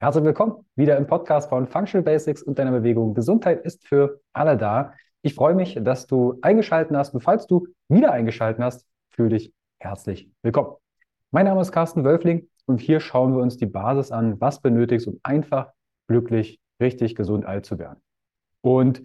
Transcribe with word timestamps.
Herzlich 0.00 0.22
willkommen 0.22 0.64
wieder 0.76 0.96
im 0.96 1.08
Podcast 1.08 1.48
von 1.48 1.66
Functional 1.66 2.04
Basics 2.04 2.44
und 2.44 2.56
deiner 2.60 2.70
Bewegung. 2.70 3.14
Gesundheit 3.14 3.64
ist 3.64 3.84
für 3.84 4.20
alle 4.32 4.56
da. 4.56 4.94
Ich 5.22 5.34
freue 5.34 5.56
mich, 5.56 5.76
dass 5.82 6.06
du 6.06 6.38
eingeschaltet 6.40 6.96
hast 6.96 7.14
und 7.14 7.20
falls 7.20 7.48
du 7.48 7.66
wieder 7.88 8.12
eingeschaltet 8.12 8.62
hast, 8.62 8.86
fühle 9.10 9.30
dich 9.30 9.52
herzlich 9.80 10.30
willkommen. 10.42 10.76
Mein 11.32 11.46
Name 11.46 11.60
ist 11.62 11.72
Carsten 11.72 12.04
Wölfling 12.04 12.46
und 12.66 12.80
hier 12.80 13.00
schauen 13.00 13.34
wir 13.34 13.42
uns 13.42 13.56
die 13.56 13.66
Basis 13.66 14.12
an, 14.12 14.40
was 14.40 14.60
benötigst, 14.60 15.08
um 15.08 15.18
einfach 15.24 15.72
glücklich, 16.06 16.60
richtig 16.80 17.16
gesund 17.16 17.44
alt 17.44 17.66
zu 17.66 17.80
werden. 17.80 18.00
Und 18.60 19.02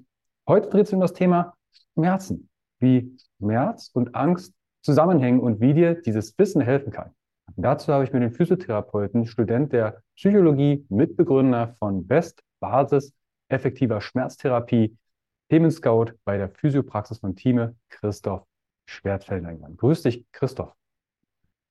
heute 0.48 0.70
dreht 0.70 0.86
sich 0.86 0.94
um 0.94 1.02
das 1.02 1.14
Thema 1.14 1.56
Schmerzen, 1.96 2.50
wie 2.78 3.18
Schmerz 3.40 3.90
und 3.96 4.14
Angst 4.14 4.54
zusammenhängen 4.84 5.40
und 5.40 5.60
wie 5.60 5.74
dir 5.74 5.96
dieses 5.96 6.38
Wissen 6.38 6.62
helfen 6.62 6.92
kann. 6.92 7.16
Dazu 7.56 7.92
habe 7.92 8.04
ich 8.04 8.14
mir 8.14 8.20
den 8.20 8.32
Physiotherapeuten, 8.32 9.26
Student 9.26 9.74
der 9.74 10.03
Psychologie, 10.16 10.86
Mitbegründer 10.90 11.76
von 11.80 12.06
Best 12.08 12.44
Basis 12.60 13.14
effektiver 13.50 14.02
Schmerztherapie, 14.02 14.98
Themenscout 15.50 16.14
bei 16.26 16.38
der 16.38 16.50
Physiopraxis 16.50 17.20
von 17.20 17.36
Thieme, 17.36 17.76
Christoph 17.90 18.44
Schwertfeld 18.86 19.46
eingeladen. 19.46 19.78
Grüß 19.78 20.04
dich, 20.04 20.26
Christoph. 20.32 20.74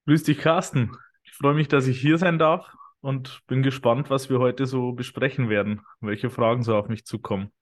Grüß 0.06 0.24
dich, 0.24 0.38
Carsten. 0.38 0.92
Ich 1.24 1.32
freue 1.32 1.54
mich, 1.54 1.68
dass 1.68 1.86
ich 1.86 2.00
hier 2.00 2.18
sein 2.18 2.38
darf 2.38 2.72
und 3.00 3.42
bin 3.46 3.62
gespannt, 3.62 4.10
was 4.10 4.30
wir 4.30 4.38
heute 4.38 4.66
so 4.66 4.92
besprechen 4.92 5.48
werden, 5.48 5.82
welche 6.00 6.30
Fragen 6.30 6.62
so 6.62 6.76
auf 6.76 6.88
mich 6.88 7.04
zukommen. 7.04 7.52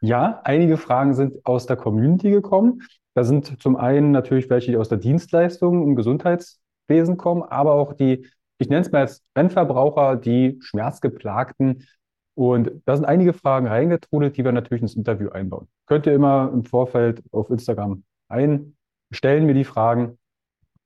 Ja, 0.00 0.40
einige 0.44 0.76
Fragen 0.76 1.14
sind 1.14 1.44
aus 1.44 1.66
der 1.66 1.76
Community 1.76 2.30
gekommen. 2.30 2.82
Da 3.14 3.24
sind 3.24 3.62
zum 3.62 3.76
einen 3.76 4.10
natürlich 4.10 4.50
welche, 4.50 4.72
die 4.72 4.76
aus 4.76 4.88
der 4.88 4.98
Dienstleistung 4.98 5.82
und 5.82 5.96
Gesundheits 5.96 6.60
Wesen 6.88 7.16
kommen, 7.16 7.42
aber 7.42 7.72
auch 7.74 7.92
die, 7.92 8.28
ich 8.62 8.68
nenne 8.68 8.80
es 8.80 8.92
mal 8.92 9.00
als 9.00 9.22
Endverbraucher, 9.34 10.16
die 10.16 10.58
Schmerzgeplagten. 10.62 11.86
Und 12.34 12.70
da 12.86 12.96
sind 12.96 13.04
einige 13.04 13.34
Fragen 13.34 13.66
reingetrudelt, 13.66 14.36
die 14.36 14.44
wir 14.44 14.52
natürlich 14.52 14.82
ins 14.82 14.94
Interview 14.94 15.28
einbauen. 15.28 15.68
Könnt 15.86 16.06
ihr 16.06 16.14
immer 16.14 16.50
im 16.52 16.64
Vorfeld 16.64 17.22
auf 17.30 17.50
Instagram 17.50 18.04
einstellen, 18.28 19.44
mir 19.44 19.54
die 19.54 19.64
Fragen. 19.64 20.18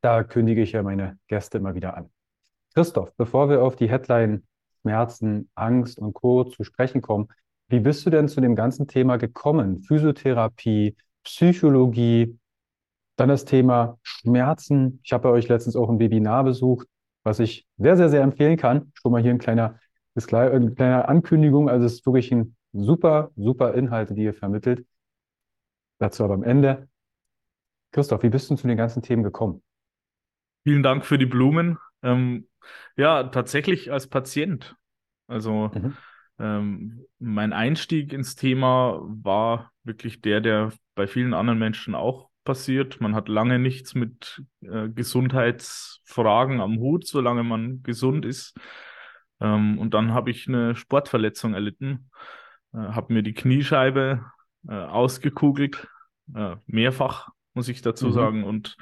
Da 0.01 0.25
kündige 0.25 0.63
ich 0.63 0.73
ja 0.73 0.83
meine 0.83 1.19
Gäste 1.29 1.59
immer 1.59 1.75
wieder 1.75 1.97
an. 1.97 2.11
Christoph, 2.75 3.13
bevor 3.17 3.49
wir 3.49 3.63
auf 3.63 3.77
die 3.77 3.89
Headline 3.89 4.43
Schmerzen, 4.81 5.49
Angst 5.55 5.99
und 5.99 6.15
Co. 6.15 6.45
zu 6.45 6.65
sprechen 6.65 7.03
kommen, 7.03 7.29
wie 7.69 7.81
bist 7.81 8.07
du 8.07 8.11
denn 8.11 8.29
zu 8.29 8.41
dem 8.41 8.55
ganzen 8.55 8.87
Thema 8.87 9.17
gekommen? 9.17 9.83
Physiotherapie, 9.83 10.97
Psychologie, 11.25 12.39
dann 13.17 13.29
das 13.29 13.45
Thema 13.45 13.99
Schmerzen. 14.03 15.01
Ich 15.03 15.13
habe 15.13 15.25
bei 15.25 15.31
euch 15.31 15.49
letztens 15.49 15.75
auch 15.75 15.89
ein 15.89 15.99
Webinar 15.99 16.45
besucht, 16.45 16.87
was 17.27 17.41
ich 17.41 17.67
sehr, 17.77 17.97
sehr, 17.97 18.09
sehr 18.09 18.23
empfehlen 18.23 18.57
kann. 18.57 18.93
Schon 18.95 19.11
mal 19.11 19.21
hier 19.21 19.33
ein 19.33 19.39
kleiner, 19.39 19.81
eine 20.15 20.75
kleine 20.75 21.09
Ankündigung. 21.09 21.69
Also 21.69 21.85
es 21.85 21.95
ist 21.95 22.07
wirklich 22.07 22.31
ein 22.31 22.57
super, 22.73 23.33
super 23.35 23.75
Inhalte, 23.75 24.15
die 24.15 24.23
ihr 24.23 24.33
vermittelt. 24.33 24.87
Dazu 25.99 26.23
aber 26.23 26.35
am 26.35 26.45
Ende. 26.45 26.89
Christoph, 27.91 28.23
wie 28.23 28.29
bist 28.29 28.49
du 28.49 28.55
zu 28.55 28.69
den 28.69 28.77
ganzen 28.77 29.03
Themen 29.03 29.25
gekommen? 29.25 29.61
Vielen 30.63 30.85
Dank 30.85 31.05
für 31.05 31.19
die 31.19 31.27
Blumen. 31.27 31.79
Ähm, 32.03 32.47
ja, 32.97 33.25
tatsächlich 33.25 33.91
als 33.91 34.07
Patient. 34.07 34.77
Also 35.27 35.73
mhm. 35.75 35.97
ähm, 36.39 37.07
mein 37.19 37.53
Einstieg 37.53 38.13
ins 38.13 38.37
Thema 38.37 39.01
war 39.03 39.73
wirklich 39.83 40.21
der, 40.21 40.41
der 40.41 40.73
bei 40.95 41.09
vielen 41.09 41.35
anderen 41.35 41.59
Menschen 41.59 41.97
auch 41.97 42.26
passiert. 42.47 43.03
Man 43.03 43.15
hat 43.15 43.29
lange 43.29 43.59
nichts 43.59 43.95
mit 43.95 44.43
äh, 44.63 44.89
Gesundheitsfragen 44.89 46.63
am 46.63 46.79
Hut, 46.79 47.07
solange 47.07 47.45
man 47.45 47.83
gesund 47.83 48.25
ist. 48.25 48.59
Ähm, 49.41 49.79
und 49.79 49.93
dann 49.93 50.15
habe 50.15 50.31
ich 50.31 50.49
eine 50.49 50.75
Sportverletzung 50.75 51.53
erlitten, 51.53 52.11
äh, 52.73 52.79
habe 52.79 53.13
mir 53.13 53.23
die 53.23 53.35
Kniescheibe 53.35 54.25
äh, 54.67 54.73
ausgekugelt, 54.73 55.87
äh, 56.35 56.57
mehrfach 56.67 57.29
muss 57.57 57.69
ich 57.69 57.83
dazu 57.83 58.09
mhm. 58.09 58.13
sagen, 58.13 58.45
und 58.45 58.77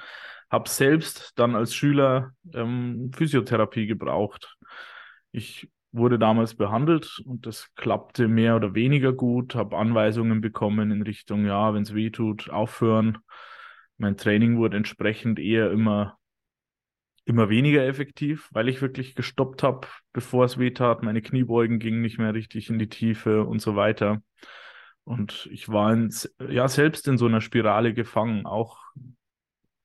habe 0.51 0.69
selbst 0.69 1.33
dann 1.37 1.55
als 1.55 1.75
Schüler 1.75 2.33
ähm, 2.53 3.11
Physiotherapie 3.15 3.87
gebraucht. 3.87 4.57
Ich 5.33 5.71
wurde 5.93 6.19
damals 6.19 6.57
behandelt 6.57 7.21
und 7.25 7.47
das 7.47 7.73
klappte 7.77 8.27
mehr 8.27 8.57
oder 8.57 8.75
weniger 8.75 9.13
gut, 9.13 9.55
habe 9.55 9.79
Anweisungen 9.79 10.41
bekommen 10.41 10.91
in 10.91 11.03
Richtung, 11.03 11.47
ja, 11.47 11.73
wenn 11.73 11.83
es 11.83 11.95
weh 11.95 12.11
tut, 12.11 12.51
aufhören 12.51 13.19
mein 13.97 14.17
Training 14.17 14.57
wurde 14.59 14.77
entsprechend 14.77 15.39
eher 15.39 15.71
immer, 15.71 16.19
immer 17.25 17.49
weniger 17.49 17.87
effektiv, 17.87 18.49
weil 18.53 18.69
ich 18.69 18.83
wirklich 18.83 19.15
gestoppt 19.15 19.63
habe, 19.63 19.87
bevor 20.13 20.45
es 20.45 20.59
weh 20.59 20.73
tat. 20.73 21.03
Meine 21.03 21.23
Kniebeugen 21.23 21.79
gingen 21.79 22.03
nicht 22.03 22.19
mehr 22.19 22.35
richtig 22.35 22.71
in 22.71 22.79
die 22.79 22.89
Tiefe 22.89 23.45
und 23.45 23.61
so 23.61 23.77
weiter. 23.77 24.23
Und 25.05 25.49
ich 25.53 25.69
war 25.69 25.93
in, 25.93 26.13
ja 26.49 26.67
selbst 26.67 27.07
in 27.09 27.19
so 27.19 27.27
einer 27.27 27.41
Spirale 27.41 27.93
gefangen, 27.95 28.47
auch 28.47 28.79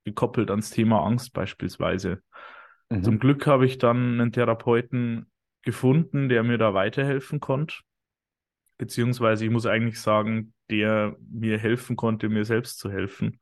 gekoppelt 0.06 0.50
ans 0.50 0.72
Thema 0.72 1.06
Angst 1.06 1.34
beispielsweise. 1.34 2.22
Mhm. 2.90 3.04
Zum 3.04 3.20
Glück 3.20 3.46
habe 3.46 3.66
ich 3.66 3.78
dann 3.78 4.20
einen 4.20 4.32
Therapeuten 4.32 5.30
gefunden, 5.62 6.30
der 6.30 6.44
mir 6.44 6.58
da 6.58 6.74
weiterhelfen 6.74 7.40
konnte. 7.40 7.76
Beziehungsweise 8.78 9.44
ich 9.44 9.52
muss 9.52 9.66
eigentlich 9.66 10.00
sagen, 10.00 10.54
der 10.70 11.16
mir 11.30 11.58
helfen 11.58 11.96
konnte, 11.96 12.30
mir 12.30 12.46
selbst 12.46 12.80
zu 12.80 12.90
helfen. 12.90 13.40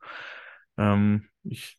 Ähm, 0.78 1.28
ich 1.42 1.76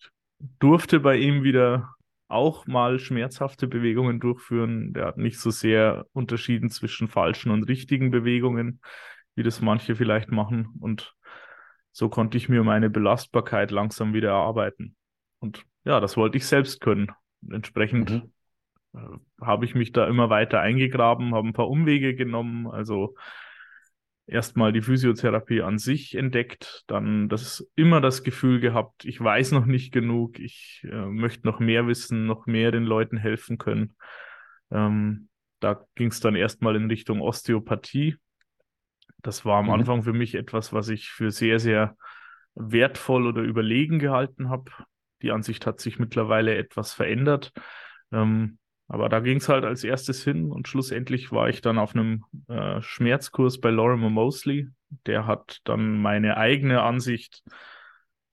durfte 0.60 1.00
bei 1.00 1.18
ihm 1.18 1.44
wieder 1.44 1.96
auch 2.28 2.68
mal 2.68 3.00
schmerzhafte 3.00 3.68
Bewegungen 3.68 4.20
durchführen. 4.20 4.94
Der 4.94 5.08
hat 5.08 5.18
nicht 5.18 5.40
so 5.40 5.50
sehr 5.50 6.06
unterschieden 6.14 6.70
zwischen 6.70 7.08
falschen 7.08 7.52
und 7.52 7.64
richtigen 7.64 8.12
Bewegungen, 8.12 8.82
wie 9.36 9.44
das 9.44 9.62
manche 9.62 9.96
vielleicht 9.96 10.30
machen. 10.30 10.70
Und 10.80 11.16
so 11.92 12.08
konnte 12.08 12.38
ich 12.38 12.48
mir 12.48 12.64
meine 12.64 12.90
Belastbarkeit 12.90 13.72
langsam 13.72 14.14
wieder 14.14 14.30
erarbeiten. 14.30 14.96
Und 15.40 15.66
ja, 15.86 16.00
das 16.00 16.18
wollte 16.18 16.38
ich 16.38 16.46
selbst 16.46 16.82
können. 16.82 17.12
Entsprechend 17.50 18.12
mhm. 18.12 18.32
äh, 18.94 19.46
habe 19.46 19.66
ich 19.66 19.74
mich 19.74 19.92
da 19.92 20.08
immer 20.08 20.30
weiter 20.30 20.60
eingegraben, 20.60 21.34
habe 21.34 21.48
ein 21.48 21.54
paar 21.54 21.70
Umwege 21.70 22.16
genommen. 22.16 22.68
Also 22.68 23.16
erstmal 24.30 24.72
die 24.72 24.82
Physiotherapie 24.82 25.62
an 25.62 25.78
sich 25.78 26.16
entdeckt, 26.16 26.84
dann 26.88 27.30
das 27.30 27.68
immer 27.76 28.02
das 28.02 28.24
Gefühl 28.24 28.60
gehabt, 28.60 29.06
ich 29.06 29.20
weiß 29.20 29.52
noch 29.52 29.66
nicht 29.66 29.92
genug, 29.92 30.40
ich 30.40 30.86
äh, 30.90 31.06
möchte 31.06 31.48
noch 31.48 31.60
mehr 31.60 31.88
wissen, 31.88 32.26
noch 32.26 32.46
mehr 32.46 32.72
den 32.72 32.84
Leuten 32.84 33.18
helfen 33.18 33.58
können. 33.58 33.96
Ähm, 34.72 35.30
da 35.60 35.84
ging 35.96 36.10
es 36.10 36.20
dann 36.20 36.36
erstmal 36.36 36.76
in 36.76 36.88
Richtung 36.88 37.22
Osteopathie. 37.22 38.16
Das 39.22 39.44
war 39.46 39.58
am 39.58 39.66
mhm. 39.66 39.72
Anfang 39.72 40.04
für 40.04 40.14
mich 40.14 40.36
etwas, 40.36 40.72
was 40.72 40.90
ich 40.90 41.10
für 41.10 41.32
sehr, 41.32 41.60
sehr 41.60 41.98
wertvoll 42.56 43.28
oder 43.28 43.42
überlegen 43.42 44.00
gehalten 44.00 44.50
habe. 44.50 44.72
Die 45.22 45.32
Ansicht 45.32 45.66
hat 45.66 45.80
sich 45.80 46.00
mittlerweile 46.00 46.56
etwas 46.56 46.94
verändert. 46.94 47.52
Ähm, 48.12 48.58
aber 48.90 49.08
da 49.08 49.20
ging 49.20 49.38
es 49.38 49.48
halt 49.48 49.66
als 49.66 49.84
erstes 49.84 50.24
hin 50.24 50.52
und 50.52 50.68
schlussendlich 50.68 51.32
war 51.32 51.48
ich 51.48 51.62
dann 51.62 51.78
auf 51.78 51.96
einem 51.96 52.26
äh, 52.48 52.82
Schmerzkurs 52.82 53.62
bei 53.62 53.70
Lorimer 53.70 54.10
Mosley. 54.10 54.68
Der 55.06 55.28
hat 55.28 55.60
dann 55.64 56.02
meine 56.02 56.38
eigene 56.38 56.82
Ansicht 56.82 57.44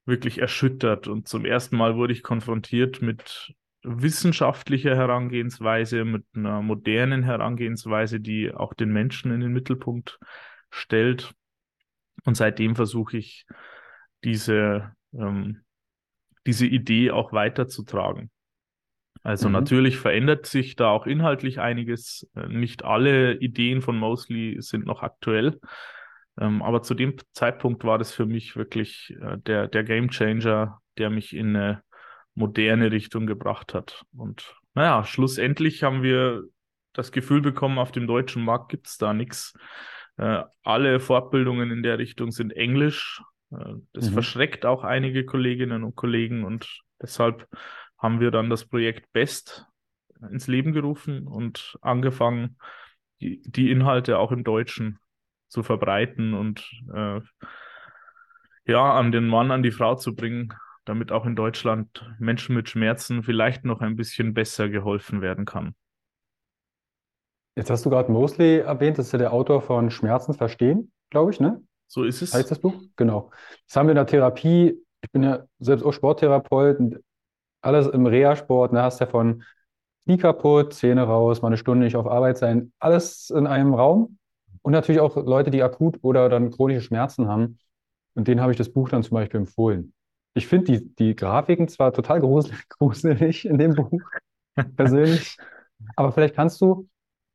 wirklich 0.07 0.39
erschüttert 0.39 1.09
und 1.09 1.29
zum 1.29 1.45
ersten 1.45 1.77
Mal 1.77 1.97
wurde 1.97 2.15
ich 2.15 2.23
konfrontiert 2.23 3.03
mit 3.03 3.55
wissenschaftlicher 3.83 4.97
Herangehensweise, 4.97 6.07
mit 6.07 6.25
einer 6.35 6.63
modernen 6.63 7.23
Herangehensweise, 7.23 8.19
die 8.19 8.51
auch 8.51 8.73
den 8.73 8.91
Menschen 8.91 9.33
in 9.33 9.41
den 9.41 9.53
Mittelpunkt 9.53 10.19
stellt. 10.71 11.35
Und 12.25 12.35
seitdem 12.35 12.77
versuche 12.77 13.19
ich 13.19 13.47
diese, 14.25 14.95
ähm, 15.13 15.61
diese 16.47 16.67
Idee 16.67 17.11
auch 17.11 17.33
weiterzutragen. 17.33 18.31
Also 19.27 19.49
mhm. 19.49 19.55
natürlich 19.55 19.99
verändert 19.99 20.47
sich 20.47 20.77
da 20.77 20.91
auch 20.91 21.05
inhaltlich 21.05 21.59
einiges. 21.59 22.31
Äh, 22.37 22.47
nicht 22.47 22.85
alle 22.85 23.35
Ideen 23.35 23.83
von 23.83 23.99
Mosley 23.99 24.59
sind 24.61 24.87
noch 24.87 25.03
aktuell. 25.03 25.59
Ähm, 26.39 26.63
aber 26.63 26.83
zu 26.83 26.95
dem 26.95 27.17
Zeitpunkt 27.33 27.83
war 27.83 27.99
das 27.99 28.13
für 28.13 28.25
mich 28.25 28.55
wirklich 28.55 29.17
äh, 29.21 29.37
der, 29.39 29.67
der 29.67 29.83
Game 29.83 30.11
Changer, 30.11 30.81
der 30.97 31.11
mich 31.11 31.35
in 31.35 31.57
eine 31.57 31.83
moderne 32.37 32.93
Richtung 32.93 33.27
gebracht 33.27 33.75
hat. 33.75 34.05
Und 34.17 34.55
naja, 34.75 35.03
schlussendlich 35.03 35.83
haben 35.83 36.05
wir 36.05 36.45
das 36.93 37.11
Gefühl 37.11 37.41
bekommen, 37.41 37.81
auf 37.81 37.91
dem 37.91 38.07
deutschen 38.07 38.45
Markt 38.45 38.69
gibt 38.69 38.87
es 38.87 38.97
da 38.97 39.13
nichts. 39.13 39.55
Äh, 40.19 40.45
alle 40.63 41.01
Fortbildungen 41.01 41.73
in 41.73 41.83
der 41.83 41.99
Richtung 41.99 42.31
sind 42.31 42.53
Englisch. 42.53 43.21
das 43.93 44.11
mhm. 44.11 44.13
verschreckt 44.13 44.65
auch 44.67 44.85
einige 44.85 45.25
Kolleginnen 45.25 45.83
und 45.83 45.97
Kollegen 45.97 46.45
und 46.45 46.81
deshalb 47.03 47.49
haben 48.07 48.21
wir 48.21 48.31
dann 48.31 48.51
das 48.51 48.65
Projekt 48.65 49.13
Best 49.13 49.67
ins 50.31 50.47
Leben 50.47 50.73
gerufen 50.73 51.27
und 51.27 51.77
angefangen, 51.83 52.57
die, 53.21 53.43
die 53.43 53.73
Inhalte 53.73 54.21
auch 54.21 54.31
im 54.31 54.45
Deutschen 54.45 55.01
zu 55.49 55.65
verbreiten 55.65 56.33
und 56.33 56.65
äh, 56.95 57.21
ja, 58.65 58.95
an 58.95 59.11
den 59.11 59.27
Mann, 59.27 59.51
an 59.51 59.65
die 59.65 59.73
Frau 59.73 59.97
zu 59.97 60.15
bringen, 60.15 60.53
damit 60.85 61.11
auch 61.11 61.27
in 61.27 61.35
Deutschland 61.35 62.09
Menschen 62.21 62.55
mit 62.55 62.69
Schmerzen 62.69 63.25
vielleicht 63.25 63.65
noch 63.65 63.81
ein 63.81 63.97
bisschen 63.97 64.35
besser 64.35 64.69
geholfen 64.69 65.21
werden 65.21 65.45
kann. 65.45 65.75
Jetzt 67.57 67.71
hast 67.71 67.85
du 67.87 67.91
gerade 67.91 68.13
Mosley 68.13 68.59
erwähnt, 68.59 68.99
das 68.99 69.07
ist 69.07 69.13
ja 69.13 69.19
der 69.19 69.33
Autor 69.33 69.63
von 69.63 69.91
Schmerzen 69.91 70.33
verstehen, 70.33 70.93
glaube 71.11 71.33
ich, 71.33 71.41
ne? 71.41 71.61
So 71.89 72.05
ist 72.05 72.23
es. 72.23 72.33
Heißt 72.33 72.53
das 72.53 72.61
Buch? 72.61 72.81
Genau. 72.95 73.33
Das 73.67 73.77
haben 73.77 73.89
wir 73.89 73.93
in 73.93 73.97
der 73.97 74.07
Therapie. 74.07 74.81
Ich 75.01 75.11
bin 75.11 75.25
ja 75.25 75.45
selbst 75.59 75.85
auch 75.85 75.93
Sporttherapeut 75.93 76.79
und 76.79 77.01
alles 77.67 77.87
im 77.89 78.07
Reha-Sport. 78.07 78.73
Ne? 78.73 78.83
hast 78.83 79.01
du 79.01 79.05
ja 79.05 79.11
von 79.11 79.43
Knie 80.05 80.19
kaputt, 80.19 80.73
Zähne 80.75 81.03
raus, 81.03 81.43
mal 81.43 81.49
eine 81.49 81.57
Stunde 81.57 81.85
nicht 81.85 81.97
auf 81.97 82.07
Arbeit 82.07 82.39
sein, 82.39 82.73
alles 82.79 83.31
in 83.31 83.47
einem 83.47 83.75
Raum. 83.75 84.19
Und 84.63 84.73
natürlich 84.73 85.01
auch 85.01 85.17
Leute, 85.17 85.51
die 85.51 85.63
akut 85.63 85.99
oder 86.03 86.29
dann 86.29 86.51
chronische 86.51 86.81
Schmerzen 86.83 87.29
haben. 87.29 87.59
Und 88.15 88.29
denen 88.29 88.41
habe 88.41 88.53
ich 88.53 88.59
das 88.59 88.73
Buch 88.73 88.89
dann 88.89 89.03
zum 89.03 89.15
Beispiel 89.15 89.41
empfohlen. 89.41 89.93
Ich 90.35 90.47
finde 90.47 90.79
die, 90.79 90.95
die 90.95 91.17
Grafiken 91.17 91.69
zwar 91.69 91.93
total 91.93 92.21
gruselig, 92.21 92.69
gruselig 92.69 93.47
in 93.47 93.59
dem 93.59 93.75
Buch, 93.75 94.01
persönlich, 94.77 95.37
aber 95.97 96.13
vielleicht 96.13 96.35
kannst 96.35 96.61
du 96.61 96.89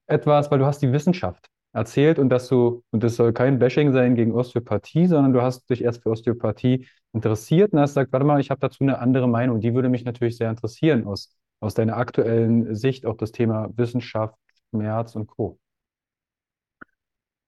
etwas, 0.07 0.49
weil 0.51 0.59
du 0.59 0.65
hast 0.65 0.81
die 0.81 0.91
Wissenschaft 0.91 1.50
erzählt 1.73 2.19
und 2.19 2.29
dass 2.29 2.47
du, 2.47 2.83
und 2.91 3.03
das 3.03 3.15
soll 3.15 3.33
kein 3.33 3.59
Bashing 3.59 3.93
sein 3.93 4.15
gegen 4.15 4.33
Osteopathie, 4.33 5.07
sondern 5.07 5.33
du 5.33 5.41
hast 5.41 5.69
dich 5.69 5.83
erst 5.83 6.03
für 6.03 6.09
Osteopathie 6.09 6.87
interessiert 7.13 7.73
und 7.73 7.79
hast 7.79 7.91
gesagt, 7.91 8.11
warte 8.11 8.25
mal, 8.25 8.39
ich 8.39 8.49
habe 8.49 8.59
dazu 8.59 8.83
eine 8.83 8.99
andere 8.99 9.27
Meinung. 9.27 9.61
Die 9.61 9.73
würde 9.73 9.89
mich 9.89 10.03
natürlich 10.03 10.37
sehr 10.37 10.49
interessieren 10.49 11.05
aus, 11.05 11.35
aus 11.59 11.73
deiner 11.73 11.97
aktuellen 11.97 12.75
Sicht, 12.75 13.05
auch 13.05 13.15
das 13.15 13.31
Thema 13.31 13.69
Wissenschaft, 13.75 14.35
Schmerz 14.69 15.15
und 15.15 15.27
Co. 15.27 15.59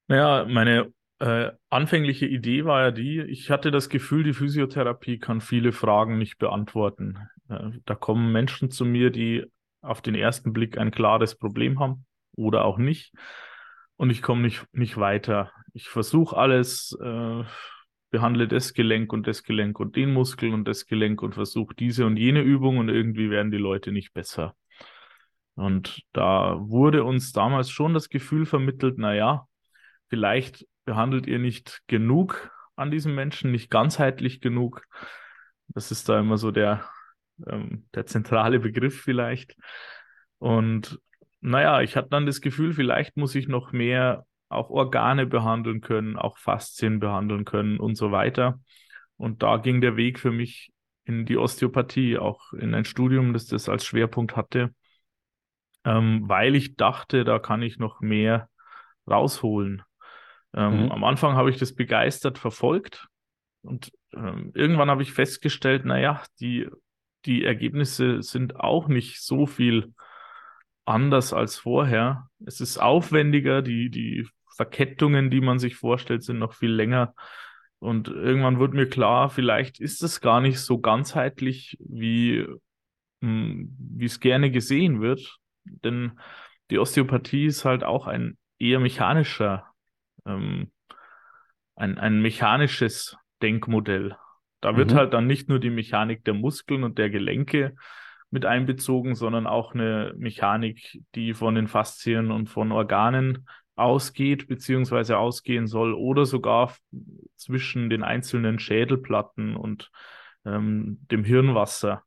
Naja, 0.08 0.46
meine 0.48 0.94
äh, 1.20 1.52
anfängliche 1.70 2.26
Idee 2.26 2.66
war 2.66 2.82
ja 2.82 2.92
die, 2.92 3.22
ich 3.22 3.50
hatte 3.50 3.72
das 3.72 3.90
Gefühl, 3.90 4.24
die 4.24 4.34
Physiotherapie 4.34 5.20
kann 5.20 5.42
viele 5.42 5.72
Fragen 5.72 6.18
nicht 6.18 6.38
beantworten. 6.38 7.18
Äh, 7.50 7.72
da 7.86 7.96
kommen 7.96 8.32
Menschen 8.32 8.72
zu 8.72 8.86
mir, 8.86 9.10
die 9.10 9.46
auf 9.82 10.02
den 10.02 10.16
ersten 10.16 10.54
Blick 10.54 10.78
ein 10.78 10.92
klares 10.92 11.36
Problem 11.36 11.80
haben 11.80 12.06
oder 12.36 12.66
auch 12.66 12.78
nicht. 12.78 13.14
Und 14.04 14.10
ich 14.10 14.22
komme 14.22 14.42
nicht, 14.42 14.66
nicht 14.74 14.98
weiter. 14.98 15.54
Ich 15.72 15.88
versuche 15.88 16.36
alles, 16.36 16.92
äh, 17.02 17.44
behandle 18.10 18.50
das 18.50 18.74
Gelenk 18.74 19.14
und 19.14 19.28
das 19.28 19.44
Gelenk 19.44 19.80
und 19.80 19.96
den 19.96 20.12
Muskel 20.12 20.54
und 20.54 20.68
das 20.68 20.88
Gelenk 20.88 21.22
und 21.22 21.36
versuche 21.36 21.74
diese 21.74 22.06
und 22.06 22.18
jene 22.18 22.42
Übung 22.42 22.80
und 22.80 22.90
irgendwie 22.90 23.30
werden 23.30 23.50
die 23.50 23.58
Leute 23.58 23.94
nicht 23.94 24.14
besser. 24.14 24.58
Und 25.56 26.02
da 26.12 26.58
wurde 26.60 27.06
uns 27.06 27.32
damals 27.32 27.70
schon 27.70 27.94
das 27.94 28.10
Gefühl 28.10 28.46
vermittelt, 28.46 28.96
na 28.98 29.16
ja, 29.16 29.48
vielleicht 30.10 30.68
behandelt 30.84 31.26
ihr 31.26 31.40
nicht 31.40 31.82
genug 31.88 32.52
an 32.76 32.92
diesem 32.92 33.16
Menschen, 33.16 33.52
nicht 33.54 33.70
ganzheitlich 33.70 34.42
genug. 34.42 34.86
Das 35.70 35.92
ist 35.92 36.10
da 36.10 36.20
immer 36.20 36.38
so 36.38 36.52
der, 36.52 36.90
ähm, 37.48 37.88
der 37.96 38.06
zentrale 38.06 38.60
Begriff 38.60 39.00
vielleicht. 39.00 39.56
Und 40.40 41.00
naja, 41.44 41.82
ich 41.82 41.96
hatte 41.96 42.10
dann 42.10 42.26
das 42.26 42.40
Gefühl, 42.40 42.74
vielleicht 42.74 43.18
muss 43.18 43.36
ich 43.36 43.48
noch 43.48 43.74
mehr 43.74 44.26
auch 44.48 44.70
Organe 44.70 45.26
behandeln 45.26 45.82
können, 45.82 46.16
auch 46.16 46.38
Faszien 46.38 47.00
behandeln 47.00 47.44
können 47.44 47.80
und 47.80 47.96
so 47.96 48.12
weiter. 48.12 48.60
Und 49.18 49.44
da 49.44 49.58
ging 49.58 49.82
der 49.82 49.98
Weg 49.98 50.20
für 50.20 50.32
mich 50.32 50.72
in 51.06 51.26
die 51.26 51.38
Osteopathie, 51.38 52.18
auch 52.18 52.54
in 52.54 52.74
ein 52.74 52.86
Studium, 52.86 53.34
das 53.34 53.46
das 53.46 53.68
als 53.68 53.86
Schwerpunkt 53.86 54.38
hatte, 54.38 54.74
ähm, 55.84 56.24
weil 56.28 56.56
ich 56.56 56.78
dachte, 56.78 57.26
da 57.26 57.40
kann 57.40 57.62
ich 57.62 57.78
noch 57.78 58.00
mehr 58.00 58.50
rausholen. 59.06 59.82
Ähm, 60.54 60.86
mhm. 60.86 60.92
Am 60.92 61.04
Anfang 61.04 61.36
habe 61.36 61.50
ich 61.50 61.58
das 61.58 61.76
begeistert 61.76 62.38
verfolgt 62.38 63.08
und 63.64 63.92
ähm, 64.14 64.52
irgendwann 64.54 64.90
habe 64.90 65.02
ich 65.02 65.12
festgestellt, 65.12 65.84
naja, 65.84 66.24
die, 66.40 66.70
die 67.26 67.44
Ergebnisse 67.44 68.22
sind 68.22 68.56
auch 68.62 68.88
nicht 68.88 69.22
so 69.22 69.46
viel 69.46 69.94
anders 70.86 71.34
als 71.34 71.58
vorher. 71.58 72.30
Es 72.46 72.62
ist 72.62 72.78
aufwendiger, 72.78 73.62
die, 73.62 73.90
die 73.90 74.28
Verkettungen, 74.56 75.30
die 75.30 75.42
man 75.42 75.60
sich 75.60 75.76
vorstellt, 75.76 76.24
sind 76.24 76.40
noch 76.40 76.54
viel 76.54 76.72
länger. 76.72 77.14
Und 77.80 78.08
irgendwann 78.08 78.60
wird 78.60 78.74
mir 78.74 78.88
klar, 78.88 79.30
vielleicht 79.30 79.80
ist 79.80 80.04
es 80.04 80.22
gar 80.22 80.42
nicht 80.42 80.60
so 80.60 80.80
ganzheitlich, 80.80 81.78
wie, 81.80 82.46
hm, 83.22 83.76
wie 83.78 84.06
es 84.06 84.20
gerne 84.20 84.52
gesehen 84.52 85.02
wird. 85.02 85.38
Denn 85.66 86.20
die 86.70 86.80
Osteopathie 86.80 87.46
ist 87.46 87.66
halt 87.66 87.84
auch 87.84 88.08
ein 88.08 88.38
eher 88.58 88.80
mechanischer, 88.80 89.66
ähm, 90.26 90.72
ein, 91.76 91.98
ein 91.98 92.22
mechanisches 92.22 93.18
Denkmodell. 93.42 94.16
Da 94.62 94.78
wird 94.78 94.92
mhm. 94.92 94.96
halt 94.96 95.14
dann 95.14 95.28
nicht 95.28 95.50
nur 95.50 95.60
die 95.60 95.70
Mechanik 95.70 96.24
der 96.24 96.34
Muskeln 96.34 96.84
und 96.84 96.98
der 96.98 97.10
Gelenke 97.10 97.76
mit 98.34 98.46
einbezogen, 98.46 99.14
sondern 99.14 99.46
auch 99.46 99.76
eine 99.76 100.16
Mechanik, 100.18 101.00
die 101.14 101.36
von 101.36 101.54
den 101.54 101.68
Faszien 101.68 102.32
und 102.32 102.50
von 102.50 102.72
Organen 102.72 103.48
ausgeht 103.76 104.48
beziehungsweise 104.48 105.20
ausgehen 105.20 105.68
soll 105.68 105.94
oder 105.94 106.26
sogar 106.26 106.74
zwischen 107.36 107.92
den 107.92 108.02
einzelnen 108.02 108.58
Schädelplatten 108.58 109.56
und 109.56 109.92
ähm, 110.46 111.06
dem 111.12 111.24
Hirnwasser. 111.24 112.04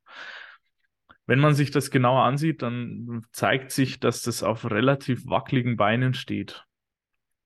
Wenn 1.26 1.38
man 1.38 1.54
sich 1.54 1.70
das 1.70 1.92
genauer 1.92 2.24
ansieht, 2.24 2.60
dann 2.60 3.24
zeigt 3.30 3.70
sich, 3.70 4.00
dass 4.00 4.22
das 4.22 4.42
auf 4.42 4.68
relativ 4.68 5.26
wackeligen 5.26 5.76
Beinen 5.76 6.12
steht. 6.12 6.64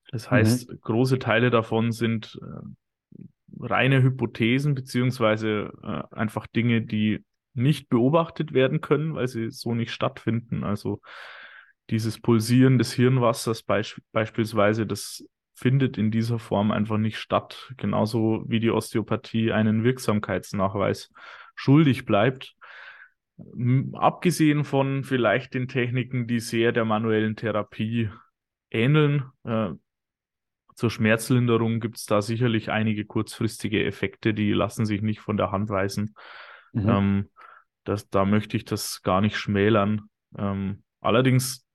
Das 0.09 0.25
mhm. 0.25 0.35
heißt, 0.35 0.71
mhm. 0.71 0.81
große 0.81 1.19
Teile 1.19 1.51
davon 1.51 1.91
sind 1.91 2.39
äh, 2.41 3.59
reine 3.59 4.01
Hypothesen 4.01 4.73
beziehungsweise 4.73 5.71
äh, 5.83 6.15
einfach 6.15 6.47
Dinge, 6.47 6.81
die 6.81 7.23
nicht 7.53 7.89
beobachtet 7.89 8.53
werden 8.53 8.81
können, 8.81 9.15
weil 9.15 9.27
sie 9.27 9.49
so 9.51 9.73
nicht 9.73 9.91
stattfinden. 9.91 10.63
Also 10.63 11.01
dieses 11.89 12.19
Pulsieren 12.19 12.77
des 12.77 12.93
Hirnwassers 12.93 13.63
beisp 13.63 13.99
beispielsweise, 14.11 14.85
das 14.87 15.25
findet 15.53 15.97
in 15.97 16.09
dieser 16.09 16.39
Form 16.39 16.71
einfach 16.71 16.97
nicht 16.97 17.19
statt. 17.19 17.73
Genauso 17.77 18.43
wie 18.47 18.59
die 18.59 18.71
Osteopathie 18.71 19.51
einen 19.51 19.83
Wirksamkeitsnachweis 19.83 21.11
schuldig 21.55 22.05
bleibt. 22.05 22.55
Abgesehen 23.93 24.63
von 24.63 25.03
vielleicht 25.03 25.53
den 25.53 25.67
Techniken, 25.67 26.27
die 26.27 26.39
sehr 26.39 26.71
der 26.71 26.85
manuellen 26.85 27.35
Therapie 27.35 28.09
ähneln. 28.69 29.25
Äh, 29.43 29.71
zur 30.75 30.89
Schmerzlinderung 30.89 31.79
gibt 31.79 31.97
es 31.97 32.05
da 32.05 32.21
sicherlich 32.21 32.71
einige 32.71 33.05
kurzfristige 33.05 33.83
Effekte, 33.83 34.33
die 34.33 34.53
lassen 34.53 34.85
sich 34.85 35.01
nicht 35.01 35.19
von 35.19 35.37
der 35.37 35.51
Hand 35.51 35.69
weisen. 35.69 36.15
Mhm. 36.73 36.89
Ähm, 36.89 37.29
das, 37.83 38.09
da 38.09 38.25
möchte 38.25 38.57
ich 38.57 38.65
das 38.65 39.01
gar 39.01 39.21
nicht 39.21 39.37
schmälern. 39.37 40.09
Ähm, 40.37 40.83
allerdings 40.99 41.65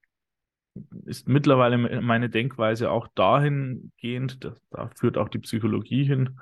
ist 1.05 1.29
mittlerweile 1.29 1.79
meine 2.03 2.29
Denkweise 2.29 2.91
auch 2.91 3.08
dahingehend, 3.14 4.44
da, 4.44 4.55
da 4.70 4.91
führt 4.94 5.17
auch 5.17 5.29
die 5.29 5.39
Psychologie 5.39 6.05
hin, 6.05 6.39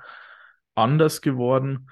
anders 0.75 1.21
geworden, 1.21 1.89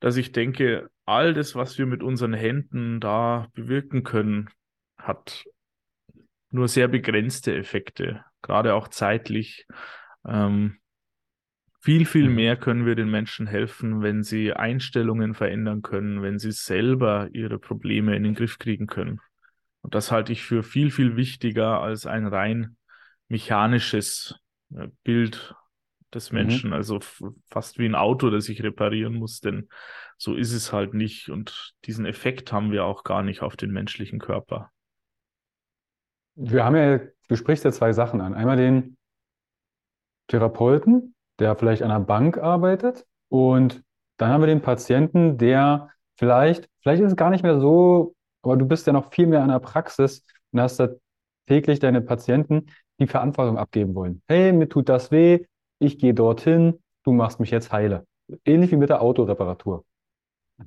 dass 0.00 0.16
ich 0.16 0.32
denke, 0.32 0.90
all 1.04 1.34
das, 1.34 1.54
was 1.54 1.78
wir 1.78 1.86
mit 1.86 2.02
unseren 2.02 2.32
Händen 2.32 3.00
da 3.00 3.48
bewirken 3.54 4.02
können, 4.02 4.48
hat 4.98 5.44
nur 6.50 6.68
sehr 6.68 6.88
begrenzte 6.88 7.54
Effekte, 7.54 8.24
gerade 8.42 8.74
auch 8.74 8.88
zeitlich. 8.88 9.66
Ähm, 10.26 10.78
viel, 11.80 12.06
viel 12.06 12.28
mhm. 12.28 12.34
mehr 12.34 12.56
können 12.56 12.86
wir 12.86 12.94
den 12.94 13.10
Menschen 13.10 13.46
helfen, 13.46 14.02
wenn 14.02 14.22
sie 14.22 14.52
Einstellungen 14.52 15.34
verändern 15.34 15.82
können, 15.82 16.22
wenn 16.22 16.38
sie 16.38 16.52
selber 16.52 17.28
ihre 17.32 17.58
Probleme 17.58 18.16
in 18.16 18.24
den 18.24 18.34
Griff 18.34 18.58
kriegen 18.58 18.86
können. 18.86 19.20
Und 19.82 19.94
das 19.94 20.10
halte 20.10 20.32
ich 20.32 20.42
für 20.42 20.62
viel, 20.62 20.90
viel 20.90 21.16
wichtiger 21.16 21.80
als 21.80 22.06
ein 22.06 22.26
rein 22.26 22.76
mechanisches 23.28 24.34
äh, 24.74 24.88
Bild 25.04 25.54
des 26.12 26.32
mhm. 26.32 26.38
Menschen, 26.38 26.70
mhm. 26.70 26.74
also 26.74 26.98
fast 27.46 27.78
wie 27.78 27.86
ein 27.86 27.94
Auto, 27.94 28.30
das 28.30 28.48
ich 28.48 28.62
reparieren 28.62 29.14
muss, 29.14 29.40
denn 29.40 29.68
so 30.16 30.34
ist 30.34 30.52
es 30.52 30.72
halt 30.72 30.94
nicht 30.94 31.28
und 31.28 31.74
diesen 31.84 32.06
Effekt 32.06 32.52
haben 32.52 32.72
wir 32.72 32.84
auch 32.84 33.04
gar 33.04 33.22
nicht 33.22 33.42
auf 33.42 33.56
den 33.56 33.70
menschlichen 33.70 34.18
Körper. 34.18 34.70
Wir 36.36 36.64
haben 36.64 36.76
ja, 36.76 37.00
du 37.28 37.36
sprichst 37.36 37.64
ja 37.64 37.72
zwei 37.72 37.92
Sachen 37.92 38.20
an. 38.20 38.34
Einmal 38.34 38.56
den 38.56 38.96
Therapeuten, 40.28 41.14
der 41.38 41.56
vielleicht 41.56 41.82
an 41.82 41.90
einer 41.90 42.04
Bank 42.04 42.38
arbeitet. 42.38 43.06
Und 43.28 43.82
dann 44.18 44.30
haben 44.30 44.42
wir 44.42 44.46
den 44.46 44.62
Patienten, 44.62 45.38
der 45.38 45.90
vielleicht, 46.16 46.68
vielleicht 46.80 47.02
ist 47.02 47.12
es 47.12 47.16
gar 47.16 47.30
nicht 47.30 47.42
mehr 47.42 47.60
so, 47.60 48.14
aber 48.42 48.56
du 48.56 48.66
bist 48.66 48.86
ja 48.86 48.92
noch 48.92 49.12
viel 49.12 49.26
mehr 49.26 49.42
an 49.42 49.50
der 49.50 49.58
Praxis 49.58 50.24
und 50.52 50.60
hast 50.60 50.78
da 50.78 50.88
täglich 51.46 51.78
deine 51.80 52.00
Patienten, 52.00 52.66
die 52.98 53.06
Verantwortung 53.06 53.58
abgeben 53.58 53.94
wollen. 53.94 54.22
Hey, 54.26 54.52
mir 54.52 54.68
tut 54.68 54.88
das 54.88 55.10
weh, 55.10 55.44
ich 55.78 55.98
gehe 55.98 56.14
dorthin, 56.14 56.82
du 57.04 57.12
machst 57.12 57.40
mich 57.40 57.50
jetzt 57.50 57.72
heile. 57.72 58.06
Ähnlich 58.44 58.72
wie 58.72 58.76
mit 58.76 58.88
der 58.88 59.02
Autoreparatur. 59.02 59.84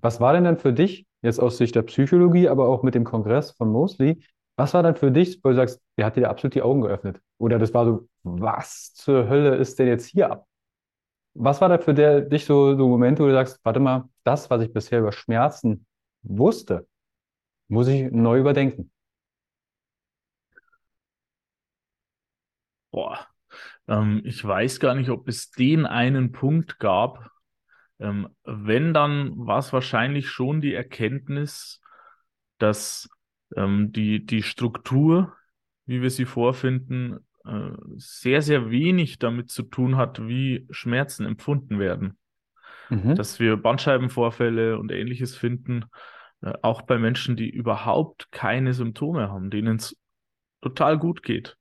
Was 0.01 0.21
war 0.21 0.33
denn 0.33 0.43
dann 0.43 0.57
für 0.57 0.73
dich, 0.73 1.05
jetzt 1.21 1.39
aus 1.39 1.57
Sicht 1.57 1.75
der 1.75 1.81
Psychologie, 1.81 2.47
aber 2.47 2.67
auch 2.67 2.83
mit 2.83 2.95
dem 2.95 3.03
Kongress 3.03 3.51
von 3.51 3.71
Mosley, 3.71 4.21
was 4.55 4.73
war 4.73 4.83
dann 4.83 4.95
für 4.95 5.11
dich, 5.11 5.39
wo 5.43 5.49
du 5.49 5.55
sagst, 5.55 5.81
der 5.97 6.05
hat 6.05 6.15
dir 6.15 6.29
absolut 6.29 6.53
die 6.53 6.61
Augen 6.61 6.81
geöffnet? 6.81 7.21
Oder 7.38 7.59
das 7.59 7.73
war 7.73 7.85
so, 7.85 8.07
was 8.23 8.93
zur 8.93 9.29
Hölle 9.29 9.55
ist 9.55 9.79
denn 9.79 9.88
jetzt 9.88 10.05
hier 10.05 10.31
ab? 10.31 10.49
Was 11.33 11.62
war 11.62 11.69
da 11.69 11.77
für 11.77 11.93
der, 11.93 12.21
dich 12.21 12.45
so, 12.45 12.75
so 12.77 12.88
Momente, 12.88 13.24
wo 13.24 13.27
du 13.27 13.33
sagst, 13.33 13.59
warte 13.63 13.79
mal, 13.79 14.09
das, 14.24 14.50
was 14.50 14.62
ich 14.62 14.74
bisher 14.74 15.00
über 15.00 15.12
Schmerzen 15.12 15.86
wusste, 16.24 16.88
muss 17.69 17.88
ich 17.88 18.12
neu 18.12 18.39
überdenken? 18.39 18.91
Boah, 22.91 23.27
ähm, 23.88 24.21
ich 24.25 24.43
weiß 24.45 24.79
gar 24.79 24.95
nicht, 24.95 25.09
ob 25.09 25.27
es 25.27 25.51
den 25.51 25.86
einen 25.86 26.31
Punkt 26.31 26.79
gab. 26.79 27.31
Ähm, 28.00 28.29
wenn, 28.45 28.93
dann 28.93 29.33
war 29.48 29.59
es 29.59 29.74
wahrscheinlich 29.74 30.29
schon 30.29 30.62
die 30.62 30.74
Erkenntnis, 30.74 31.81
dass 32.59 33.09
ähm, 33.55 33.91
die, 33.93 34.25
die 34.25 34.43
Struktur, 34.43 35.36
wie 35.86 36.01
wir 36.01 36.12
sie 36.12 36.25
vorfinden, 36.25 37.27
äh, 37.50 37.72
sehr, 37.98 38.41
sehr 38.41 38.70
wenig 38.70 39.18
damit 39.18 39.50
zu 39.50 39.63
tun 39.63 39.98
hat, 39.98 40.27
wie 40.27 40.68
Schmerzen 40.70 41.25
empfunden 41.25 41.79
werden. 41.79 42.18
Mhm. 42.89 43.15
Dass 43.15 43.39
wir 43.39 43.58
Bandscheibenvorfälle 43.58 44.77
und 44.77 44.91
ähnliches 44.91 45.36
finden, 45.36 45.86
äh, 46.41 46.53
auch 46.62 46.84
bei 46.84 46.98
Menschen, 46.98 47.36
die 47.36 47.50
überhaupt 47.50 48.32
keine 48.32 48.74
Symptome 48.74 49.29
haben, 49.29 49.50
denen 49.50 49.77
es 49.77 49.98
total 50.62 50.98
gut 50.98 51.24
geht. 51.24 51.58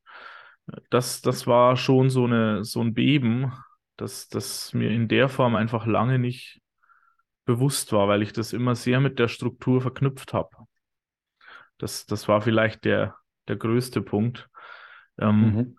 Das, 0.91 1.23
das 1.23 1.47
war 1.47 1.77
schon 1.77 2.11
so, 2.11 2.25
eine, 2.25 2.65
so 2.65 2.83
ein 2.83 2.93
Beben, 2.93 3.53
das, 3.97 4.29
das 4.29 4.75
mir 4.75 4.91
in 4.91 5.09
der 5.09 5.29
Form 5.29 5.57
einfach 5.57 5.87
lange 5.87 6.19
nicht 6.19 6.61
bewusst 7.47 7.93
war, 7.93 8.09
weil 8.09 8.23
ich 8.23 8.35
das 8.35 8.53
immer 8.53 8.75
sehr 8.75 9.01
mit 9.01 9.19
der 9.19 9.29
Struktur 9.29 9.81
verknüpft 9.81 10.35
habe. 10.35 10.51
Das, 11.79 12.05
das 12.05 12.29
war 12.29 12.43
vielleicht 12.43 12.85
der, 12.85 13.17
der 13.49 13.57
größte 13.57 14.03
Punkt. 14.03 14.51
Ähm, 15.19 15.41
mhm. 15.41 15.78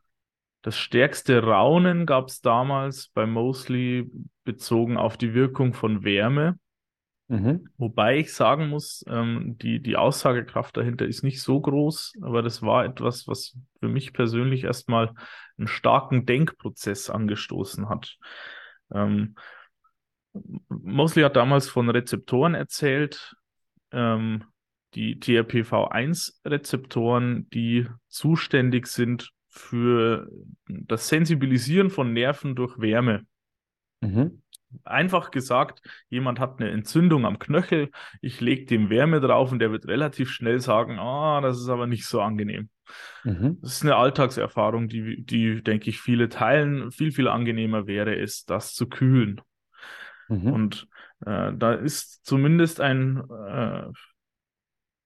Das 0.62 0.78
stärkste 0.78 1.42
Raunen 1.42 2.06
gab 2.06 2.28
es 2.28 2.42
damals 2.42 3.08
bei 3.10 3.26
Mosley 3.26 4.12
bezogen 4.44 4.98
auf 4.98 5.18
die 5.18 5.34
Wirkung 5.34 5.74
von 5.74 6.04
Wärme. 6.04 6.60
Mhm. 7.30 7.70
Wobei 7.78 8.18
ich 8.18 8.34
sagen 8.34 8.68
muss, 8.70 9.06
ähm, 9.08 9.58
die, 9.60 9.82
die 9.82 9.96
Aussagekraft 9.96 10.76
dahinter 10.76 11.06
ist 11.06 11.24
nicht 11.24 11.42
so 11.42 11.62
groß, 11.62 12.16
aber 12.22 12.42
das 12.42 12.62
war 12.64 12.84
etwas, 12.86 13.28
was 13.28 13.56
für 13.80 13.88
mich 13.88 14.14
persönlich 14.14 14.64
erstmal 14.64 15.14
einen 15.58 15.68
starken 15.68 16.26
Denkprozess 16.26 17.12
angestoßen 17.12 17.88
hat. 17.88 18.18
Ähm, 18.92 19.36
Mosley 20.68 21.24
hat 21.24 21.36
damals 21.36 21.70
von 21.70 21.88
Rezeptoren 21.90 22.56
erzählt, 22.56 23.36
ähm, 23.92 24.46
die 24.96 25.20
TRPV1-Rezeptoren, 25.20 27.48
die 27.52 27.88
zuständig 28.08 28.88
sind 28.88 29.30
für 29.50 30.30
das 30.68 31.08
Sensibilisieren 31.08 31.90
von 31.90 32.14
Nerven 32.14 32.56
durch 32.56 32.80
Wärme. 32.80 33.26
Mhm. 34.02 34.42
Einfach 34.84 35.32
gesagt, 35.32 35.82
jemand 36.10 36.40
hat 36.40 36.60
eine 36.60 36.70
Entzündung 36.70 37.26
am 37.26 37.40
Knöchel, 37.40 37.90
ich 38.22 38.40
lege 38.40 38.66
dem 38.66 38.92
Wärme 38.92 39.20
drauf 39.20 39.52
und 39.52 39.60
der 39.60 39.72
wird 39.72 39.88
relativ 39.88 40.30
schnell 40.30 40.60
sagen, 40.60 41.00
ah, 41.00 41.42
das 41.42 41.60
ist 41.60 41.70
aber 41.70 41.88
nicht 41.88 42.06
so 42.06 42.22
angenehm. 42.22 42.70
Mhm. 43.24 43.58
Das 43.62 43.74
ist 43.74 43.84
eine 43.84 43.96
Alltagserfahrung, 43.96 44.88
die, 44.88 45.24
die, 45.24 45.64
denke 45.64 45.90
ich, 45.90 46.00
viele 46.00 46.30
teilen. 46.30 46.92
Viel, 46.92 47.12
viel 47.12 47.28
angenehmer 47.28 47.88
wäre 47.88 48.16
es, 48.16 48.46
das 48.46 48.74
zu 48.74 48.88
kühlen. 48.88 49.42
Mhm. 50.28 50.54
Und 50.54 50.88
äh, 51.26 51.52
da 51.56 51.74
ist 51.74 52.26
zumindest 52.26 52.80
ein 52.80 53.24
äh, 53.30 53.88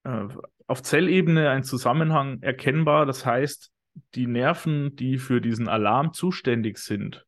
äh, 0.03 0.27
auf 0.67 0.81
Zellebene 0.81 1.49
ein 1.49 1.63
Zusammenhang 1.63 2.41
erkennbar. 2.41 3.05
Das 3.05 3.25
heißt, 3.25 3.71
die 4.15 4.27
Nerven, 4.27 4.95
die 4.95 5.17
für 5.17 5.41
diesen 5.41 5.67
Alarm 5.67 6.13
zuständig 6.13 6.77
sind, 6.77 7.25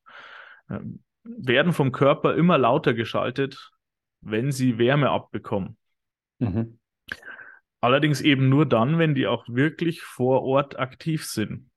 ähm, 0.69 1.03
werden 1.24 1.74
vom 1.74 1.91
Körper 1.91 2.36
immer 2.36 2.57
lauter 2.57 2.93
geschaltet, 2.93 3.72
wenn 4.22 4.51
sie 4.51 4.77
Wärme 4.77 5.10
abbekommen. 5.10 5.77
Mhm. 6.39 6.79
Allerdings 7.81 8.22
eben 8.22 8.50
nur 8.50 8.65
dann, 8.65 8.98
wenn 8.98 9.15
die 9.15 9.27
auch 9.27 9.45
wirklich 9.48 10.01
vor 10.01 10.43
Ort 10.43 10.79
aktiv 10.79 11.25
sind. 11.25 11.69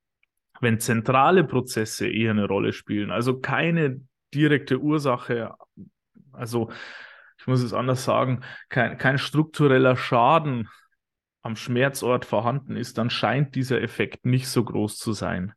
Wenn 0.61 0.81
zentrale 0.81 1.45
Prozesse 1.45 2.09
eher 2.09 2.33
eine 2.33 2.47
Rolle 2.47 2.73
spielen, 2.73 3.11
also 3.11 3.41
keine 3.41 4.01
direkte 4.35 4.81
Ursache, 4.81 5.55
also 6.33 6.71
ich 7.39 7.47
muss 7.47 7.63
es 7.63 7.73
anders 7.73 8.05
sagen, 8.05 8.41
kein, 8.69 8.99
kein 8.99 9.19
struktureller 9.19 9.97
Schaden 9.97 10.69
am 11.43 11.57
Schmerzort 11.57 12.25
vorhanden 12.25 12.77
ist, 12.77 12.99
dann 12.99 13.11
scheint 13.11 13.55
dieser 13.55 13.81
Effekt 13.81 14.27
nicht 14.27 14.49
so 14.49 14.65
groß 14.65 14.97
zu 14.97 15.13
sein. 15.13 15.53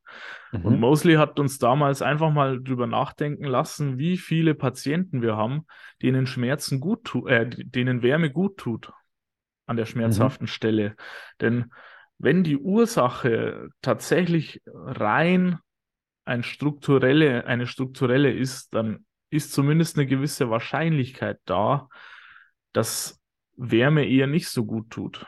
Mhm. 0.52 0.66
Und 0.66 0.80
Mosley 0.80 1.16
hat 1.16 1.40
uns 1.40 1.58
damals 1.58 2.02
einfach 2.02 2.32
mal 2.32 2.62
drüber 2.62 2.88
nachdenken 2.88 3.46
lassen, 3.46 3.98
wie 3.98 4.18
viele 4.18 4.54
Patienten 4.54 5.22
wir 5.22 5.36
haben, 5.36 5.66
denen 6.02 6.28
Schmerzen 6.28 6.80
gut 6.80 7.04
tut, 7.06 7.30
äh, 7.30 7.50
denen 7.50 8.04
Wärme 8.04 8.32
gut 8.32 8.58
tut 8.58 8.92
an 9.66 9.78
der 9.78 9.86
schmerzhaften 9.86 10.46
mhm. 10.46 10.50
Stelle. 10.50 10.96
Denn 11.40 11.72
wenn 12.18 12.44
die 12.44 12.58
Ursache 12.58 13.70
tatsächlich 13.82 14.62
rein 14.68 15.58
ein 16.26 16.44
strukturelle, 16.44 17.48
eine 17.48 17.66
strukturelle 17.66 18.32
ist, 18.32 18.74
dann 18.76 19.06
ist 19.32 19.54
zumindest 19.54 19.98
eine 19.98 20.06
gewisse 20.06 20.50
Wahrscheinlichkeit 20.50 21.40
da, 21.46 21.88
dass 22.74 23.20
Wärme 23.56 24.06
eher 24.06 24.28
nicht 24.28 24.50
so 24.50 24.66
gut 24.66 24.92
tut. 24.92 25.26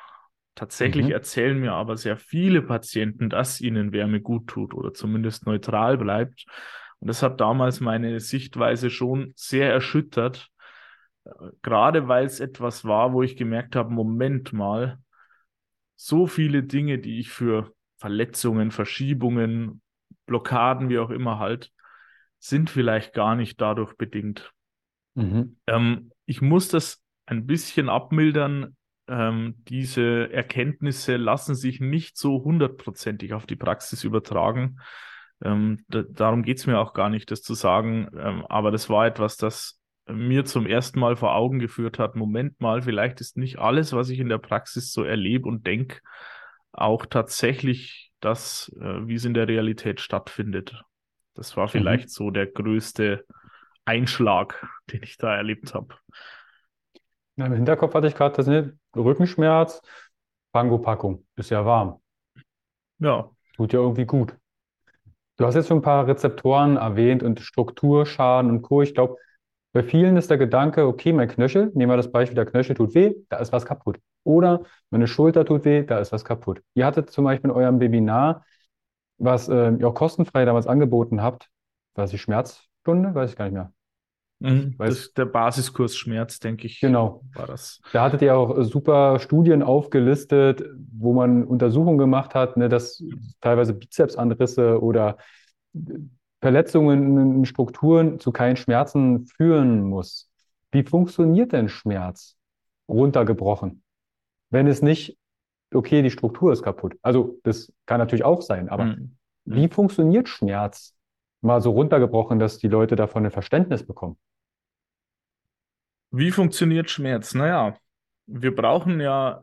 Tatsächlich 0.55 1.07
mhm. 1.07 1.11
erzählen 1.11 1.59
mir 1.59 1.73
aber 1.73 1.97
sehr 1.97 2.17
viele 2.17 2.61
Patienten, 2.61 3.29
dass 3.29 3.59
ihnen 3.59 3.91
Wärme 3.91 4.21
gut 4.21 4.47
tut 4.47 4.73
oder 4.73 4.93
zumindest 4.93 5.45
neutral 5.47 5.97
bleibt. 5.97 6.45
Und 6.99 7.07
das 7.07 7.23
hat 7.23 7.41
damals 7.41 7.79
meine 7.79 8.19
Sichtweise 8.19 8.89
schon 8.89 9.33
sehr 9.35 9.71
erschüttert, 9.71 10.49
gerade 11.61 12.07
weil 12.07 12.25
es 12.25 12.39
etwas 12.39 12.85
war, 12.85 13.13
wo 13.13 13.23
ich 13.23 13.35
gemerkt 13.35 13.75
habe, 13.75 13.91
Moment 13.91 14.53
mal, 14.53 14.99
so 15.95 16.27
viele 16.27 16.63
Dinge, 16.63 16.99
die 16.99 17.19
ich 17.19 17.29
für 17.29 17.73
Verletzungen, 17.97 18.71
Verschiebungen, 18.71 19.81
Blockaden, 20.25 20.89
wie 20.89 20.99
auch 20.99 21.09
immer 21.09 21.39
halt, 21.39 21.71
sind 22.39 22.69
vielleicht 22.69 23.13
gar 23.13 23.35
nicht 23.35 23.59
dadurch 23.61 23.95
bedingt. 23.95 24.51
Mhm. 25.15 25.57
Ähm, 25.67 26.11
ich 26.25 26.41
muss 26.41 26.67
das 26.67 27.01
ein 27.25 27.45
bisschen 27.47 27.89
abmildern 27.89 28.75
ähm, 29.07 29.55
diese 29.67 30.31
Erkenntnisse 30.31 31.17
lassen 31.17 31.55
sich 31.55 31.79
nicht 31.79 32.17
so 32.17 32.43
hundertprozentig 32.43 33.33
auf 33.33 33.45
die 33.45 33.55
Praxis 33.55 34.03
übertragen. 34.03 34.79
Ähm, 35.43 35.83
da, 35.89 36.03
darum 36.03 36.43
geht 36.43 36.59
es 36.59 36.67
mir 36.67 36.79
auch 36.79 36.93
gar 36.93 37.09
nicht, 37.09 37.29
das 37.31 37.41
zu 37.41 37.53
sagen. 37.53 38.09
Ähm, 38.17 38.45
aber 38.47 38.71
das 38.71 38.89
war 38.89 39.05
etwas, 39.05 39.37
das 39.37 39.81
mir 40.07 40.45
zum 40.45 40.65
ersten 40.65 40.99
Mal 40.99 41.15
vor 41.15 41.35
Augen 41.35 41.59
geführt 41.59 41.99
hat, 41.99 42.15
Moment 42.15 42.59
mal, 42.59 42.81
vielleicht 42.81 43.21
ist 43.21 43.37
nicht 43.37 43.59
alles, 43.59 43.93
was 43.93 44.09
ich 44.09 44.19
in 44.19 44.29
der 44.29 44.37
Praxis 44.37 44.91
so 44.91 45.03
erlebe 45.03 45.47
und 45.47 45.65
denke, 45.65 45.99
auch 46.71 47.05
tatsächlich 47.05 48.11
das, 48.19 48.71
äh, 48.79 49.07
wie 49.07 49.15
es 49.15 49.25
in 49.25 49.33
der 49.33 49.47
Realität 49.47 50.01
stattfindet. 50.01 50.81
Das 51.35 51.55
war 51.55 51.65
mhm. 51.65 51.71
vielleicht 51.71 52.05
mhm. 52.05 52.09
so 52.09 52.31
der 52.31 52.47
größte 52.47 53.25
Einschlag, 53.85 54.65
den 54.91 55.03
ich 55.03 55.17
da 55.17 55.35
erlebt 55.35 55.73
habe. 55.73 55.95
Ja, 57.35 57.45
Im 57.47 57.53
Hinterkopf 57.53 57.93
hatte 57.93 58.07
ich 58.07 58.15
gerade 58.15 58.35
das 58.35 58.47
ne, 58.47 58.77
Rückenschmerz, 58.95 59.81
Pango-Packung, 60.51 61.25
ist 61.35 61.49
ja 61.49 61.65
warm. 61.65 61.99
Ja. 62.99 63.29
Tut 63.55 63.73
ja 63.73 63.79
irgendwie 63.79 64.05
gut. 64.05 64.37
Du 65.37 65.45
hast 65.45 65.55
jetzt 65.55 65.67
schon 65.67 65.79
ein 65.79 65.83
paar 65.83 66.07
Rezeptoren 66.07 66.77
erwähnt 66.77 67.23
und 67.23 67.39
Strukturschaden 67.39 68.51
und 68.51 68.61
Co. 68.61 68.83
Ich 68.83 68.93
glaube, 68.93 69.17
bei 69.73 69.81
vielen 69.81 70.15
ist 70.15 70.29
der 70.29 70.37
Gedanke, 70.37 70.85
okay, 70.85 71.11
mein 71.11 71.27
Knöchel, 71.27 71.71
nehmen 71.73 71.91
wir 71.91 71.97
das 71.97 72.11
Beispiel, 72.11 72.35
der 72.35 72.45
Knöchel 72.45 72.75
tut 72.75 72.93
weh, 72.93 73.15
da 73.29 73.37
ist 73.37 73.51
was 73.51 73.65
kaputt. 73.65 73.99
Oder 74.23 74.63
meine 74.91 75.07
Schulter 75.07 75.43
tut 75.45 75.65
weh, 75.65 75.83
da 75.83 75.99
ist 75.99 76.11
was 76.11 76.23
kaputt. 76.23 76.61
Ihr 76.75 76.85
hattet 76.85 77.09
zum 77.09 77.25
Beispiel 77.25 77.49
in 77.49 77.55
eurem 77.55 77.79
Webinar, 77.79 78.45
was 79.17 79.49
äh, 79.49 79.71
ihr 79.71 79.87
auch 79.87 79.95
kostenfrei 79.95 80.45
damals 80.45 80.67
angeboten 80.67 81.23
habt, 81.23 81.49
was 81.95 82.11
die 82.11 82.19
Schmerzstunde, 82.19 83.15
weiß 83.15 83.31
ich 83.31 83.35
gar 83.35 83.45
nicht 83.45 83.53
mehr. 83.55 83.73
Mhm, 84.43 84.75
das, 84.77 85.13
der 85.13 85.23
Basiskurs 85.23 85.95
Schmerz, 85.95 86.37
denke 86.39 86.67
ich, 86.67 86.81
genau. 86.81 87.23
war 87.33 87.47
das. 87.47 87.79
Da 87.93 88.03
hattet 88.03 88.21
ihr 88.21 88.35
auch 88.35 88.61
super 88.63 89.19
Studien 89.19 89.63
aufgelistet, 89.63 90.65
wo 90.91 91.13
man 91.13 91.45
Untersuchungen 91.45 91.97
gemacht 91.97 92.35
hat, 92.35 92.57
ne, 92.57 92.67
dass 92.67 93.01
teilweise 93.39 93.73
Bizepsanrisse 93.73 94.83
oder 94.83 95.15
Verletzungen 96.41 97.37
in 97.37 97.45
Strukturen 97.45 98.19
zu 98.19 98.33
keinen 98.33 98.57
Schmerzen 98.57 99.27
führen 99.27 99.81
muss. 99.83 100.29
Wie 100.73 100.83
funktioniert 100.83 101.53
denn 101.53 101.69
Schmerz 101.69 102.35
runtergebrochen? 102.89 103.81
Wenn 104.49 104.67
es 104.67 104.81
nicht, 104.81 105.17
okay, 105.73 106.01
die 106.01 106.11
Struktur 106.11 106.51
ist 106.51 106.63
kaputt. 106.63 106.97
Also 107.01 107.39
das 107.43 107.71
kann 107.85 107.99
natürlich 107.99 108.25
auch 108.25 108.41
sein, 108.41 108.67
aber 108.67 108.87
mhm. 108.87 109.15
wie 109.45 109.69
funktioniert 109.69 110.27
Schmerz? 110.27 110.95
Mal 111.39 111.61
so 111.61 111.71
runtergebrochen, 111.71 112.39
dass 112.39 112.57
die 112.57 112.67
Leute 112.67 112.97
davon 112.97 113.25
ein 113.25 113.31
Verständnis 113.31 113.85
bekommen. 113.85 114.17
Wie 116.15 116.29
funktioniert 116.29 116.91
Schmerz? 116.91 117.33
Naja, 117.33 117.75
wir 118.27 118.53
brauchen 118.53 119.01
ja 119.01 119.41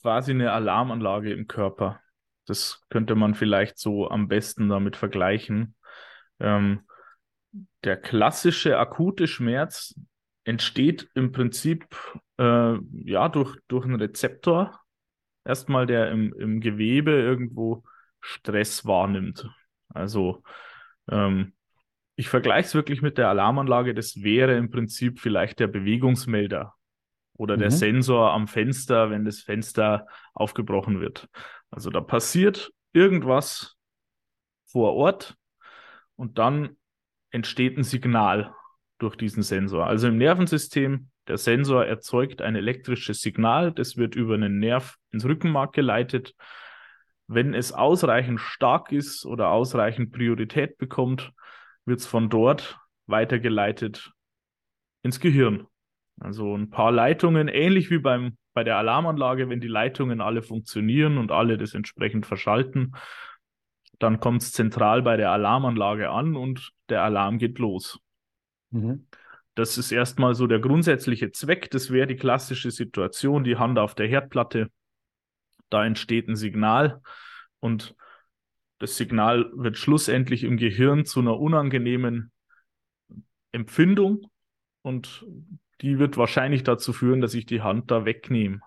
quasi 0.00 0.30
eine 0.30 0.50
Alarmanlage 0.50 1.30
im 1.30 1.46
Körper. 1.46 2.00
Das 2.46 2.80
könnte 2.88 3.14
man 3.14 3.34
vielleicht 3.34 3.78
so 3.78 4.08
am 4.08 4.26
besten 4.26 4.70
damit 4.70 4.96
vergleichen. 4.96 5.74
Ähm, 6.40 6.88
der 7.84 7.98
klassische 7.98 8.78
akute 8.78 9.26
Schmerz 9.26 9.94
entsteht 10.44 11.06
im 11.14 11.32
Prinzip 11.32 11.86
äh, 12.38 12.78
ja 13.04 13.28
durch, 13.28 13.58
durch 13.68 13.84
einen 13.84 13.96
Rezeptor. 14.00 14.80
Erstmal, 15.44 15.86
der 15.86 16.10
im, 16.12 16.32
im 16.32 16.60
Gewebe 16.60 17.10
irgendwo 17.10 17.84
Stress 18.20 18.86
wahrnimmt. 18.86 19.50
Also 19.90 20.42
ähm, 21.10 21.52
ich 22.16 22.28
vergleiche 22.28 22.66
es 22.66 22.74
wirklich 22.74 23.02
mit 23.02 23.18
der 23.18 23.28
Alarmanlage. 23.28 23.94
Das 23.94 24.22
wäre 24.22 24.56
im 24.56 24.70
Prinzip 24.70 25.20
vielleicht 25.20 25.60
der 25.60 25.66
Bewegungsmelder 25.66 26.74
oder 27.34 27.56
mhm. 27.56 27.60
der 27.60 27.70
Sensor 27.70 28.32
am 28.32 28.48
Fenster, 28.48 29.10
wenn 29.10 29.24
das 29.24 29.40
Fenster 29.40 30.06
aufgebrochen 30.32 31.00
wird. 31.00 31.28
Also 31.70 31.90
da 31.90 32.00
passiert 32.00 32.72
irgendwas 32.92 33.76
vor 34.64 34.94
Ort 34.94 35.36
und 36.16 36.38
dann 36.38 36.76
entsteht 37.30 37.76
ein 37.76 37.84
Signal 37.84 38.54
durch 38.98 39.16
diesen 39.16 39.42
Sensor. 39.42 39.86
Also 39.86 40.08
im 40.08 40.16
Nervensystem, 40.16 41.10
der 41.28 41.36
Sensor 41.36 41.84
erzeugt 41.84 42.40
ein 42.40 42.56
elektrisches 42.56 43.20
Signal, 43.20 43.72
das 43.72 43.98
wird 43.98 44.14
über 44.14 44.34
einen 44.34 44.58
Nerv 44.58 44.96
ins 45.10 45.26
Rückenmark 45.26 45.74
geleitet. 45.74 46.34
Wenn 47.26 47.52
es 47.52 47.72
ausreichend 47.72 48.40
stark 48.40 48.92
ist 48.92 49.26
oder 49.26 49.50
ausreichend 49.50 50.12
Priorität 50.12 50.78
bekommt, 50.78 51.32
wird 51.86 52.00
es 52.00 52.06
von 52.06 52.28
dort 52.28 52.78
weitergeleitet 53.06 54.12
ins 55.02 55.20
Gehirn. 55.20 55.66
Also 56.20 56.54
ein 56.54 56.70
paar 56.70 56.92
Leitungen, 56.92 57.48
ähnlich 57.48 57.90
wie 57.90 57.98
beim, 57.98 58.36
bei 58.52 58.64
der 58.64 58.76
Alarmanlage, 58.76 59.48
wenn 59.48 59.60
die 59.60 59.68
Leitungen 59.68 60.20
alle 60.20 60.42
funktionieren 60.42 61.18
und 61.18 61.30
alle 61.30 61.56
das 61.58 61.74
entsprechend 61.74 62.26
verschalten, 62.26 62.94
dann 63.98 64.20
kommt 64.20 64.42
es 64.42 64.52
zentral 64.52 65.02
bei 65.02 65.16
der 65.16 65.30
Alarmanlage 65.30 66.10
an 66.10 66.36
und 66.36 66.72
der 66.88 67.02
Alarm 67.02 67.38
geht 67.38 67.58
los. 67.58 68.00
Mhm. 68.70 69.06
Das 69.54 69.78
ist 69.78 69.90
erstmal 69.90 70.34
so 70.34 70.46
der 70.46 70.58
grundsätzliche 70.58 71.32
Zweck. 71.32 71.70
Das 71.70 71.90
wäre 71.90 72.06
die 72.06 72.16
klassische 72.16 72.70
Situation, 72.70 73.42
die 73.42 73.56
Hand 73.56 73.78
auf 73.78 73.94
der 73.94 74.06
Herdplatte. 74.06 74.70
Da 75.70 75.84
entsteht 75.84 76.28
ein 76.28 76.36
Signal 76.36 77.00
und 77.60 77.96
das 78.78 78.96
Signal 78.96 79.50
wird 79.54 79.78
schlussendlich 79.78 80.44
im 80.44 80.56
Gehirn 80.56 81.04
zu 81.04 81.20
einer 81.20 81.38
unangenehmen 81.38 82.30
Empfindung 83.52 84.30
und 84.82 85.24
die 85.80 85.98
wird 85.98 86.16
wahrscheinlich 86.16 86.62
dazu 86.62 86.92
führen, 86.92 87.20
dass 87.20 87.34
ich 87.34 87.46
die 87.46 87.62
Hand 87.62 87.90
da 87.90 88.04
wegnehme. 88.04 88.60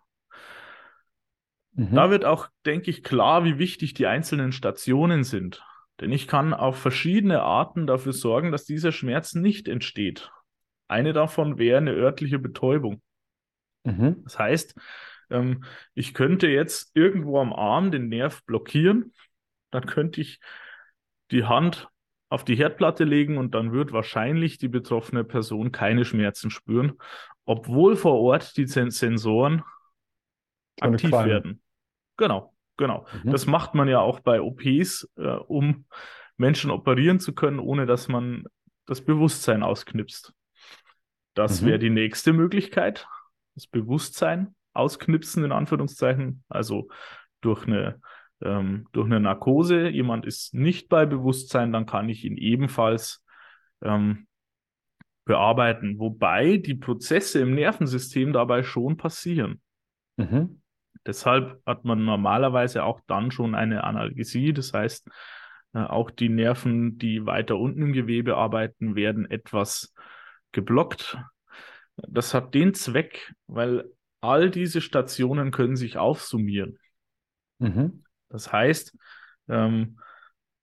Mhm. 1.74 1.96
Da 1.96 2.10
wird 2.10 2.26
auch, 2.26 2.50
denke 2.66 2.90
ich, 2.90 3.04
klar, 3.04 3.46
wie 3.46 3.58
wichtig 3.58 3.94
die 3.94 4.08
einzelnen 4.08 4.52
Stationen 4.52 5.24
sind. 5.24 5.64
Denn 6.00 6.12
ich 6.12 6.28
kann 6.28 6.54
auf 6.54 6.80
verschiedene 6.80 7.42
Arten 7.42 7.86
dafür 7.86 8.14
sorgen, 8.14 8.52
dass 8.52 8.66
dieser 8.66 8.92
Schmerz 8.92 9.36
nicht 9.36 9.68
entsteht. 9.68 10.32
Eine 10.88 11.14
davon 11.14 11.58
wäre 11.58 11.78
eine 11.78 11.92
örtliche 11.92 12.40
Betäubung. 12.40 13.02
Mhm. 13.84 14.22
Das 14.24 14.40
heißt, 14.40 14.76
ähm, 15.30 15.64
ich 15.94 16.14
könnte 16.14 16.48
jetzt 16.48 16.92
irgendwo 16.96 17.40
am 17.40 17.54
Arm 17.54 17.92
den 17.92 18.10
Nerv 18.10 18.44
blockieren, 18.46 19.14
dann 19.72 19.86
könnte 19.86 20.22
ich 20.22 20.40
die 21.32 21.46
Hand 21.46 21.90
auf 22.30 22.44
die 22.44 22.56
Herdplatte 22.56 23.04
legen 23.04 23.38
und 23.38 23.56
dann 23.56 23.72
wird 23.72 23.92
wahrscheinlich 23.92 24.58
die 24.58 24.68
betroffene 24.68 25.24
Person 25.24 25.72
keine 25.72 26.06
Schmerzen 26.06 26.52
spüren, 26.52 26.94
obwohl 27.46 27.96
vor 27.96 28.20
Ort 28.20 28.56
die 28.58 28.68
Sensoren 28.68 29.64
aktiv 30.80 31.12
werden. 31.12 31.62
Genau, 32.18 32.54
genau. 32.78 33.08
Mhm. 33.24 33.32
Das 33.32 33.48
macht 33.48 33.74
man 33.74 33.88
ja 33.88 34.00
auch 34.00 34.20
bei 34.20 34.42
OPs, 34.42 35.10
äh, 35.18 35.28
um 35.28 35.86
Menschen 36.38 36.70
operieren 36.70 37.20
zu 37.20 37.34
können, 37.34 37.60
ohne 37.60 37.86
dass 37.86 38.08
man 38.08 38.46
das 38.86 39.04
Bewusstsein 39.04 39.64
ausknipst. 39.64 40.34
Das 41.34 41.62
mhm. 41.62 41.68
wäre 41.68 41.80
die 41.80 41.90
nächste 41.90 42.34
Möglichkeit, 42.34 43.08
das 43.56 43.68
Bewusstsein 43.68 44.56
ausknipsen, 44.74 45.44
in 45.44 45.52
Anführungszeichen, 45.52 46.44
also 46.48 46.90
durch 47.42 47.66
eine 47.66 48.02
ähm, 48.42 48.88
durch 48.92 49.06
eine 49.06 49.20
Narkose, 49.20 49.90
jemand 49.90 50.26
ist 50.26 50.54
nicht 50.54 50.90
bei 50.90 51.06
Bewusstsein, 51.06 51.72
dann 51.72 51.86
kann 51.86 52.10
ich 52.10 52.24
ihn 52.26 52.38
ebenfalls 52.38 53.24
ähm, 53.82 54.28
bearbeiten, 55.26 56.00
wobei 56.00 56.58
die 56.58 56.76
Prozesse 56.76 57.40
im 57.42 57.54
Nervensystem 57.54 58.34
dabei 58.34 58.64
schon 58.64 58.98
passieren. 58.98 59.62
Mhm. 60.18 60.62
Deshalb 61.06 61.62
hat 61.66 61.86
man 61.86 62.04
normalerweise 62.04 62.84
auch 62.84 63.02
dann 63.08 63.32
schon 63.32 63.56
eine 63.56 63.84
Analgesie, 63.84 64.54
das 64.54 64.74
heißt, 64.74 65.10
äh, 65.74 65.80
auch 65.80 66.12
die 66.12 66.30
Nerven, 66.30 66.98
die 66.98 67.26
weiter 67.26 67.58
unten 67.58 67.82
im 67.84 67.94
Gewebe 67.94 68.38
arbeiten, 68.38 68.96
werden 68.96 69.30
etwas 69.30 69.94
geblockt. 70.52 71.18
Das 71.96 72.34
hat 72.34 72.54
den 72.54 72.74
Zweck, 72.74 73.34
weil 73.48 73.86
all 74.22 74.50
diese 74.50 74.82
Stationen 74.82 75.52
können 75.52 75.76
sich 75.76 75.98
aufsummieren. 75.98 76.80
Mhm. 77.60 78.04
Das 78.30 78.52
heißt, 78.52 78.98
ähm, 79.48 80.00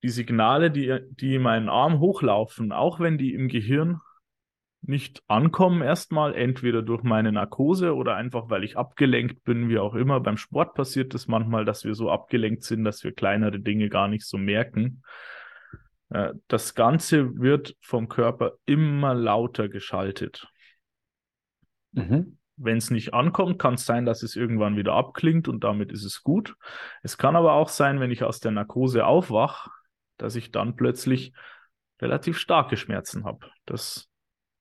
die 0.03 0.09
Signale, 0.09 0.71
die, 0.71 0.99
die 1.09 1.35
in 1.35 1.41
meinen 1.41 1.69
Arm 1.69 1.99
hochlaufen, 1.99 2.71
auch 2.71 2.99
wenn 2.99 3.17
die 3.17 3.33
im 3.33 3.47
Gehirn 3.47 3.99
nicht 4.81 5.21
ankommen 5.27 5.81
erstmal, 5.81 6.35
entweder 6.35 6.81
durch 6.81 7.03
meine 7.03 7.31
Narkose 7.31 7.95
oder 7.95 8.15
einfach, 8.15 8.49
weil 8.49 8.63
ich 8.63 8.77
abgelenkt 8.77 9.43
bin, 9.43 9.69
wie 9.69 9.79
auch 9.79 9.95
immer. 9.95 10.19
Beim 10.19 10.37
Sport 10.37 10.75
passiert 10.75 11.13
es 11.13 11.27
manchmal, 11.27 11.65
dass 11.65 11.83
wir 11.83 11.93
so 11.93 12.09
abgelenkt 12.11 12.63
sind, 12.63 12.83
dass 12.83 13.03
wir 13.03 13.11
kleinere 13.11 13.59
Dinge 13.59 13.89
gar 13.89 14.07
nicht 14.07 14.25
so 14.25 14.37
merken. 14.37 15.03
Äh, 16.09 16.33
das 16.47 16.75
Ganze 16.75 17.37
wird 17.37 17.75
vom 17.81 18.07
Körper 18.07 18.53
immer 18.65 19.13
lauter 19.13 19.67
geschaltet. 19.67 20.47
Mhm. 21.91 22.37
Wenn 22.57 22.77
es 22.77 22.89
nicht 22.89 23.13
ankommt, 23.13 23.59
kann 23.59 23.75
es 23.75 23.85
sein, 23.85 24.05
dass 24.05 24.23
es 24.23 24.35
irgendwann 24.35 24.75
wieder 24.75 24.93
abklingt 24.93 25.47
und 25.47 25.63
damit 25.63 25.91
ist 25.91 26.03
es 26.03 26.23
gut. 26.23 26.55
Es 27.03 27.17
kann 27.17 27.35
aber 27.35 27.53
auch 27.53 27.69
sein, 27.69 27.99
wenn 27.99 28.11
ich 28.11 28.23
aus 28.23 28.39
der 28.39 28.51
Narkose 28.51 29.05
aufwache, 29.05 29.69
dass 30.17 30.35
ich 30.35 30.51
dann 30.51 30.75
plötzlich 30.75 31.33
relativ 32.01 32.37
starke 32.37 32.75
Schmerzen 32.77 33.25
habe. 33.25 33.47
Das, 33.65 34.09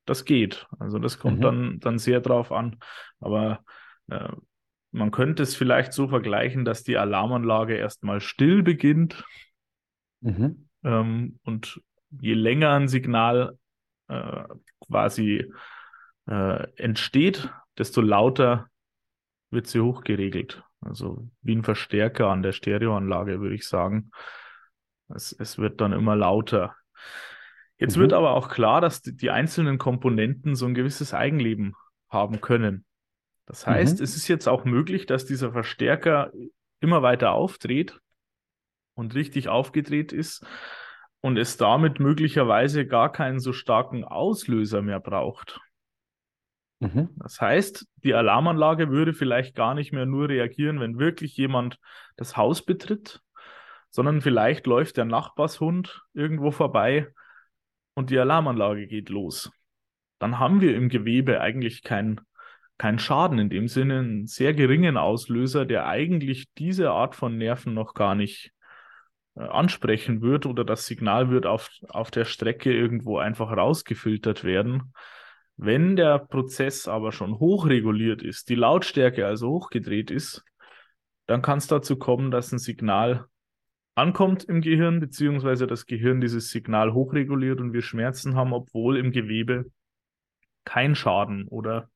das 0.05 0.25
geht. 0.25 0.67
Also 0.79 0.99
das 0.99 1.19
kommt 1.19 1.39
mhm. 1.39 1.43
dann, 1.43 1.81
dann 1.81 1.99
sehr 1.99 2.21
drauf 2.21 2.53
an. 2.53 2.79
Aber 3.19 3.65
äh, 4.09 4.29
man 4.91 5.11
könnte 5.11 5.43
es 5.43 5.55
vielleicht 5.55 5.93
so 5.93 6.09
vergleichen, 6.09 6.65
dass 6.65 6.83
die 6.83 6.97
Alarmanlage 6.97 7.77
erstmal 7.77 8.21
still 8.21 8.63
beginnt. 8.63 9.25
Mhm. 10.21 10.69
Ähm, 10.85 11.39
und 11.45 11.81
je 12.11 12.35
länger 12.35 12.73
ein 12.73 12.89
Signal 12.89 13.59
äh, 14.09 14.45
quasi 14.81 15.51
äh, 16.27 16.67
entsteht, 16.77 17.51
desto 17.79 18.01
lauter 18.01 18.69
wird 19.51 19.67
sie 19.67 19.81
hochgeregelt. 19.81 20.63
Also 20.81 21.29
wie 21.43 21.57
ein 21.57 21.65
Verstärker 21.65 22.29
an 22.29 22.43
der 22.43 22.53
Stereoanlage, 22.53 23.41
würde 23.41 23.55
ich 23.55 23.67
sagen. 23.67 24.11
Es, 25.09 25.33
es 25.33 25.59
wird 25.59 25.81
dann 25.81 25.93
immer 25.93 26.17
lauter. 26.17 26.75
Jetzt 27.79 27.97
mhm. 27.97 28.03
wird 28.03 28.13
aber 28.13 28.33
auch 28.33 28.49
klar, 28.49 28.81
dass 28.81 29.03
die, 29.03 29.17
die, 29.17 29.31
einzelnen 29.31 29.79
Komponenten 29.79 30.55
so 30.55 30.67
ein 30.67 30.75
gewisses 30.75 31.15
Eigenleben 31.15 31.75
haben 32.09 32.41
können. 32.41 32.85
Das 33.47 33.67
heißt, 33.67 33.99
mhm. 33.99 34.05
es 34.05 34.17
ist 34.17 34.29
jetzt 34.29 34.49
auch 34.49 34.65
möglich, 34.65 35.07
dass 35.07 35.27
dieser 35.27 35.53
Verstärker 35.53 36.33
immer 36.81 37.03
weiter 37.03 37.33
aufdreht 37.33 38.01
und 38.95 39.15
richtig 39.15 39.49
aufgedreht 39.49 40.13
ist 40.13 40.45
und 41.21 41.37
es 41.37 41.57
damit 41.57 42.01
möglicherweise 42.01 42.87
gar 42.87 43.13
keinen 43.13 43.41
so 43.41 43.53
starken 43.53 44.05
Auslöser 44.05 44.83
mehr 44.83 45.01
braucht. 45.01 45.61
Mhm. 46.81 47.11
Das 47.17 47.41
heißt, 47.41 47.87
die 48.05 48.15
Alarmanlage 48.15 48.91
würde 48.91 49.15
vielleicht 49.15 49.55
gar 49.55 49.75
nicht 49.75 49.93
mehr 49.93 50.07
nur 50.07 50.29
reagieren, 50.29 50.81
wenn 50.81 50.99
wirklich 50.99 51.37
jemand 51.37 51.79
das 52.17 52.37
Haus 52.37 52.63
betritt, 52.65 53.21
sondern 53.91 54.21
vielleicht 54.21 54.67
läuft 54.67 54.97
der 54.97 55.07
Nachbarshund 55.07 56.03
irgendwo 56.13 56.51
vorbei 56.51 57.09
und 57.95 58.11
die 58.11 58.19
Alarmanlage 58.19 58.87
geht 58.87 59.09
los. 59.09 59.51
Dann 60.19 60.39
haben 60.39 60.61
wir 60.61 60.75
im 60.75 60.89
Gewebe 60.89 61.41
eigentlich 61.41 61.83
keinen 61.83 62.21
kein 62.79 62.99
Schaden 62.99 63.39
in 63.39 63.49
dem 63.49 63.69
Sinne, 63.69 64.01
einen 64.01 64.27
sehr 64.27 64.53
geringen 64.53 64.97
Auslöser, 64.97 65.65
der 65.65 65.87
eigentlich 65.87 66.53
diese 66.59 66.91
Art 66.91 67.15
von 67.15 67.39
Nerven 67.39 67.73
noch 67.73 67.95
gar 67.95 68.15
nicht 68.15 68.53
äh, 69.35 69.41
ansprechen 69.41 70.21
wird 70.21 70.47
oder 70.47 70.65
das 70.65 70.87
Signal 70.87 71.31
wird 71.31 71.47
auf, 71.47 71.71
auf 71.89 72.11
der 72.11 72.27
Strecke 72.27 72.73
irgendwo 72.73 73.19
einfach 73.19 73.51
rausgefiltert 73.51 74.45
werden. 74.45 74.93
Wenn 75.57 75.97
der 75.97 76.19
Prozess 76.19 76.87
aber 76.87 77.13
schon 77.13 77.39
hochreguliert 77.39 78.23
ist, 78.23 78.49
die 78.51 78.55
Lautstärke 78.55 79.27
also 79.27 79.49
hochgedreht 79.49 80.11
ist, 80.11 80.45
dann 81.27 81.43
kann 81.43 81.59
es 81.59 81.67
dazu 81.67 81.97
kommen, 81.97 82.31
dass 82.31 82.53
ein 82.53 82.59
Signal 82.59 83.27
ankommt 83.95 84.45
im 84.45 84.61
Gehirn, 84.61 85.01
beziehungsweise 85.01 85.67
das 85.67 85.87
Gehirn 85.87 86.21
dieses 86.21 86.51
Signal 86.51 86.93
hochreguliert 86.93 87.61
und 87.61 87.73
wir 87.73 87.83
Schmerzen 87.83 88.37
haben, 88.37 88.53
obwohl 88.53 88.99
im 88.99 89.11
Gewebe 89.11 89.71
kein 90.65 90.95
Schaden 90.95 91.49
oder 91.49 91.89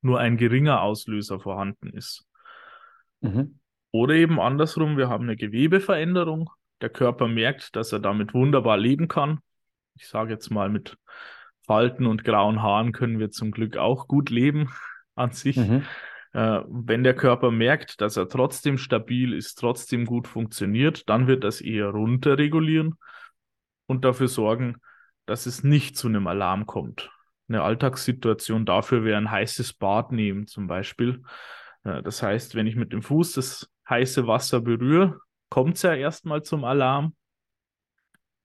nur 0.00 0.20
ein 0.20 0.36
geringer 0.36 0.82
Auslöser 0.82 1.40
vorhanden 1.40 1.90
ist. 1.90 2.26
Mhm. 3.20 3.58
Oder 3.90 4.14
eben 4.14 4.40
andersrum, 4.40 4.96
wir 4.96 5.08
haben 5.08 5.24
eine 5.24 5.36
Gewebeveränderung. 5.36 6.50
Der 6.80 6.90
Körper 6.90 7.26
merkt, 7.26 7.74
dass 7.74 7.92
er 7.92 8.00
damit 8.00 8.34
wunderbar 8.34 8.76
leben 8.76 9.08
kann. 9.08 9.40
Ich 9.96 10.08
sage 10.08 10.32
jetzt 10.32 10.50
mal 10.50 10.68
mit 10.68 10.96
Falten 11.66 12.06
und 12.06 12.24
grauen 12.24 12.62
Haaren 12.62 12.92
können 12.92 13.18
wir 13.18 13.30
zum 13.30 13.50
Glück 13.50 13.76
auch 13.76 14.08
gut 14.08 14.30
leben 14.30 14.70
an 15.14 15.32
sich. 15.32 15.56
Mhm. 15.56 15.84
Äh, 16.32 16.60
wenn 16.68 17.04
der 17.04 17.14
Körper 17.14 17.50
merkt, 17.50 18.00
dass 18.00 18.16
er 18.16 18.28
trotzdem 18.28 18.78
stabil 18.78 19.32
ist, 19.32 19.56
trotzdem 19.56 20.04
gut 20.04 20.28
funktioniert, 20.28 21.08
dann 21.08 21.26
wird 21.26 21.44
das 21.44 21.60
eher 21.60 21.88
runterregulieren. 21.88 22.98
und 23.86 24.04
dafür 24.04 24.28
sorgen, 24.28 24.76
dass 25.26 25.46
es 25.46 25.62
nicht 25.64 25.96
zu 25.96 26.08
einem 26.08 26.26
Alarm 26.26 26.66
kommt. 26.66 27.10
Eine 27.48 27.62
Alltagssituation 27.62 28.64
dafür 28.64 29.04
wäre 29.04 29.18
ein 29.18 29.30
heißes 29.30 29.74
Bad 29.74 30.12
nehmen 30.12 30.46
zum 30.46 30.66
Beispiel. 30.66 31.22
Äh, 31.84 32.02
das 32.02 32.22
heißt, 32.22 32.54
wenn 32.54 32.66
ich 32.66 32.76
mit 32.76 32.92
dem 32.92 33.02
Fuß 33.02 33.32
das 33.34 33.70
heiße 33.88 34.26
Wasser 34.26 34.60
berühre, 34.60 35.20
kommt 35.50 35.76
es 35.76 35.82
ja 35.82 35.94
erstmal 35.94 36.42
zum 36.42 36.64
Alarm. 36.64 37.14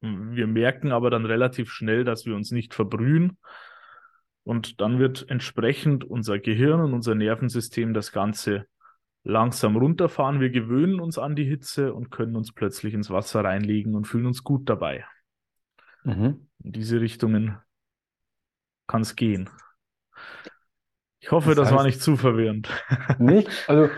Wir 0.02 0.48
merken 0.48 0.92
aber 0.92 1.10
dann 1.10 1.26
relativ 1.26 1.72
schnell, 1.72 2.04
dass 2.04 2.26
wir 2.26 2.36
uns 2.36 2.52
nicht 2.52 2.74
verbrühen. 2.74 3.38
Und 4.44 4.82
dann 4.82 5.00
wird 5.00 5.30
entsprechend 5.30 6.04
unser 6.04 6.40
Gehirn 6.40 6.80
und 6.80 6.94
unser 6.94 7.16
Nervensystem 7.16 7.94
das 7.94 8.12
Ganze 8.12 8.66
langsam 9.24 9.76
runterfahren. 9.76 10.40
Wir 10.40 10.50
gewöhnen 10.50 11.00
uns 11.00 11.18
an 11.18 11.36
die 11.36 11.44
Hitze 11.44 11.94
und 11.94 12.10
können 12.10 12.36
uns 12.36 12.54
plötzlich 12.54 12.94
ins 12.94 13.10
Wasser 13.10 13.44
reinlegen 13.44 13.96
und 13.96 14.06
fühlen 14.06 14.26
uns 14.26 14.44
gut 14.44 14.70
dabei. 14.70 15.06
Mhm. 16.04 16.48
In 16.64 16.72
diese 16.72 17.02
Richtungen 17.02 17.58
kann 18.88 19.02
es 19.02 19.16
gehen. 19.16 19.50
Ich 21.20 21.32
hoffe, 21.32 21.50
das, 21.50 21.58
das 21.58 21.68
heißt, 21.68 21.78
war 21.78 21.84
nicht 21.84 22.02
zu 22.02 22.16
verwirrend. 22.16 22.70
Nicht? 23.20 23.50
Also 23.68 23.90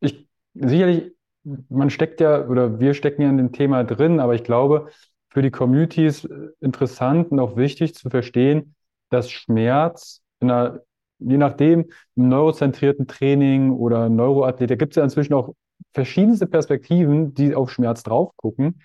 ich 0.00 0.28
sicherlich, 0.54 1.12
man 1.42 1.90
steckt 1.90 2.20
ja 2.20 2.46
oder 2.46 2.78
wir 2.78 2.94
stecken 2.94 3.22
ja 3.22 3.28
in 3.28 3.36
dem 3.36 3.52
Thema 3.52 3.84
drin, 3.84 4.20
aber 4.20 4.34
ich 4.34 4.44
glaube, 4.44 4.90
für 5.38 5.42
die 5.42 5.52
Communities 5.52 6.28
interessant 6.60 7.30
und 7.30 7.38
auch 7.38 7.56
wichtig 7.56 7.94
zu 7.94 8.10
verstehen, 8.10 8.74
dass 9.08 9.30
Schmerz 9.30 10.20
in 10.40 10.50
einer, 10.50 10.80
je 11.20 11.36
nachdem, 11.36 11.84
im 12.16 12.28
neurozentrierten 12.28 13.06
Training 13.06 13.70
oder 13.70 14.08
Neuroathlet, 14.08 14.68
da 14.68 14.74
gibt 14.74 14.94
es 14.94 14.96
ja 14.96 15.04
inzwischen 15.04 15.34
auch 15.34 15.54
verschiedenste 15.94 16.48
Perspektiven, 16.48 17.34
die 17.34 17.54
auf 17.54 17.70
Schmerz 17.70 18.02
drauf 18.02 18.32
gucken, 18.34 18.82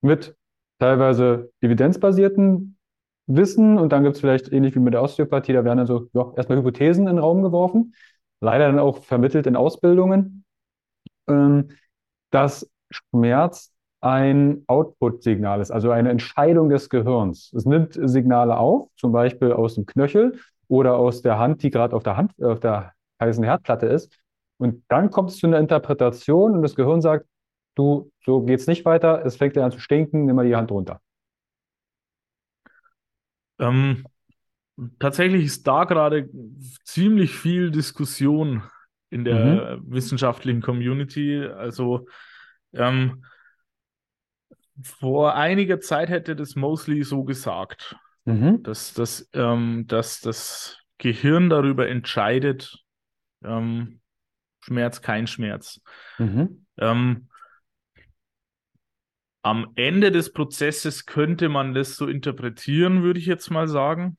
mit 0.00 0.34
teilweise 0.80 1.52
evidenzbasierten 1.60 2.76
Wissen 3.28 3.78
und 3.78 3.92
dann 3.92 4.02
gibt 4.02 4.16
es 4.16 4.20
vielleicht 4.20 4.50
ähnlich 4.50 4.74
wie 4.74 4.80
mit 4.80 4.94
der 4.94 5.02
Osteopathie, 5.02 5.52
da 5.52 5.64
werden 5.64 5.78
dann 5.78 5.86
so 5.86 6.08
ja, 6.14 6.32
erstmal 6.36 6.58
Hypothesen 6.58 7.06
in 7.06 7.14
den 7.14 7.18
Raum 7.22 7.42
geworfen, 7.44 7.94
leider 8.40 8.66
dann 8.66 8.80
auch 8.80 9.04
vermittelt 9.04 9.46
in 9.46 9.54
Ausbildungen, 9.54 10.44
ähm, 11.28 11.68
dass 12.30 12.68
Schmerz 12.90 13.71
ein 14.02 14.64
Output-Signal 14.66 15.60
ist, 15.60 15.70
also 15.70 15.92
eine 15.92 16.10
Entscheidung 16.10 16.68
des 16.68 16.90
Gehirns. 16.90 17.52
Es 17.52 17.64
nimmt 17.64 17.98
Signale 18.02 18.56
auf, 18.56 18.90
zum 18.96 19.12
Beispiel 19.12 19.52
aus 19.52 19.76
dem 19.76 19.86
Knöchel 19.86 20.40
oder 20.66 20.96
aus 20.96 21.22
der 21.22 21.38
Hand, 21.38 21.62
die 21.62 21.70
gerade 21.70 21.94
auf 21.94 22.02
der 22.02 22.16
Hand, 22.16 22.32
auf 22.42 22.58
der 22.58 22.92
heißen 23.20 23.44
Herdplatte 23.44 23.86
ist. 23.86 24.18
Und 24.58 24.82
dann 24.88 25.10
kommt 25.10 25.30
es 25.30 25.38
zu 25.38 25.46
einer 25.46 25.58
Interpretation 25.58 26.56
und 26.56 26.62
das 26.62 26.74
Gehirn 26.74 27.00
sagt, 27.00 27.26
du, 27.76 28.10
so 28.24 28.42
geht's 28.42 28.66
nicht 28.66 28.84
weiter, 28.84 29.24
es 29.24 29.36
fängt 29.36 29.56
an 29.56 29.70
zu 29.70 29.78
stinken, 29.78 30.26
nimm 30.26 30.34
mal 30.34 30.46
die 30.46 30.56
Hand 30.56 30.72
runter. 30.72 31.00
Ähm, 33.60 34.04
tatsächlich 34.98 35.44
ist 35.44 35.66
da 35.66 35.84
gerade 35.84 36.28
ziemlich 36.82 37.32
viel 37.34 37.70
Diskussion 37.70 38.64
in 39.10 39.24
der 39.24 39.76
mhm. 39.76 39.92
wissenschaftlichen 39.92 40.60
Community. 40.60 41.46
Also 41.46 42.06
ähm, 42.72 43.24
vor 44.80 45.34
einiger 45.34 45.80
Zeit 45.80 46.08
hätte 46.08 46.36
das 46.36 46.56
Mosley 46.56 47.02
so 47.02 47.24
gesagt, 47.24 47.96
mhm. 48.24 48.62
dass, 48.62 48.94
dass, 48.94 49.28
ähm, 49.34 49.84
dass 49.86 50.20
das 50.20 50.78
Gehirn 50.98 51.50
darüber 51.50 51.88
entscheidet, 51.88 52.82
ähm, 53.44 54.00
Schmerz, 54.60 55.02
kein 55.02 55.26
Schmerz. 55.26 55.80
Mhm. 56.18 56.66
Ähm, 56.78 57.28
am 59.42 59.72
Ende 59.74 60.12
des 60.12 60.32
Prozesses 60.32 61.04
könnte 61.04 61.48
man 61.48 61.74
das 61.74 61.96
so 61.96 62.06
interpretieren, 62.06 63.02
würde 63.02 63.18
ich 63.18 63.26
jetzt 63.26 63.50
mal 63.50 63.66
sagen. 63.66 64.16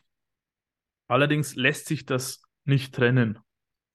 Allerdings 1.08 1.56
lässt 1.56 1.88
sich 1.88 2.06
das 2.06 2.44
nicht 2.66 2.94
trennen. 2.94 3.40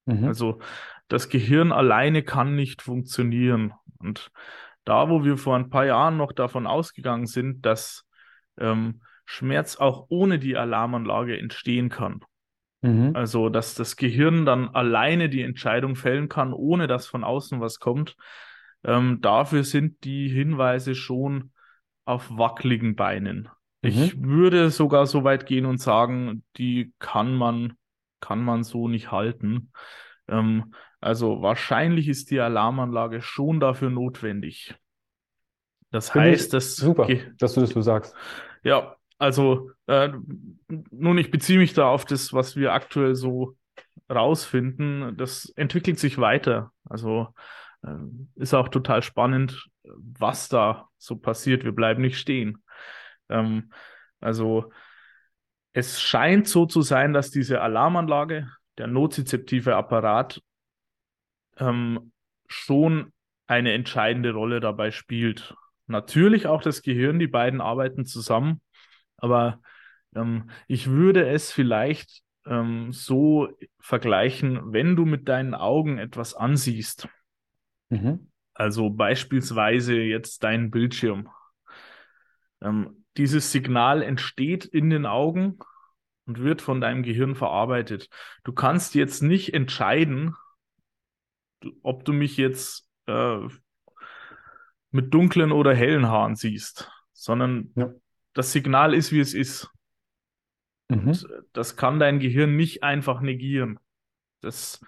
Mhm. 0.07 0.25
Also 0.25 0.61
das 1.09 1.29
Gehirn 1.29 1.71
alleine 1.73 2.23
kann 2.23 2.57
nicht 2.57 2.81
funktionieren. 2.81 3.75
Und 3.99 4.31
da, 4.89 5.11
wo 5.11 5.23
wir 5.23 5.37
vor 5.37 5.55
ein 5.57 5.69
paar 5.69 5.85
Jahren 5.85 6.17
noch 6.17 6.33
davon 6.33 6.67
ausgegangen 6.67 7.27
sind, 7.27 7.67
dass 7.67 8.07
ähm, 8.59 9.03
Schmerz 9.27 9.77
auch 9.77 10.07
ohne 10.09 10.39
die 10.39 10.57
Alarmanlage 10.57 11.39
entstehen 11.39 11.91
kann. 11.91 12.21
Mhm. 12.81 13.11
Also, 13.15 13.51
dass 13.51 13.75
das 13.75 13.97
Gehirn 13.97 14.47
dann 14.47 14.69
alleine 14.69 15.29
die 15.29 15.43
Entscheidung 15.43 15.95
fällen 15.95 16.31
kann, 16.31 16.55
ohne 16.55 16.87
dass 16.87 17.07
von 17.07 17.23
außen 17.23 17.61
was 17.61 17.81
kommt. 17.81 18.17
Ähm, 18.83 19.21
dafür 19.21 19.63
sind 19.63 20.05
die 20.05 20.29
Hinweise 20.29 20.95
schon 20.95 21.53
auf 22.07 22.31
wackeligen 22.31 22.97
Beinen. 22.97 23.51
Mhm. 23.83 23.91
Ich 23.91 24.23
würde 24.23 24.71
sogar 24.71 25.07
so 25.07 25.23
weit 25.23 25.45
gehen 25.45 25.67
und 25.67 25.83
sagen, 25.83 26.45
die 26.57 26.95
kann 26.99 27.35
man, 27.35 27.75
kann 28.21 28.43
man 28.43 28.65
so 28.65 28.89
nicht 28.89 29.13
halten. 29.13 29.71
Ähm, 30.29 30.73
also 31.01 31.43
wahrscheinlich 31.43 32.09
ist 32.09 32.31
die 32.31 32.41
Alarmanlage 32.41 33.23
schon 33.23 33.61
dafür 33.61 33.91
notwendig. 33.91 34.75
Das 35.91 36.11
Finde 36.11 36.31
heißt, 36.31 36.53
dass. 36.53 36.77
Super, 36.77 37.09
dass 37.39 37.55
du 37.55 37.61
das 37.61 37.71
so 37.71 37.81
sagst. 37.81 38.15
Ja, 38.63 38.97
also 39.19 39.71
äh, 39.87 40.11
nun, 40.69 41.19
ich 41.19 41.31
beziehe 41.31 41.59
mich 41.59 41.73
da 41.73 41.89
auf 41.89 42.05
das, 42.05 42.33
was 42.33 42.57
wir 42.57 42.73
aktuell 42.73 43.15
so 43.15 43.57
rausfinden. 44.11 45.17
Das 45.17 45.47
entwickelt 45.57 45.99
sich 45.99 46.19
weiter. 46.19 46.73
Also 46.89 47.29
äh, 47.83 47.95
ist 48.37 48.55
auch 48.55 48.69
total 48.69 49.03
spannend, 49.03 49.69
was 49.85 50.49
da 50.49 50.89
so 50.99 51.17
passiert. 51.17 51.65
Wir 51.65 51.73
bleiben 51.73 52.03
nicht 52.03 52.19
stehen. 52.19 52.63
Ähm, 53.29 53.73
also 54.21 54.73
es 55.73 56.01
scheint 56.01 56.49
so 56.49 56.67
zu 56.67 56.83
sein, 56.83 57.13
dass 57.13 57.31
diese 57.31 57.61
Alarmanlage, 57.61 58.49
der 58.79 58.87
nozizeptive 58.89 59.77
Apparat, 59.77 60.43
ähm, 61.59 62.13
schon 62.47 63.13
eine 63.47 63.73
entscheidende 63.73 64.33
Rolle 64.33 64.61
dabei 64.61 64.91
spielt. 64.91 65.55
Natürlich 65.87 66.47
auch 66.47 66.63
das 66.63 66.83
Gehirn, 66.83 67.19
die 67.19 67.27
beiden 67.27 67.61
arbeiten 67.61 68.05
zusammen, 68.05 68.61
aber 69.17 69.61
ähm, 70.15 70.51
ich 70.67 70.89
würde 70.89 71.29
es 71.29 71.51
vielleicht 71.51 72.23
ähm, 72.47 72.93
so 72.93 73.49
vergleichen, 73.81 74.73
wenn 74.73 74.97
du 74.97 75.05
mit 75.05 75.29
deinen 75.29 75.55
Augen 75.55 75.99
etwas 75.99 76.35
ansiehst. 76.35 77.09
Mhm. 77.89 78.31
Also 78.55 78.91
beispielsweise 78.91 79.97
jetzt 79.97 80.43
dein 80.43 80.71
Bildschirm. 80.71 81.29
Ähm, 82.61 83.05
dieses 83.17 83.53
Signal 83.53 84.03
entsteht 84.03 84.65
in 84.65 84.91
den 84.91 85.07
Augen 85.07 85.59
und 86.27 86.41
wird 86.41 86.61
von 86.61 86.81
deinem 86.81 87.03
Gehirn 87.03 87.35
verarbeitet. 87.35 88.09
Du 88.45 88.53
kannst 88.53 88.95
jetzt 88.95 89.23
nicht 89.23 89.55
entscheiden, 89.55 90.35
ob 91.83 92.05
du 92.05 92.13
mich 92.13 92.37
jetzt 92.37 92.89
äh, 93.07 93.39
mit 94.91 95.13
dunklen 95.13 95.53
oder 95.53 95.75
hellen 95.75 96.09
Haaren 96.09 96.37
siehst, 96.37 96.91
sondern 97.13 97.73
ja. 97.77 97.93
das 98.35 98.53
Signal 98.53 98.95
ist, 98.95 99.13
wie 99.13 99.21
es 99.21 99.35
ist. 99.35 99.69
Mhm. 100.89 101.09
Und 101.09 101.29
das 101.53 101.77
kann 101.77 101.99
dein 101.99 102.19
Gehirn 102.19 102.57
nicht 102.57 102.83
einfach 102.83 103.21
negieren. 103.21 103.79
Das 104.41 104.85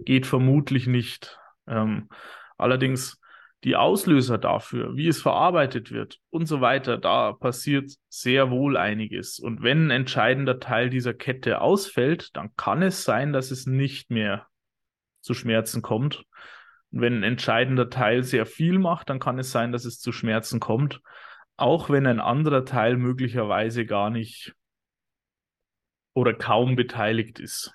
geht 0.00 0.26
vermutlich 0.26 0.86
nicht. 0.86 1.38
Ähm, 1.66 2.08
allerdings 2.56 3.20
die 3.64 3.76
Auslöser 3.76 4.38
dafür, 4.38 4.96
wie 4.96 5.06
es 5.06 5.22
verarbeitet 5.22 5.92
wird 5.92 6.20
und 6.30 6.46
so 6.46 6.60
weiter, 6.60 6.98
da 6.98 7.32
passiert 7.32 7.92
sehr 8.08 8.50
wohl 8.50 8.76
einiges. 8.76 9.38
Und 9.38 9.62
wenn 9.62 9.86
ein 9.86 9.90
entscheidender 9.90 10.58
Teil 10.58 10.90
dieser 10.90 11.14
Kette 11.14 11.60
ausfällt, 11.60 12.36
dann 12.36 12.50
kann 12.56 12.82
es 12.82 13.04
sein, 13.04 13.32
dass 13.32 13.50
es 13.52 13.66
nicht 13.66 14.10
mehr 14.10 14.48
zu 15.22 15.34
Schmerzen 15.34 15.82
kommt. 15.82 16.24
Und 16.90 17.00
wenn 17.00 17.18
ein 17.18 17.22
entscheidender 17.22 17.88
Teil 17.88 18.22
sehr 18.22 18.46
viel 18.46 18.78
macht, 18.78 19.08
dann 19.08 19.18
kann 19.18 19.38
es 19.38 19.50
sein, 19.50 19.72
dass 19.72 19.84
es 19.84 19.98
zu 19.98 20.12
Schmerzen 20.12 20.60
kommt, 20.60 21.00
auch 21.56 21.90
wenn 21.90 22.06
ein 22.06 22.20
anderer 22.20 22.64
Teil 22.64 22.96
möglicherweise 22.96 23.86
gar 23.86 24.10
nicht 24.10 24.54
oder 26.14 26.34
kaum 26.34 26.76
beteiligt 26.76 27.40
ist. 27.40 27.72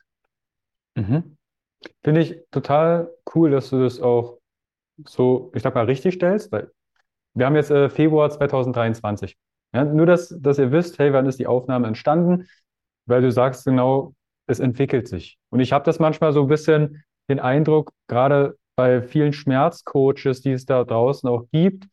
Mhm. 0.96 1.38
Finde 2.04 2.22
ich 2.22 2.38
total 2.52 3.10
cool, 3.34 3.52
dass 3.52 3.70
du 3.70 3.82
das 3.82 4.00
auch 4.00 4.40
so, 5.06 5.52
ich 5.56 5.64
sag 5.64 5.76
mal, 5.76 5.86
richtig 5.86 6.16
stellst, 6.16 6.52
weil 6.52 6.72
wir 7.34 7.46
haben 7.46 7.56
jetzt 7.56 7.72
äh, 7.72 7.90
Februar 7.90 8.30
2023. 8.30 9.38
Ja, 9.74 9.84
nur, 9.84 10.06
dass, 10.06 10.36
dass 10.40 10.58
ihr 10.58 10.72
wisst, 10.72 10.98
hey, 10.98 11.14
wann 11.14 11.28
ist 11.28 11.40
die 11.40 11.48
Aufnahme 11.48 11.88
entstanden, 11.88 12.48
weil 13.06 13.22
du 13.22 13.32
sagst 13.32 13.66
genau, 13.66 14.16
es 14.48 14.60
entwickelt 14.60 15.08
sich. 15.08 15.38
Und 15.50 15.60
ich 15.60 15.72
habe 15.72 15.86
das 15.86 16.00
manchmal 16.00 16.34
so 16.34 16.42
ein 16.42 16.48
bisschen 16.48 17.04
den 17.30 17.40
Eindruck, 17.40 17.92
gerade 18.08 18.58
bei 18.76 19.02
vielen 19.02 19.34
Schmerzcoaches, 19.34 20.42
die 20.42 20.52
es 20.52 20.66
da 20.66 20.84
draußen 20.84 21.28
auch 21.28 21.46
gibt, 21.52 21.88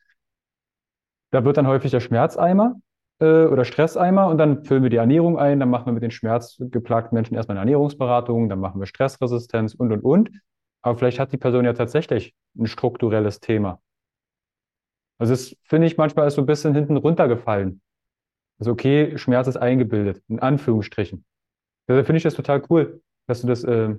da 1.31 1.45
wird 1.45 1.57
dann 1.57 1.67
häufig 1.67 1.91
der 1.91 2.01
Schmerzeimer 2.01 2.77
äh, 3.21 3.47
oder 3.47 3.65
Stresseimer 3.65 4.29
und 4.29 4.39
dann 4.39 4.65
füllen 4.65 4.83
wir 4.83 4.91
die 4.91 4.97
Ernährung 4.97 5.39
ein, 5.39 5.61
dann 5.61 5.71
machen 5.71 5.87
wir 5.87 5.93
mit 5.93 6.03
den 6.03 6.11
schmerzgeplagten 6.11 7.15
Menschen 7.15 7.35
erstmal 7.35 7.57
eine 7.57 7.63
Ernährungsberatung, 7.63 8.49
dann 8.49 8.61
machen 8.61 8.81
wir 8.81 8.87
Stressresistenz 8.87 9.75
und 9.75 9.93
und 9.93 10.03
und. 10.03 10.31
Aber 10.83 10.99
vielleicht 10.99 11.19
hat 11.19 11.33
die 11.33 11.39
Person 11.39 11.65
ja 11.65 11.73
tatsächlich 11.73 12.35
ein 12.59 12.67
strukturelles 12.67 13.41
Thema. 13.41 13.81
Also 15.19 15.33
das 15.33 15.57
finde 15.63 15.87
ich 15.87 15.97
manchmal 15.97 16.29
ist 16.29 16.35
so 16.35 16.43
ein 16.43 16.47
bisschen 16.47 16.75
hinten 16.75 16.97
runtergefallen. 16.97 17.81
Also 18.59 18.73
okay, 18.73 19.17
Schmerz 19.17 19.49
ist 19.49 19.57
eingebildet, 19.57 20.23
in 20.29 20.39
Anführungsstrichen. 20.39 21.25
Deshalb 21.89 22.07
finde 22.07 22.19
ich 22.19 22.23
das 22.23 22.35
total 22.35 22.63
cool, 22.71 23.03
dass 23.27 23.41
du 23.41 23.47
das 23.47 23.65
äh, 23.65 23.95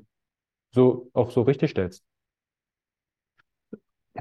so 0.76 1.10
auch 1.14 1.32
so 1.32 1.42
richtig 1.42 1.72
stellst. 1.72 2.06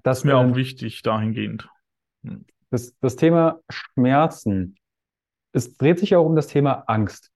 Das 0.03 0.19
ist 0.19 0.25
mir 0.25 0.37
auch 0.37 0.55
wichtig 0.55 1.03
dahingehend. 1.03 1.69
Hm. 2.25 2.47
Das, 2.71 2.95
das 3.01 3.17
Thema 3.17 3.61
Schmerzen, 3.69 4.77
es 5.53 5.77
dreht 5.77 5.99
sich 5.99 6.17
auch 6.17 6.25
um 6.25 6.35
das 6.35 6.49
Thema 6.49 6.85
Angst. 6.87 7.31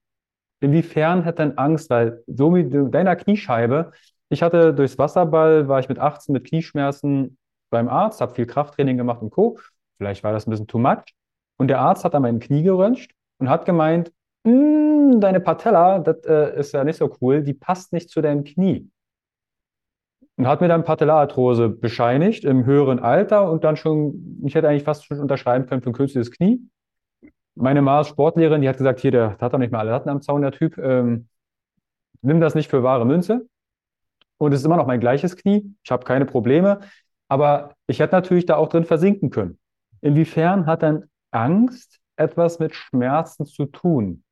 Inwiefern 0.59 1.23
hat 1.23 1.39
denn 1.39 1.57
Angst, 1.57 1.89
weil 1.89 2.23
so 2.27 2.49
mit 2.49 2.73
deiner 2.93 3.15
Kniescheibe, 3.15 3.91
ich 4.27 4.43
hatte 4.43 4.73
durchs 4.73 4.97
Wasserball, 4.97 5.69
war 5.69 5.79
ich 5.79 5.87
mit 5.87 5.99
18 5.99 6.33
mit 6.33 6.45
Knieschmerzen 6.45 7.37
beim 7.69 7.87
Arzt, 7.87 8.19
habe 8.19 8.35
viel 8.35 8.45
Krafttraining 8.45 8.97
gemacht 8.97 9.21
und 9.21 9.29
Co. 9.29 9.57
Vielleicht 9.97 10.23
war 10.23 10.33
das 10.33 10.47
ein 10.47 10.49
bisschen 10.49 10.67
too 10.67 10.79
much. 10.79 11.03
Und 11.57 11.69
der 11.69 11.79
Arzt 11.79 12.03
hat 12.03 12.15
an 12.15 12.23
meinem 12.23 12.39
Knie 12.39 12.63
geröntgt 12.63 13.11
und 13.37 13.49
hat 13.49 13.65
gemeint, 13.65 14.11
hm, 14.45 15.19
deine 15.21 15.39
Patella, 15.39 15.99
das 15.99 16.25
äh, 16.25 16.59
ist 16.59 16.73
ja 16.73 16.83
nicht 16.83 16.97
so 16.97 17.15
cool, 17.21 17.43
die 17.43 17.53
passt 17.53 17.93
nicht 17.93 18.09
zu 18.09 18.21
deinem 18.21 18.43
Knie. 18.43 18.89
Und 20.39 20.47
hat 20.47 20.61
mir 20.61 20.69
dann 20.69 20.85
Patellararthrose 20.85 21.67
bescheinigt 21.67 22.45
im 22.45 22.63
höheren 22.63 22.99
Alter 22.99 23.51
und 23.51 23.65
dann 23.65 23.75
schon, 23.75 24.41
ich 24.45 24.55
hätte 24.55 24.69
eigentlich 24.69 24.85
fast 24.85 25.03
schon 25.03 25.19
unterschreiben 25.19 25.65
können 25.65 25.81
für 25.81 25.89
ein 25.89 25.93
künstliches 25.93 26.31
Knie. 26.31 26.61
Meine 27.55 27.81
Mars 27.81 28.07
Sportlehrerin, 28.07 28.61
die 28.61 28.69
hat 28.69 28.77
gesagt, 28.77 29.01
hier, 29.01 29.11
der 29.11 29.37
hat 29.37 29.53
doch 29.53 29.57
nicht 29.57 29.73
mal 29.73 29.79
alle 29.79 29.91
Latten 29.91 30.07
am 30.07 30.21
Zaun, 30.21 30.41
der 30.41 30.53
Typ. 30.53 30.77
Ähm, 30.77 31.27
nimm 32.21 32.39
das 32.39 32.55
nicht 32.55 32.69
für 32.69 32.83
wahre 32.83 33.05
Münze. 33.05 33.49
Und 34.37 34.53
es 34.53 34.61
ist 34.61 34.65
immer 34.65 34.77
noch 34.77 34.87
mein 34.87 35.01
gleiches 35.01 35.35
Knie. 35.35 35.75
Ich 35.83 35.91
habe 35.91 36.05
keine 36.05 36.25
Probleme. 36.25 36.79
Aber 37.27 37.75
ich 37.87 37.99
hätte 37.99 38.15
natürlich 38.15 38.45
da 38.45 38.55
auch 38.55 38.69
drin 38.69 38.85
versinken 38.85 39.31
können. 39.31 39.59
Inwiefern 39.99 40.67
hat 40.67 40.83
dann 40.83 41.09
Angst 41.31 41.99
etwas 42.15 42.59
mit 42.59 42.73
Schmerzen 42.73 43.45
zu 43.45 43.65
tun? 43.65 44.23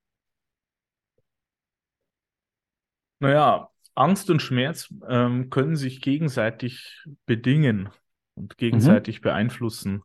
Naja, 3.20 3.70
Angst 3.98 4.30
und 4.30 4.42
Schmerz 4.42 4.94
ähm, 5.08 5.50
können 5.50 5.76
sich 5.76 6.02
gegenseitig 6.02 7.04
bedingen 7.26 7.90
und 8.36 8.58
gegenseitig 8.58 9.20
mhm. 9.20 9.24
beeinflussen. 9.24 10.04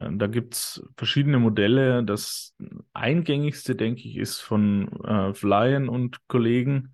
Ähm, 0.00 0.18
da 0.18 0.26
gibt 0.26 0.54
es 0.54 0.88
verschiedene 0.96 1.38
Modelle. 1.38 2.04
Das 2.04 2.54
eingängigste, 2.92 3.74
denke 3.74 4.02
ich, 4.08 4.16
ist 4.16 4.40
von 4.40 4.88
äh, 5.04 5.34
Flyen 5.34 5.88
und 5.88 6.26
Kollegen. 6.28 6.92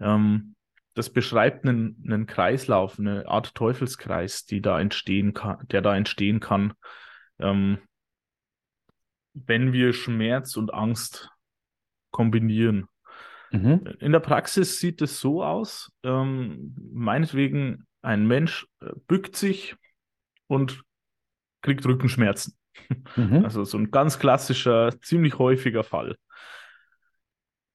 Ähm, 0.00 0.54
das 0.94 1.10
beschreibt 1.10 1.66
einen, 1.66 2.02
einen 2.04 2.26
Kreislauf, 2.26 2.98
eine 2.98 3.26
Art 3.26 3.54
Teufelskreis, 3.54 4.44
die 4.44 4.60
da 4.60 4.78
entstehen 4.78 5.32
kann, 5.32 5.66
der 5.68 5.80
da 5.80 5.96
entstehen 5.96 6.40
kann, 6.40 6.74
ähm, 7.38 7.78
wenn 9.32 9.72
wir 9.72 9.94
Schmerz 9.94 10.56
und 10.56 10.74
Angst 10.74 11.30
kombinieren. 12.10 12.89
Mhm. 13.50 13.96
In 13.98 14.12
der 14.12 14.20
Praxis 14.20 14.78
sieht 14.78 15.02
es 15.02 15.20
so 15.20 15.42
aus, 15.42 15.92
ähm, 16.02 16.74
meinetwegen 16.92 17.86
ein 18.02 18.26
Mensch 18.26 18.66
äh, 18.80 18.90
bückt 19.06 19.36
sich 19.36 19.76
und 20.46 20.82
kriegt 21.62 21.84
Rückenschmerzen. 21.84 22.56
Mhm. 23.16 23.44
Also 23.44 23.64
so 23.64 23.78
ein 23.78 23.90
ganz 23.90 24.18
klassischer, 24.18 24.90
ziemlich 25.00 25.38
häufiger 25.38 25.84
Fall. 25.84 26.16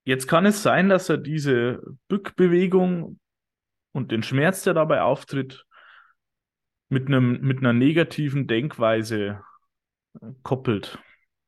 Jetzt 0.06 0.28
kann 0.28 0.46
es 0.46 0.62
sein, 0.62 0.88
dass 0.90 1.10
er 1.10 1.18
diese 1.18 1.82
Bückbewegung 2.08 3.20
und 3.92 4.12
den 4.12 4.24
Schmerz, 4.24 4.64
der 4.64 4.74
dabei 4.74 5.02
auftritt, 5.02 5.66
mit, 6.90 7.08
einem, 7.08 7.42
mit 7.42 7.60
einer 7.60 7.74
negativen 7.74 8.48
Denkweise 8.48 9.42
äh, 10.22 10.28
koppelt. 10.44 11.00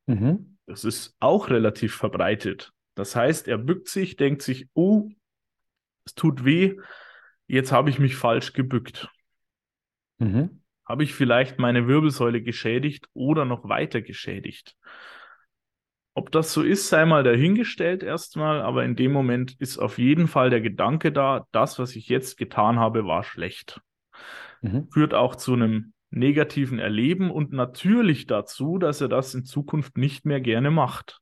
Mhm. 0.06 0.58
Das 0.66 0.84
ist 0.84 1.16
auch 1.20 1.50
relativ 1.50 1.94
verbreitet. 1.94 2.72
Das 2.98 3.14
heißt, 3.14 3.46
er 3.46 3.58
bückt 3.58 3.86
sich, 3.88 4.16
denkt 4.16 4.42
sich, 4.42 4.66
oh, 4.74 5.08
es 6.04 6.14
tut 6.14 6.44
weh, 6.44 6.78
jetzt 7.46 7.70
habe 7.70 7.90
ich 7.90 8.00
mich 8.00 8.16
falsch 8.16 8.54
gebückt. 8.54 9.08
Mhm. 10.18 10.62
Habe 10.84 11.04
ich 11.04 11.14
vielleicht 11.14 11.60
meine 11.60 11.86
Wirbelsäule 11.86 12.42
geschädigt 12.42 13.06
oder 13.12 13.44
noch 13.44 13.68
weiter 13.68 14.02
geschädigt? 14.02 14.74
Ob 16.12 16.32
das 16.32 16.52
so 16.52 16.62
ist, 16.64 16.88
sei 16.88 17.04
mal 17.04 17.22
dahingestellt 17.22 18.02
erstmal, 18.02 18.62
aber 18.62 18.84
in 18.84 18.96
dem 18.96 19.12
Moment 19.12 19.54
ist 19.60 19.78
auf 19.78 19.98
jeden 19.98 20.26
Fall 20.26 20.50
der 20.50 20.60
Gedanke 20.60 21.12
da, 21.12 21.46
das, 21.52 21.78
was 21.78 21.94
ich 21.94 22.08
jetzt 22.08 22.36
getan 22.36 22.80
habe, 22.80 23.06
war 23.06 23.22
schlecht. 23.22 23.80
Mhm. 24.60 24.88
Führt 24.90 25.14
auch 25.14 25.36
zu 25.36 25.52
einem 25.52 25.92
negativen 26.10 26.80
Erleben 26.80 27.30
und 27.30 27.52
natürlich 27.52 28.26
dazu, 28.26 28.76
dass 28.76 29.00
er 29.00 29.08
das 29.08 29.36
in 29.36 29.44
Zukunft 29.44 29.96
nicht 29.96 30.24
mehr 30.24 30.40
gerne 30.40 30.72
macht 30.72 31.20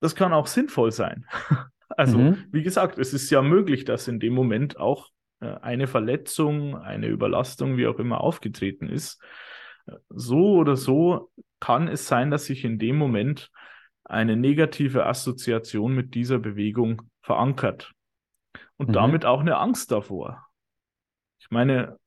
das 0.00 0.14
kann 0.14 0.32
auch 0.32 0.46
sinnvoll 0.46 0.92
sein. 0.92 1.26
Also, 1.96 2.18
mhm. 2.18 2.44
wie 2.52 2.62
gesagt, 2.62 2.98
es 2.98 3.12
ist 3.12 3.30
ja 3.30 3.42
möglich, 3.42 3.84
dass 3.84 4.06
in 4.06 4.20
dem 4.20 4.32
Moment 4.32 4.78
auch 4.78 5.08
äh, 5.40 5.56
eine 5.60 5.88
Verletzung, 5.88 6.76
eine 6.76 7.08
Überlastung, 7.08 7.76
wie 7.76 7.88
auch 7.88 7.98
immer, 7.98 8.20
aufgetreten 8.20 8.88
ist. 8.88 9.20
So 10.08 10.52
oder 10.52 10.76
so 10.76 11.32
kann 11.58 11.88
es 11.88 12.06
sein, 12.06 12.30
dass 12.30 12.44
sich 12.44 12.64
in 12.64 12.78
dem 12.78 12.96
Moment 12.96 13.50
eine 14.04 14.36
negative 14.36 15.04
Assoziation 15.04 15.94
mit 15.94 16.14
dieser 16.14 16.38
Bewegung 16.38 17.02
verankert 17.22 17.92
und 18.76 18.88
mhm. 18.90 18.92
damit 18.92 19.24
auch 19.24 19.40
eine 19.40 19.56
Angst 19.58 19.90
davor. 19.90 20.46
Ich 21.40 21.50
meine, 21.50 21.98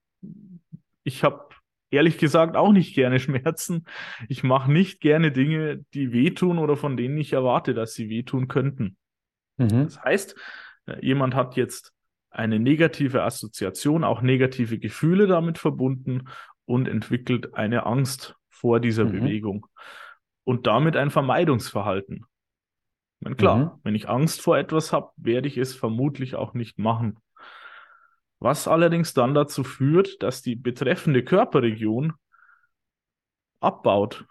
ich 1.03 1.23
habe 1.23 1.52
ehrlich 1.93 2.17
gesagt 2.17 2.55
auch 2.55 2.71
nicht 2.71 2.95
gerne 2.95 3.19
Schmerzen. 3.19 3.85
Ich 4.27 4.43
mache 4.43 4.71
nicht 4.71 4.99
gerne 4.99 5.31
Dinge, 5.31 5.85
die 5.93 6.11
wehtun 6.11 6.57
oder 6.57 6.75
von 6.75 6.97
denen 6.97 7.17
ich 7.17 7.33
erwarte, 7.33 7.73
dass 7.73 7.93
sie 7.93 8.09
wehtun 8.09 8.47
könnten. 8.47 8.97
Mhm. 9.57 9.85
Das 9.85 10.03
heißt, 10.03 10.35
äh, 10.87 11.05
jemand 11.05 11.35
hat 11.35 11.55
jetzt 11.55 11.93
eine 12.29 12.59
negative 12.59 13.23
Assoziation, 13.23 14.03
auch 14.03 14.21
negative 14.21 14.79
Gefühle 14.79 15.27
damit 15.27 15.59
verbunden 15.59 16.27
und 16.65 16.87
entwickelt 16.87 17.53
eine 17.53 17.85
Angst 17.85 18.35
vor 18.49 18.79
dieser 18.79 19.05
mhm. 19.05 19.11
Bewegung 19.11 19.67
und 20.43 20.65
damit 20.65 20.97
ein 20.97 21.11
Vermeidungsverhalten. 21.11 22.25
Meine, 23.19 23.35
klar, 23.35 23.57
mhm. 23.57 23.71
wenn 23.83 23.95
ich 23.95 24.09
Angst 24.09 24.41
vor 24.41 24.57
etwas 24.57 24.91
habe, 24.91 25.11
werde 25.15 25.47
ich 25.47 25.57
es 25.57 25.75
vermutlich 25.75 26.35
auch 26.35 26.53
nicht 26.53 26.79
machen 26.79 27.19
was 28.43 28.67
allerdings 28.67 29.13
dann 29.13 29.33
dazu 29.33 29.63
führt, 29.63 30.21
dass 30.21 30.41
die 30.41 30.57
betreffende 30.57 31.23
Körperregion 31.23 32.11
abbaut, 33.61 34.25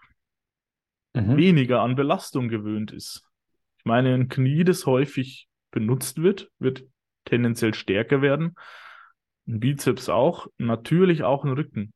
mhm. 1.13 1.35
weniger 1.35 1.81
an 1.81 1.95
Belastung 1.95 2.47
gewöhnt 2.47 2.91
ist. 2.91 3.27
Ich 3.79 3.85
meine, 3.85 4.13
ein 4.13 4.29
Knie, 4.29 4.63
das 4.63 4.85
häufig 4.85 5.49
benutzt 5.71 6.21
wird, 6.21 6.51
wird 6.59 6.83
tendenziell 7.25 7.73
stärker 7.73 8.21
werden. 8.21 8.53
Ein 9.47 9.59
Bizeps 9.59 10.09
auch, 10.09 10.45
natürlich 10.59 11.23
auch 11.23 11.43
ein 11.43 11.53
Rücken. 11.53 11.91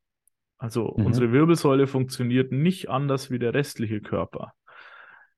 Also 0.58 0.96
mhm. 0.98 1.06
unsere 1.06 1.32
Wirbelsäule 1.32 1.86
funktioniert 1.86 2.52
nicht 2.52 2.90
anders 2.90 3.30
wie 3.30 3.38
der 3.38 3.54
restliche 3.54 4.02
Körper. 4.02 4.54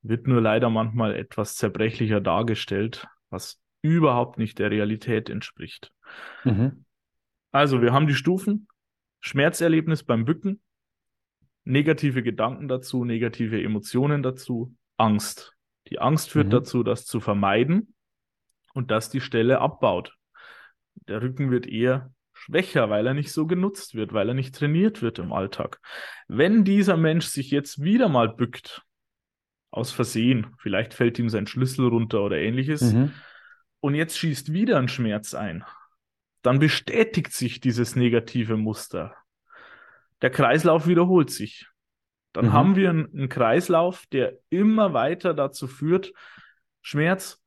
Wird 0.02 0.28
nur 0.28 0.40
leider 0.40 0.70
manchmal 0.70 1.14
etwas 1.14 1.58
zerbrechlicher 1.58 2.22
dargestellt, 2.22 3.06
was 3.30 3.60
überhaupt 3.82 4.38
nicht 4.38 4.60
der 4.60 4.72
Realität 4.72 5.30
entspricht. 5.30 5.92
Mhm. 6.44 6.86
Also, 7.52 7.82
wir 7.82 7.94
haben 7.94 8.08
die 8.08 8.16
Stufen. 8.16 8.68
Schmerzerlebnis 9.22 10.04
beim 10.04 10.26
Bücken, 10.26 10.62
negative 11.66 12.24
Gedanken 12.24 12.68
dazu, 12.68 13.04
negative 13.04 13.62
Emotionen 13.62 14.24
dazu, 14.24 14.76
Angst. 14.98 15.56
Die 15.90 16.00
Angst 16.00 16.30
führt 16.30 16.48
mhm. 16.48 16.52
dazu, 16.52 16.84
das 16.84 17.06
zu 17.06 17.20
vermeiden 17.20 17.94
und 18.74 18.92
dass 18.92 19.10
die 19.10 19.22
Stelle 19.22 19.60
abbaut. 19.60 20.16
Der 21.08 21.22
Rücken 21.22 21.52
wird 21.52 21.68
eher 21.68 22.14
schwächer, 22.32 22.90
weil 22.90 23.08
er 23.08 23.14
nicht 23.14 23.32
so 23.32 23.46
genutzt 23.46 23.96
wird, 23.96 24.14
weil 24.14 24.30
er 24.30 24.36
nicht 24.36 24.56
trainiert 24.56 25.02
wird 25.02 25.20
im 25.20 25.34
Alltag. 25.34 25.82
Wenn 26.28 26.64
dieser 26.64 26.96
Mensch 26.96 27.26
sich 27.26 27.52
jetzt 27.52 27.84
wieder 27.84 28.08
mal 28.08 28.30
bückt, 28.30 28.86
aus 29.72 29.92
Versehen, 29.92 30.56
vielleicht 30.58 30.94
fällt 30.94 31.20
ihm 31.20 31.30
sein 31.30 31.46
Schlüssel 31.46 31.88
runter 31.88 32.24
oder 32.24 32.38
ähnliches, 32.38 32.94
mhm 32.94 33.12
und 33.82 33.96
jetzt 33.96 34.18
schießt 34.18 34.54
wieder 34.54 34.78
ein 34.78 34.88
Schmerz 34.88 35.34
ein, 35.34 35.64
dann 36.42 36.60
bestätigt 36.60 37.34
sich 37.34 37.60
dieses 37.60 37.96
negative 37.96 38.58
Muster. 38.58 39.16
Der 40.22 40.30
Kreislauf 40.30 40.88
wiederholt 40.88 41.32
sich. 41.32 41.68
Dann 42.34 42.48
mhm. 42.48 42.54
haben 42.54 42.76
wir 42.76 42.90
einen, 42.90 43.14
einen 43.14 43.30
Kreislauf, 43.30 44.06
der 44.08 44.38
immer 44.50 44.94
weiter 44.94 45.34
dazu 45.34 45.68
führt, 45.68 46.14
Schmerz, 46.82 47.44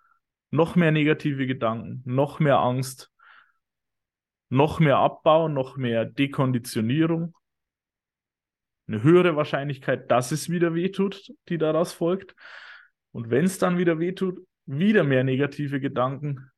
noch 0.50 0.76
mehr 0.76 0.90
negative 0.90 1.46
Gedanken, 1.46 2.02
noch 2.04 2.38
mehr 2.38 2.58
Angst, 2.58 3.10
noch 4.50 4.80
mehr 4.80 4.98
Abbau, 4.98 5.48
noch 5.48 5.76
mehr 5.76 6.04
Dekonditionierung, 6.04 7.34
eine 8.86 9.02
höhere 9.02 9.36
Wahrscheinlichkeit, 9.36 10.10
dass 10.10 10.32
es 10.32 10.50
wieder 10.50 10.74
wehtut, 10.74 11.32
die 11.48 11.56
daraus 11.56 11.92
folgt. 11.92 12.34
Und 13.12 13.30
wenn 13.30 13.44
es 13.44 13.58
dann 13.58 13.78
wieder 13.78 13.98
wehtut, 13.98 14.46
wieder 14.66 15.04
mehr 15.04 15.24
negative 15.24 15.80
Gedanken, 15.80 16.50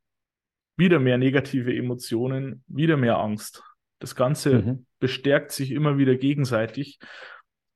wieder 0.77 0.99
mehr 0.99 1.19
negative 1.19 1.75
Emotionen, 1.75 2.65
wieder 2.67 2.97
mehr 2.97 3.19
Angst. 3.19 3.63
Das 3.99 4.15
Ganze 4.15 4.63
mhm. 4.63 4.87
bestärkt 4.99 5.53
sich 5.53 5.71
immer 5.71 5.99
wieder 5.99 6.17
gegenseitig. 6.17 6.99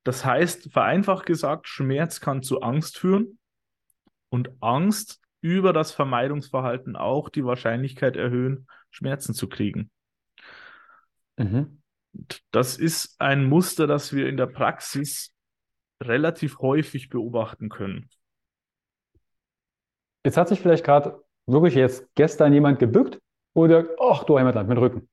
Das 0.04 0.24
heißt, 0.24 0.72
vereinfacht 0.72 1.26
gesagt, 1.26 1.68
Schmerz 1.68 2.20
kann 2.20 2.42
zu 2.42 2.60
Angst 2.60 2.98
führen 2.98 3.38
und 4.28 4.50
Angst 4.60 5.20
über 5.40 5.72
das 5.72 5.92
Vermeidungsverhalten 5.92 6.96
auch 6.96 7.28
die 7.28 7.44
Wahrscheinlichkeit 7.44 8.16
erhöhen, 8.16 8.66
Schmerzen 8.90 9.34
zu 9.34 9.48
kriegen. 9.48 9.90
Mhm. 11.36 11.82
Das 12.50 12.76
ist 12.76 13.20
ein 13.20 13.44
Muster, 13.44 13.86
das 13.86 14.12
wir 14.12 14.28
in 14.28 14.36
der 14.36 14.46
Praxis 14.46 15.34
relativ 16.02 16.58
häufig 16.58 17.08
beobachten 17.08 17.68
können. 17.68 18.08
Jetzt 20.24 20.36
hat 20.36 20.48
sich 20.48 20.60
vielleicht 20.60 20.84
gerade 20.84 21.22
wirklich 21.46 21.74
jetzt 21.74 22.06
gestern 22.14 22.52
jemand 22.52 22.78
gebückt 22.78 23.18
oder, 23.54 23.86
ach 24.00 24.24
du 24.24 24.38
Heimatland, 24.38 24.68
mit 24.68 24.78
Rücken. 24.78 25.08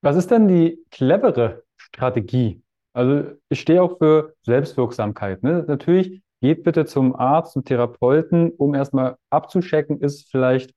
Was 0.00 0.16
ist 0.16 0.30
denn 0.30 0.48
die 0.48 0.84
clevere 0.90 1.64
Strategie? 1.76 2.62
Also 2.92 3.32
ich 3.48 3.60
stehe 3.60 3.82
auch 3.82 3.98
für 3.98 4.34
Selbstwirksamkeit. 4.42 5.42
Ne? 5.42 5.64
Natürlich 5.66 6.22
geht 6.40 6.62
bitte 6.62 6.86
zum 6.86 7.14
Arzt, 7.16 7.52
zum 7.52 7.64
Therapeuten, 7.64 8.50
um 8.52 8.74
erstmal 8.74 9.16
abzuchecken, 9.30 10.00
ist 10.00 10.30
vielleicht 10.30 10.72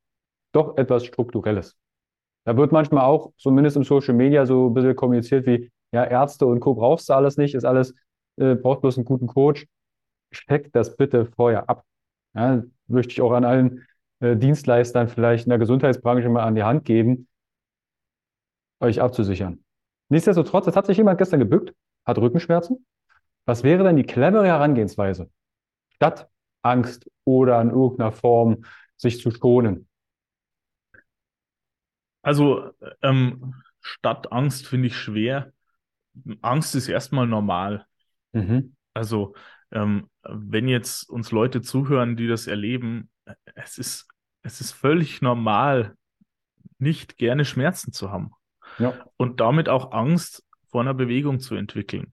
doch 0.52 0.78
etwas 0.78 1.06
Strukturelles. 1.06 1.78
Da 2.46 2.58
wird 2.58 2.72
manchmal 2.72 3.06
auch, 3.06 3.32
zumindest 3.38 3.78
im 3.78 3.84
Social 3.84 4.16
Media, 4.16 4.46
so 4.46 4.68
ein 4.68 4.74
bisschen 4.74 4.96
kommuniziert 4.96 5.46
wie, 5.46 5.72
ja, 5.94 6.04
Ärzte 6.04 6.46
und 6.48 6.60
Co. 6.60 6.74
brauchst 6.74 7.10
du 7.10 7.14
alles 7.14 7.38
nicht, 7.38 7.54
ist 7.54 7.66
alles, 7.66 7.94
äh, 8.38 8.56
brauchst 8.56 8.82
bloß 8.82 8.98
einen 8.98 9.06
guten 9.06 9.28
Coach. 9.28 9.68
Check 10.34 10.72
das 10.74 10.96
bitte 10.96 11.28
vorher 11.36 11.70
ab. 11.70 11.84
Ja, 12.34 12.64
möchte 12.88 13.12
ich 13.12 13.22
auch 13.22 13.32
an 13.34 13.46
allen 13.46 13.88
äh, 14.20 14.36
Dienstleistern 14.36 15.08
vielleicht 15.08 15.46
in 15.46 15.50
der 15.50 15.60
Gesundheitsbranche 15.60 16.30
mal 16.30 16.44
an 16.44 16.56
die 16.56 16.64
Hand 16.64 16.86
geben, 16.86 17.28
euch 18.80 19.02
abzusichern. 19.02 19.64
Nichtsdestotrotz, 20.10 20.68
es 20.68 20.76
hat 20.76 20.86
sich 20.86 20.98
jemand 20.98 21.18
gestern 21.18 21.40
gebückt, 21.40 21.74
hat 22.06 22.18
Rückenschmerzen. 22.18 22.86
Was 23.46 23.64
wäre 23.64 23.84
denn 23.84 23.96
die 23.96 24.04
clevere 24.04 24.46
Herangehensweise? 24.46 25.30
Statt 25.96 26.30
Angst 26.62 27.10
oder 27.24 27.62
in 27.62 27.70
irgendeiner 27.70 28.12
Form 28.12 28.66
sich 28.98 29.20
zu 29.20 29.32
schonen. 29.32 29.88
Also 32.22 32.70
ähm, 33.02 33.56
statt 33.82 34.32
Angst 34.32 34.68
finde 34.68 34.88
ich 34.88 34.96
schwer. 34.96 35.54
Angst 36.42 36.76
ist 36.76 36.88
erstmal 36.88 37.26
normal. 37.26 37.86
Mhm. 38.34 38.76
Also 38.94 39.34
ähm, 39.72 40.10
wenn 40.24 40.68
jetzt 40.68 41.10
uns 41.10 41.32
Leute 41.32 41.62
zuhören, 41.62 42.16
die 42.16 42.28
das 42.28 42.48
erleben, 42.48 43.10
es 43.56 43.78
ist, 43.78 44.08
es 44.44 44.62
ist 44.62 44.72
völlig 44.72 45.22
normal, 45.22 45.96
nicht 46.78 47.18
gerne 47.18 47.46
Schmerzen 47.46 47.92
zu 47.92 48.12
haben. 48.12 48.32
Ja. 48.80 49.06
Und 49.18 49.40
damit 49.40 49.70
auch 49.70 49.92
Angst 49.92 50.44
vor 50.70 50.82
einer 50.82 50.94
Bewegung 50.94 51.40
zu 51.40 51.56
entwickeln. 51.56 52.12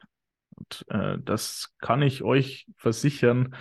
Und 0.55 0.85
äh, 0.89 1.19
das 1.21 1.75
kann 1.79 2.03
ich 2.03 2.23
euch 2.23 2.67
versichern, 2.77 3.55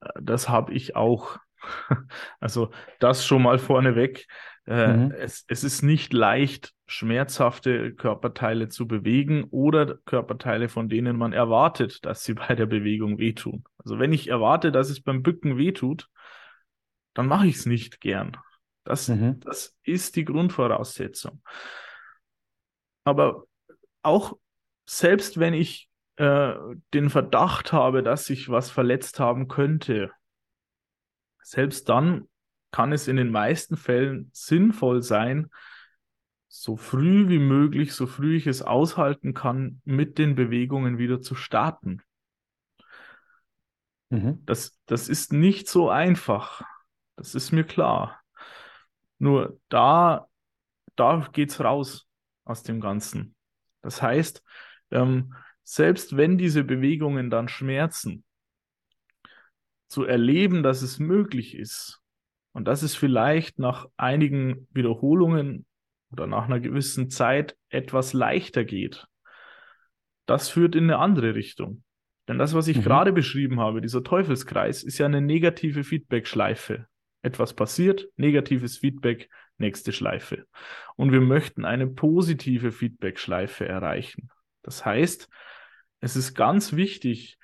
äh, 0.00 0.08
das 0.20 0.48
habe 0.48 0.72
ich 0.72 0.96
auch. 0.96 1.38
Also 2.40 2.70
das 2.98 3.26
schon 3.26 3.42
mal 3.42 3.58
vorneweg. 3.58 4.26
Äh, 4.66 4.96
mhm. 4.96 5.10
es, 5.10 5.44
es 5.48 5.64
ist 5.64 5.82
nicht 5.82 6.12
leicht, 6.12 6.72
schmerzhafte 6.86 7.94
Körperteile 7.94 8.68
zu 8.68 8.86
bewegen 8.86 9.44
oder 9.50 9.96
Körperteile, 10.04 10.68
von 10.68 10.88
denen 10.88 11.16
man 11.16 11.32
erwartet, 11.32 12.04
dass 12.04 12.22
sie 12.24 12.34
bei 12.34 12.54
der 12.54 12.66
Bewegung 12.66 13.18
wehtun. 13.18 13.64
Also 13.78 13.98
wenn 13.98 14.12
ich 14.12 14.28
erwarte, 14.28 14.70
dass 14.70 14.90
es 14.90 15.02
beim 15.02 15.22
Bücken 15.22 15.58
wehtut, 15.58 16.08
dann 17.14 17.26
mache 17.26 17.46
ich 17.46 17.56
es 17.56 17.66
nicht 17.66 18.00
gern. 18.00 18.36
Das, 18.84 19.08
mhm. 19.08 19.40
das 19.40 19.76
ist 19.82 20.16
die 20.16 20.24
Grundvoraussetzung. 20.24 21.42
Aber 23.04 23.44
auch 24.02 24.36
selbst 24.86 25.38
wenn 25.38 25.54
ich 25.54 25.88
äh, 26.16 26.54
den 26.92 27.10
Verdacht 27.10 27.72
habe, 27.72 28.02
dass 28.02 28.30
ich 28.30 28.48
was 28.48 28.70
verletzt 28.70 29.20
haben 29.20 29.48
könnte, 29.48 30.10
selbst 31.42 31.88
dann 31.88 32.28
kann 32.70 32.92
es 32.92 33.08
in 33.08 33.16
den 33.16 33.30
meisten 33.30 33.76
Fällen 33.76 34.30
sinnvoll 34.32 35.02
sein, 35.02 35.50
so 36.48 36.76
früh 36.76 37.28
wie 37.28 37.38
möglich, 37.38 37.94
so 37.94 38.06
früh 38.06 38.36
ich 38.36 38.46
es 38.46 38.62
aushalten 38.62 39.34
kann, 39.34 39.80
mit 39.84 40.18
den 40.18 40.34
Bewegungen 40.34 40.98
wieder 40.98 41.20
zu 41.20 41.34
starten. 41.34 42.02
Mhm. 44.10 44.42
Das, 44.44 44.78
das 44.86 45.08
ist 45.08 45.32
nicht 45.32 45.68
so 45.68 45.88
einfach. 45.88 46.62
Das 47.16 47.34
ist 47.34 47.52
mir 47.52 47.64
klar. 47.64 48.20
Nur 49.18 49.58
da, 49.68 50.28
da 50.96 51.26
geht's 51.32 51.60
raus 51.60 52.06
aus 52.44 52.62
dem 52.62 52.80
Ganzen. 52.80 53.34
Das 53.80 54.02
heißt, 54.02 54.42
ähm, 54.90 55.34
selbst 55.62 56.16
wenn 56.16 56.36
diese 56.36 56.64
Bewegungen 56.64 57.30
dann 57.30 57.48
schmerzen, 57.48 58.24
zu 59.92 60.04
erleben, 60.04 60.62
dass 60.62 60.80
es 60.80 60.98
möglich 60.98 61.54
ist 61.54 62.00
und 62.52 62.66
dass 62.66 62.82
es 62.82 62.96
vielleicht 62.96 63.58
nach 63.58 63.88
einigen 63.98 64.66
Wiederholungen 64.72 65.66
oder 66.10 66.26
nach 66.26 66.46
einer 66.46 66.60
gewissen 66.60 67.10
Zeit 67.10 67.56
etwas 67.68 68.14
leichter 68.14 68.64
geht, 68.64 69.06
das 70.24 70.48
führt 70.48 70.76
in 70.76 70.84
eine 70.84 70.98
andere 70.98 71.34
Richtung. 71.34 71.84
Denn 72.26 72.38
das, 72.38 72.54
was 72.54 72.68
ich 72.68 72.78
mhm. 72.78 72.82
gerade 72.84 73.12
beschrieben 73.12 73.60
habe, 73.60 73.82
dieser 73.82 74.02
Teufelskreis, 74.02 74.82
ist 74.82 74.96
ja 74.96 75.04
eine 75.04 75.20
negative 75.20 75.84
Feedback-Schleife. 75.84 76.86
Etwas 77.20 77.52
passiert, 77.52 78.08
negatives 78.16 78.78
Feedback, 78.78 79.28
nächste 79.58 79.92
Schleife. 79.92 80.46
Und 80.96 81.12
wir 81.12 81.20
möchten 81.20 81.66
eine 81.66 81.86
positive 81.86 82.72
Feedback-Schleife 82.72 83.68
erreichen. 83.68 84.30
Das 84.62 84.86
heißt, 84.86 85.28
es 86.00 86.16
ist 86.16 86.34
ganz 86.34 86.72
wichtig, 86.72 87.38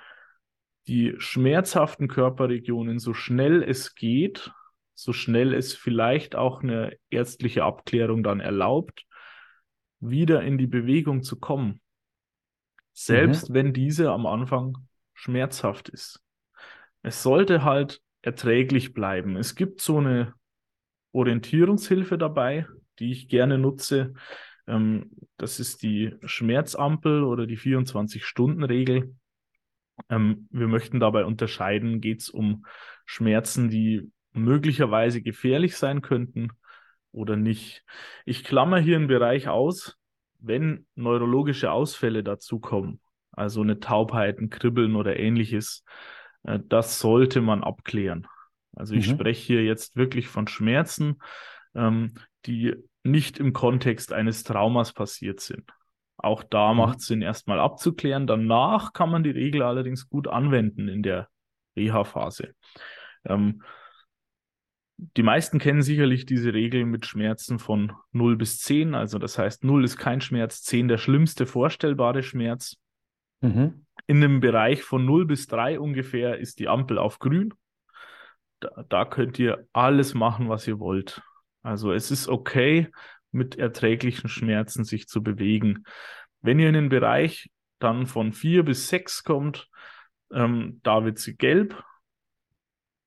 die 0.88 1.14
schmerzhaften 1.18 2.08
Körperregionen 2.08 2.98
so 2.98 3.12
schnell 3.12 3.62
es 3.62 3.94
geht, 3.94 4.52
so 4.94 5.12
schnell 5.12 5.54
es 5.54 5.74
vielleicht 5.74 6.34
auch 6.34 6.62
eine 6.62 6.96
ärztliche 7.10 7.62
Abklärung 7.62 8.22
dann 8.22 8.40
erlaubt, 8.40 9.04
wieder 10.00 10.42
in 10.42 10.58
die 10.58 10.66
Bewegung 10.66 11.22
zu 11.22 11.38
kommen. 11.38 11.80
Selbst 12.92 13.50
mhm. 13.50 13.54
wenn 13.54 13.72
diese 13.72 14.10
am 14.10 14.26
Anfang 14.26 14.78
schmerzhaft 15.12 15.88
ist. 15.88 16.20
Es 17.02 17.22
sollte 17.22 17.62
halt 17.62 18.00
erträglich 18.22 18.94
bleiben. 18.94 19.36
Es 19.36 19.54
gibt 19.54 19.80
so 19.80 19.98
eine 19.98 20.34
Orientierungshilfe 21.12 22.18
dabei, 22.18 22.66
die 22.98 23.12
ich 23.12 23.28
gerne 23.28 23.58
nutze. 23.58 24.14
Ähm, 24.66 25.10
das 25.36 25.60
ist 25.60 25.82
die 25.82 26.14
Schmerzampel 26.24 27.22
oder 27.22 27.46
die 27.46 27.58
24-Stunden-Regel. 27.58 29.14
Ähm, 30.08 30.48
wir 30.50 30.68
möchten 30.68 31.00
dabei 31.00 31.24
unterscheiden, 31.24 32.00
geht 32.00 32.20
es 32.20 32.30
um 32.30 32.64
Schmerzen, 33.04 33.70
die 33.70 34.10
möglicherweise 34.32 35.22
gefährlich 35.22 35.76
sein 35.76 36.02
könnten 36.02 36.50
oder 37.12 37.36
nicht. 37.36 37.84
Ich 38.24 38.44
klammer 38.44 38.78
hier 38.78 38.96
einen 38.96 39.08
Bereich 39.08 39.48
aus, 39.48 39.96
wenn 40.38 40.86
neurologische 40.94 41.72
Ausfälle 41.72 42.22
dazukommen, 42.22 43.00
also 43.32 43.62
eine 43.62 43.80
Taubheit, 43.80 44.38
ein 44.38 44.50
Kribbeln 44.50 44.94
oder 44.96 45.18
ähnliches, 45.18 45.84
äh, 46.44 46.58
das 46.68 47.00
sollte 47.00 47.40
man 47.40 47.64
abklären. 47.64 48.26
Also 48.74 48.94
ich 48.94 49.08
mhm. 49.08 49.14
spreche 49.14 49.42
hier 49.42 49.64
jetzt 49.64 49.96
wirklich 49.96 50.28
von 50.28 50.46
Schmerzen, 50.46 51.20
ähm, 51.74 52.14
die 52.46 52.74
nicht 53.02 53.38
im 53.38 53.52
Kontext 53.52 54.12
eines 54.12 54.44
Traumas 54.44 54.92
passiert 54.92 55.40
sind. 55.40 55.70
Auch 56.18 56.42
da 56.42 56.72
mhm. 56.72 56.78
macht 56.78 56.98
es 56.98 57.06
Sinn, 57.06 57.22
erstmal 57.22 57.60
abzuklären. 57.60 58.26
Danach 58.26 58.92
kann 58.92 59.10
man 59.10 59.22
die 59.22 59.30
Regel 59.30 59.62
allerdings 59.62 60.08
gut 60.08 60.28
anwenden 60.28 60.88
in 60.88 61.02
der 61.02 61.28
Reha-Phase. 61.76 62.54
Ähm, 63.24 63.62
die 65.16 65.22
meisten 65.22 65.60
kennen 65.60 65.82
sicherlich 65.82 66.26
diese 66.26 66.52
Regel 66.52 66.84
mit 66.84 67.06
Schmerzen 67.06 67.60
von 67.60 67.92
0 68.10 68.36
bis 68.36 68.58
10. 68.58 68.94
Also 68.94 69.18
das 69.20 69.38
heißt, 69.38 69.62
0 69.62 69.84
ist 69.84 69.96
kein 69.96 70.20
Schmerz, 70.20 70.62
10 70.62 70.88
der 70.88 70.98
schlimmste 70.98 71.46
vorstellbare 71.46 72.24
Schmerz. 72.24 72.76
Mhm. 73.40 73.86
In 74.08 74.20
dem 74.20 74.40
Bereich 74.40 74.82
von 74.82 75.04
0 75.04 75.26
bis 75.26 75.46
3 75.46 75.78
ungefähr 75.78 76.38
ist 76.38 76.58
die 76.58 76.66
Ampel 76.66 76.98
auf 76.98 77.20
grün. 77.20 77.54
Da, 78.58 78.84
da 78.88 79.04
könnt 79.04 79.38
ihr 79.38 79.68
alles 79.72 80.14
machen, 80.14 80.48
was 80.48 80.66
ihr 80.66 80.80
wollt. 80.80 81.22
Also 81.62 81.92
es 81.92 82.10
ist 82.10 82.26
okay, 82.26 82.88
mit 83.30 83.56
erträglichen 83.56 84.28
Schmerzen 84.28 84.84
sich 84.84 85.06
zu 85.06 85.22
bewegen. 85.22 85.84
Wenn 86.40 86.58
ihr 86.58 86.68
in 86.68 86.74
den 86.74 86.88
Bereich 86.88 87.50
dann 87.78 88.06
von 88.06 88.32
4 88.32 88.64
bis 88.64 88.88
6 88.88 89.24
kommt, 89.24 89.68
ähm, 90.32 90.80
da 90.82 91.04
wird 91.04 91.18
sie 91.18 91.36
gelb. 91.36 91.82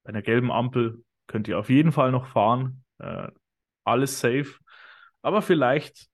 Bei 0.03 0.09
einer 0.09 0.21
gelben 0.21 0.51
Ampel 0.51 1.03
könnt 1.27 1.47
ihr 1.47 1.59
auf 1.59 1.69
jeden 1.69 1.91
Fall 1.91 2.11
noch 2.11 2.27
fahren. 2.27 2.83
Äh, 2.99 3.27
alles 3.83 4.19
safe. 4.19 4.55
Aber 5.21 5.41
vielleicht 5.41 6.07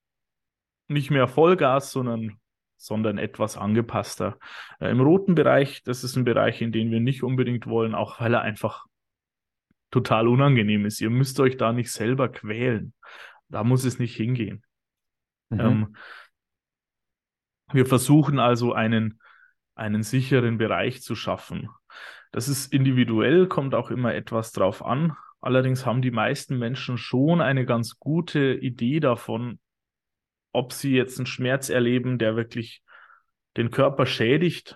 nicht 0.87 1.11
mehr 1.11 1.27
Vollgas, 1.27 1.91
sondern, 1.91 2.39
sondern 2.77 3.17
etwas 3.17 3.57
angepasster. 3.57 4.37
Äh, 4.79 4.89
Im 4.89 5.01
roten 5.01 5.35
Bereich, 5.35 5.83
das 5.83 6.03
ist 6.03 6.15
ein 6.15 6.25
Bereich, 6.25 6.61
in 6.61 6.71
den 6.71 6.91
wir 6.91 6.99
nicht 6.99 7.23
unbedingt 7.23 7.67
wollen, 7.67 7.95
auch 7.95 8.19
weil 8.19 8.33
er 8.33 8.41
einfach 8.41 8.85
total 9.91 10.27
unangenehm 10.27 10.85
ist. 10.85 11.01
Ihr 11.01 11.09
müsst 11.09 11.39
euch 11.39 11.57
da 11.57 11.71
nicht 11.71 11.91
selber 11.91 12.29
quälen. 12.29 12.93
Da 13.49 13.63
muss 13.63 13.85
es 13.85 13.99
nicht 13.99 14.15
hingehen. 14.15 14.63
Mhm. 15.49 15.59
Ähm, 15.59 15.95
wir 17.71 17.85
versuchen 17.85 18.39
also 18.39 18.73
einen 18.73 19.19
einen 19.77 20.03
sicheren 20.03 20.57
Bereich 20.57 21.01
zu 21.01 21.15
schaffen. 21.15 21.69
Das 22.31 22.49
ist 22.49 22.73
individuell, 22.73 23.47
kommt 23.47 23.75
auch 23.75 23.91
immer 23.91 24.13
etwas 24.13 24.51
drauf 24.51 24.83
an. 24.83 25.15
Allerdings 25.39 25.85
haben 25.85 26.01
die 26.01 26.11
meisten 26.11 26.57
Menschen 26.57 26.97
schon 26.97 27.41
eine 27.41 27.65
ganz 27.65 27.99
gute 27.99 28.53
Idee 28.55 28.99
davon, 28.99 29.59
ob 30.51 30.73
sie 30.73 30.93
jetzt 30.93 31.19
einen 31.19 31.27
Schmerz 31.27 31.69
erleben, 31.69 32.17
der 32.17 32.35
wirklich 32.35 32.81
den 33.55 33.69
Körper 33.69 34.05
schädigt 34.05 34.75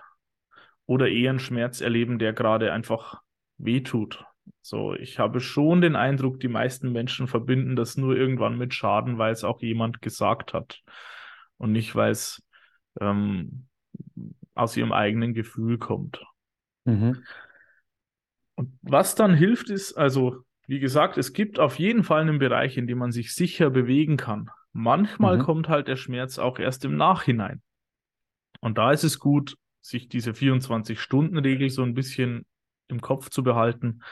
oder 0.86 1.08
eher 1.08 1.30
einen 1.30 1.40
Schmerz 1.40 1.80
erleben, 1.80 2.18
der 2.18 2.32
gerade 2.32 2.72
einfach 2.72 3.20
wehtut. 3.58 4.24
So, 4.60 4.94
ich 4.94 5.18
habe 5.18 5.40
schon 5.40 5.80
den 5.80 5.96
Eindruck, 5.96 6.40
die 6.40 6.48
meisten 6.48 6.92
Menschen 6.92 7.26
verbinden 7.26 7.76
das 7.76 7.96
nur 7.96 8.16
irgendwann 8.16 8.56
mit 8.56 8.74
Schaden, 8.74 9.18
weil 9.18 9.32
es 9.32 9.44
auch 9.44 9.60
jemand 9.60 10.00
gesagt 10.00 10.52
hat 10.52 10.82
und 11.58 11.72
nicht, 11.72 11.94
weil 11.94 12.12
es 12.12 12.42
ähm, 13.00 13.66
aus 14.54 14.76
ihrem 14.76 14.92
eigenen 14.92 15.34
Gefühl 15.34 15.78
kommt. 15.78 16.22
Mhm. 16.84 17.22
Und 18.54 18.78
was 18.82 19.14
dann 19.14 19.34
hilft, 19.34 19.70
ist, 19.70 19.94
also, 19.94 20.44
wie 20.66 20.80
gesagt, 20.80 21.16
es 21.16 21.32
gibt 21.32 21.58
auf 21.58 21.78
jeden 21.78 22.04
Fall 22.04 22.20
einen 22.20 22.38
Bereich, 22.38 22.76
in 22.76 22.86
dem 22.86 22.98
man 22.98 23.12
sich 23.12 23.34
sicher 23.34 23.70
bewegen 23.70 24.16
kann. 24.16 24.50
Manchmal 24.72 25.38
mhm. 25.38 25.42
kommt 25.42 25.68
halt 25.68 25.88
der 25.88 25.96
Schmerz 25.96 26.38
auch 26.38 26.58
erst 26.58 26.84
im 26.84 26.96
Nachhinein. 26.96 27.62
Und 28.60 28.78
da 28.78 28.92
ist 28.92 29.04
es 29.04 29.18
gut, 29.18 29.56
sich 29.80 30.08
diese 30.08 30.30
24-Stunden-Regel 30.30 31.70
so 31.70 31.82
ein 31.82 31.94
bisschen 31.94 32.46
im 32.88 33.00
Kopf 33.00 33.30
zu 33.30 33.42
behalten. 33.42 34.02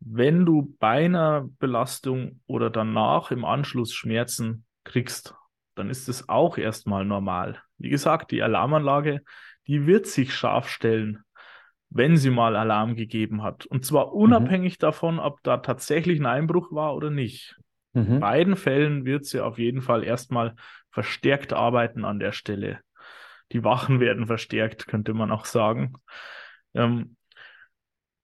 Wenn 0.00 0.44
du 0.44 0.76
bei 0.80 1.04
einer 1.04 1.48
Belastung 1.58 2.40
oder 2.46 2.68
danach 2.68 3.30
im 3.30 3.44
Anschluss 3.44 3.94
Schmerzen 3.94 4.66
kriegst, 4.82 5.34
dann 5.76 5.88
ist 5.88 6.08
es 6.08 6.28
auch 6.28 6.58
erstmal 6.58 7.04
normal. 7.04 7.62
Wie 7.78 7.90
gesagt, 7.90 8.30
die 8.30 8.42
Alarmanlage, 8.42 9.22
die 9.66 9.86
wird 9.86 10.06
sich 10.06 10.34
scharf 10.34 10.68
stellen, 10.68 11.20
wenn 11.90 12.16
sie 12.16 12.30
mal 12.30 12.56
Alarm 12.56 12.96
gegeben 12.96 13.42
hat. 13.42 13.66
Und 13.66 13.84
zwar 13.84 14.08
mhm. 14.08 14.12
unabhängig 14.12 14.74
mhm. 14.74 14.80
davon, 14.80 15.18
ob 15.18 15.42
da 15.42 15.58
tatsächlich 15.58 16.20
ein 16.20 16.26
Einbruch 16.26 16.72
war 16.72 16.94
oder 16.94 17.10
nicht. 17.10 17.56
Mhm. 17.92 18.14
In 18.14 18.20
beiden 18.20 18.56
Fällen 18.56 19.04
wird 19.04 19.24
sie 19.24 19.40
auf 19.40 19.58
jeden 19.58 19.80
Fall 19.80 20.04
erstmal 20.04 20.54
verstärkt 20.90 21.52
arbeiten 21.52 22.04
an 22.04 22.18
der 22.18 22.32
Stelle. 22.32 22.80
Die 23.52 23.64
Wachen 23.64 24.00
werden 24.00 24.26
verstärkt, 24.26 24.86
könnte 24.86 25.14
man 25.14 25.30
auch 25.30 25.44
sagen. 25.44 25.94
Ähm, 26.74 27.16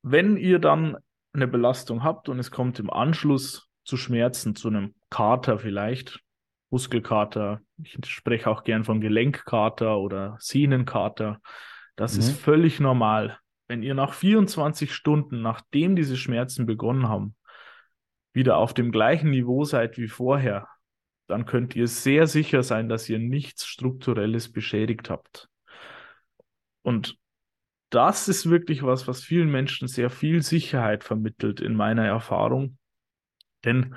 wenn 0.03 0.37
ihr 0.37 0.59
dann 0.59 0.97
eine 1.33 1.47
Belastung 1.47 2.03
habt 2.03 2.29
und 2.29 2.39
es 2.39 2.51
kommt 2.51 2.79
im 2.79 2.91
Anschluss 2.91 3.69
zu 3.85 3.97
Schmerzen, 3.97 4.57
zu 4.57 4.69
einem 4.69 4.95
Kater 5.11 5.59
vielleicht, 5.59 6.21
Muskelkater, 6.71 7.61
ich 7.83 7.99
spreche 8.07 8.49
auch 8.49 8.65
gern 8.65 8.85
von 8.85 9.01
Gelenkkater 9.01 9.99
oder 9.99 10.37
Sehnenkater, 10.39 11.41
das 11.97 12.15
mhm. 12.15 12.21
ist 12.21 12.31
völlig 12.39 12.81
normal. 12.81 13.39
Wenn 13.69 13.83
ihr 13.83 13.95
nach 13.95 14.15
24 14.15 14.93
Stunden, 14.95 15.43
nachdem 15.43 15.97
diese 15.97 16.17
Schmerzen 16.17 16.67
begonnen 16.67 17.09
haben, 17.09 17.37
wieder 18.33 18.57
auf 18.57 18.75
dem 18.75 18.93
gleichen 18.93 19.31
Niveau 19.31 19.65
seid 19.65 19.99
wie 19.99 20.09
vorher, 20.09 20.69
dann 21.27 21.47
könnt 21.47 21.77
ihr 21.77 21.87
sehr 21.87 22.27
sicher 22.27 22.63
sein, 22.63 22.89
dass 22.89 23.09
ihr 23.09 23.19
nichts 23.19 23.67
Strukturelles 23.67 24.51
beschädigt 24.51 25.11
habt. 25.11 25.49
Und 26.83 27.19
das 27.91 28.29
ist 28.29 28.49
wirklich 28.49 28.83
was, 28.83 29.07
was 29.09 29.23
vielen 29.23 29.51
Menschen 29.51 29.89
sehr 29.89 30.11
viel 30.11 30.43
Sicherheit 30.43 31.05
vermittelt 31.05 31.61
in 31.61 31.75
meiner 31.75 32.07
Erfahrung. 32.07 32.79
Denn 33.65 33.95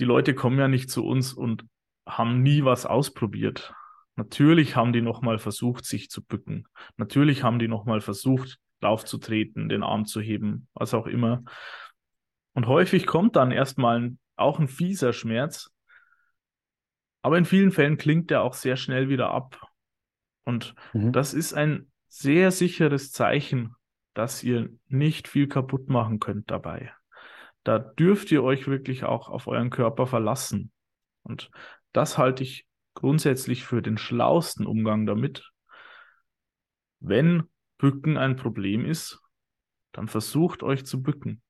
die 0.00 0.04
Leute 0.06 0.34
kommen 0.34 0.58
ja 0.58 0.66
nicht 0.66 0.90
zu 0.90 1.06
uns 1.06 1.32
und 1.32 1.64
haben 2.06 2.42
nie 2.42 2.64
was 2.64 2.86
ausprobiert. 2.86 3.74
Natürlich 4.16 4.74
haben 4.74 4.92
die 4.92 5.02
nochmal 5.02 5.38
versucht, 5.38 5.84
sich 5.84 6.10
zu 6.10 6.24
bücken. 6.24 6.66
Natürlich 6.96 7.42
haben 7.42 7.58
die 7.58 7.68
nochmal 7.68 8.00
versucht, 8.00 8.58
aufzutreten, 8.80 9.68
den 9.68 9.82
Arm 9.82 10.06
zu 10.06 10.20
heben, 10.20 10.66
was 10.74 10.94
auch 10.94 11.06
immer. 11.06 11.44
Und 12.54 12.66
häufig 12.66 13.06
kommt 13.06 13.36
dann 13.36 13.52
erstmal 13.52 14.16
auch 14.36 14.58
ein 14.58 14.68
fieser 14.68 15.12
Schmerz. 15.12 15.70
Aber 17.22 17.36
in 17.36 17.44
vielen 17.44 17.70
Fällen 17.70 17.98
klingt 17.98 18.30
der 18.30 18.42
auch 18.42 18.54
sehr 18.54 18.76
schnell 18.76 19.08
wieder 19.10 19.30
ab. 19.30 19.60
Und 20.44 20.74
mhm. 20.94 21.12
das 21.12 21.34
ist 21.34 21.52
ein 21.52 21.92
sehr 22.08 22.50
sicheres 22.50 23.12
Zeichen, 23.12 23.74
dass 24.14 24.42
ihr 24.42 24.70
nicht 24.88 25.28
viel 25.28 25.46
kaputt 25.46 25.88
machen 25.88 26.18
könnt 26.18 26.50
dabei. 26.50 26.92
Da 27.70 27.78
dürft 27.78 28.32
ihr 28.32 28.42
euch 28.42 28.66
wirklich 28.66 29.04
auch 29.04 29.28
auf 29.28 29.46
euren 29.46 29.70
Körper 29.70 30.08
verlassen. 30.08 30.72
Und 31.22 31.52
das 31.92 32.18
halte 32.18 32.42
ich 32.42 32.66
grundsätzlich 32.94 33.64
für 33.64 33.80
den 33.80 33.96
schlausten 33.96 34.66
Umgang 34.66 35.06
damit. 35.06 35.52
Wenn 36.98 37.44
Bücken 37.78 38.16
ein 38.16 38.34
Problem 38.34 38.84
ist, 38.84 39.20
dann 39.92 40.08
versucht 40.08 40.64
euch 40.64 40.84
zu 40.84 41.00
bücken. 41.00 41.42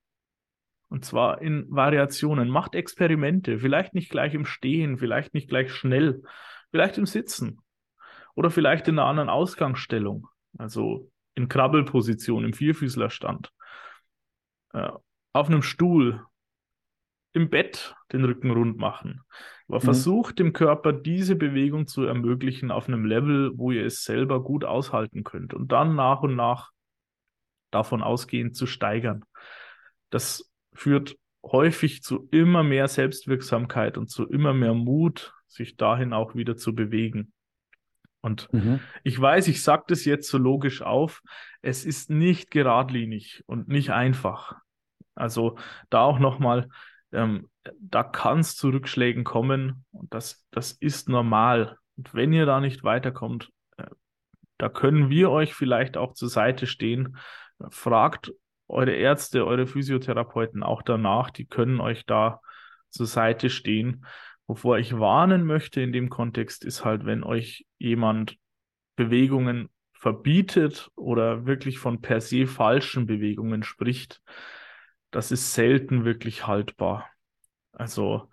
Und 0.90 1.06
zwar 1.06 1.40
in 1.40 1.64
Variationen. 1.70 2.50
Macht 2.50 2.74
Experimente. 2.74 3.58
Vielleicht 3.58 3.94
nicht 3.94 4.10
gleich 4.10 4.34
im 4.34 4.44
Stehen, 4.44 4.98
vielleicht 4.98 5.32
nicht 5.32 5.48
gleich 5.48 5.72
schnell, 5.72 6.22
vielleicht 6.70 6.98
im 6.98 7.06
Sitzen 7.06 7.62
oder 8.34 8.50
vielleicht 8.50 8.88
in 8.88 8.98
einer 8.98 9.08
anderen 9.08 9.30
Ausgangsstellung. 9.30 10.28
Also 10.58 11.10
in 11.34 11.48
Krabbelposition, 11.48 12.44
im 12.44 12.52
Vierfüßlerstand. 12.52 13.54
Auf 15.32 15.48
einem 15.48 15.62
Stuhl, 15.62 16.24
im 17.32 17.48
Bett 17.48 17.94
den 18.12 18.24
Rücken 18.24 18.50
rund 18.50 18.76
machen. 18.78 19.22
Aber 19.68 19.78
mhm. 19.78 19.84
versucht 19.84 20.38
dem 20.38 20.52
Körper 20.52 20.92
diese 20.92 21.36
Bewegung 21.36 21.86
zu 21.86 22.04
ermöglichen 22.04 22.70
auf 22.70 22.88
einem 22.88 23.04
Level, 23.04 23.52
wo 23.56 23.70
ihr 23.70 23.84
es 23.84 24.04
selber 24.04 24.42
gut 24.42 24.64
aushalten 24.64 25.22
könnt 25.22 25.54
und 25.54 25.70
dann 25.70 25.94
nach 25.94 26.22
und 26.22 26.34
nach 26.34 26.70
davon 27.70 28.02
ausgehend 28.02 28.56
zu 28.56 28.66
steigern. 28.66 29.24
Das 30.10 30.50
führt 30.72 31.16
häufig 31.44 32.02
zu 32.02 32.28
immer 32.32 32.62
mehr 32.62 32.88
Selbstwirksamkeit 32.88 33.96
und 33.96 34.10
zu 34.10 34.26
immer 34.26 34.52
mehr 34.52 34.74
Mut, 34.74 35.34
sich 35.46 35.76
dahin 35.76 36.12
auch 36.12 36.34
wieder 36.34 36.56
zu 36.56 36.74
bewegen. 36.74 37.32
Und 38.22 38.52
mhm. 38.52 38.80
ich 39.04 39.18
weiß, 39.18 39.48
ich 39.48 39.62
sage 39.62 39.84
das 39.88 40.04
jetzt 40.04 40.28
so 40.28 40.36
logisch 40.36 40.82
auf, 40.82 41.22
es 41.62 41.86
ist 41.86 42.10
nicht 42.10 42.50
geradlinig 42.50 43.44
und 43.46 43.68
nicht 43.68 43.90
einfach. 43.90 44.56
Also 45.20 45.56
da 45.90 46.02
auch 46.02 46.18
nochmal, 46.18 46.68
ähm, 47.12 47.48
da 47.78 48.02
kann 48.02 48.40
es 48.40 48.56
zu 48.56 48.70
Rückschlägen 48.70 49.24
kommen 49.24 49.84
und 49.92 50.12
das, 50.14 50.46
das 50.50 50.72
ist 50.72 51.08
normal. 51.08 51.78
Und 51.96 52.14
wenn 52.14 52.32
ihr 52.32 52.46
da 52.46 52.60
nicht 52.60 52.82
weiterkommt, 52.84 53.50
äh, 53.76 53.84
da 54.58 54.68
können 54.68 55.10
wir 55.10 55.30
euch 55.30 55.54
vielleicht 55.54 55.96
auch 55.96 56.14
zur 56.14 56.28
Seite 56.28 56.66
stehen. 56.66 57.16
Fragt 57.70 58.32
eure 58.68 58.92
Ärzte, 58.92 59.46
eure 59.46 59.66
Physiotherapeuten 59.66 60.62
auch 60.62 60.82
danach, 60.82 61.30
die 61.30 61.46
können 61.46 61.80
euch 61.80 62.06
da 62.06 62.40
zur 62.88 63.06
Seite 63.06 63.50
stehen. 63.50 64.06
Wovor 64.46 64.78
ich 64.78 64.98
warnen 64.98 65.44
möchte 65.44 65.80
in 65.80 65.92
dem 65.92 66.08
Kontext 66.08 66.64
ist 66.64 66.84
halt, 66.84 67.04
wenn 67.04 67.22
euch 67.22 67.66
jemand 67.78 68.36
Bewegungen 68.96 69.68
verbietet 69.92 70.90
oder 70.96 71.46
wirklich 71.46 71.78
von 71.78 72.00
per 72.00 72.20
se 72.20 72.46
falschen 72.46 73.06
Bewegungen 73.06 73.62
spricht, 73.62 74.22
das 75.10 75.30
ist 75.30 75.54
selten 75.54 76.04
wirklich 76.04 76.46
haltbar. 76.46 77.06
Also 77.72 78.28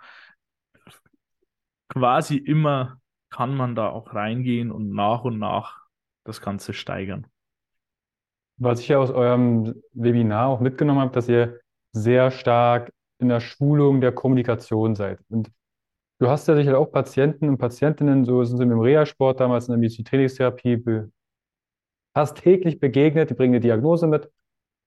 quasi 1.89 2.37
immer 2.37 2.99
kann 3.29 3.55
man 3.55 3.75
da 3.75 3.89
auch 3.89 4.13
reingehen 4.13 4.71
und 4.71 4.91
nach 4.91 5.23
und 5.23 5.39
nach 5.39 5.85
das 6.23 6.41
Ganze 6.41 6.73
steigern. 6.73 7.27
Was 8.57 8.79
ich 8.79 8.87
ja 8.87 8.97
aus 8.97 9.11
eurem 9.11 9.75
Webinar 9.93 10.47
auch 10.47 10.59
mitgenommen 10.59 11.01
habe, 11.01 11.11
dass 11.11 11.29
ihr 11.29 11.59
sehr 11.91 12.31
stark 12.31 12.91
in 13.19 13.29
der 13.29 13.39
Schulung 13.39 14.01
der 14.01 14.11
Kommunikation 14.11 14.95
seid. 14.95 15.19
Und 15.29 15.51
Du 16.19 16.29
hast 16.29 16.47
ja 16.47 16.55
sicher 16.55 16.79
auch 16.79 16.91
Patienten 16.91 17.47
und 17.47 17.59
Patientinnen, 17.59 18.25
so 18.25 18.43
sind 18.43 18.57
sie 18.57 18.65
dem 18.65 18.79
Reha-Sport 18.79 19.39
damals 19.39 19.67
in 19.67 19.73
der 19.73 19.79
Medizintherapie, 19.79 20.83
fast 22.15 22.37
täglich 22.37 22.79
begegnet, 22.79 23.29
die 23.29 23.35
bringen 23.35 23.53
eine 23.53 23.59
Diagnose 23.59 24.07
mit. 24.07 24.27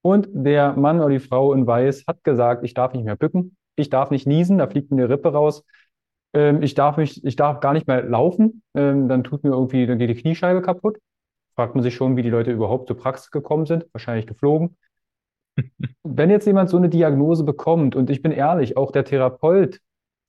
Und 0.03 0.28
der 0.32 0.74
Mann 0.74 1.01
oder 1.01 1.11
die 1.11 1.20
Frau 1.20 1.53
in 1.53 1.66
Weiß 1.66 2.05
hat 2.07 2.24
gesagt, 2.24 2.64
ich 2.64 2.74
darf 2.74 2.92
nicht 2.92 3.05
mehr 3.05 3.16
bücken, 3.16 3.57
ich 3.76 3.90
darf 3.90 4.11
nicht 4.11 4.26
niesen, 4.26 4.59
da 4.59 4.66
fliegt 4.66 4.90
mir 4.90 5.05
eine 5.05 5.12
Rippe 5.12 5.32
raus, 5.32 5.64
ähm, 6.32 6.62
ich 6.62 6.74
darf 6.74 6.96
mich, 6.96 7.24
ich 7.24 7.36
darf 7.36 7.61
gar 7.61 7.72
nicht 7.72 7.86
mehr 7.86 8.03
laufen, 8.03 8.62
ähm, 8.74 9.09
dann 9.09 9.24
tut 9.24 9.44
mir 9.44 9.51
irgendwie, 9.51 9.86
dann 9.86 9.98
geht 9.98 10.11
die 10.11 10.14
Kniescheibe 10.14 10.62
kaputt. 10.62 10.98
Fragt 11.55 11.74
man 11.74 11.82
sich 11.82 11.94
schon, 11.94 12.16
wie 12.16 12.22
die 12.22 12.30
Leute 12.30 12.53
überhaupt 12.53 12.86
zur 12.86 12.96
Praxis 12.96 13.30
gekommen 13.30 13.66
sind, 13.66 13.86
wahrscheinlich 13.92 14.26
geflogen. 14.26 14.76
Wenn 16.03 16.30
jetzt 16.30 16.46
jemand 16.46 16.70
so 16.70 16.78
eine 16.78 16.88
Diagnose 16.88 17.44
bekommt, 17.44 17.96
und 17.96 18.09
ich 18.09 18.22
bin 18.22 18.32
ehrlich, 18.32 18.76
auch 18.76 18.92
der 18.92 19.05
Therapeut 19.05 19.80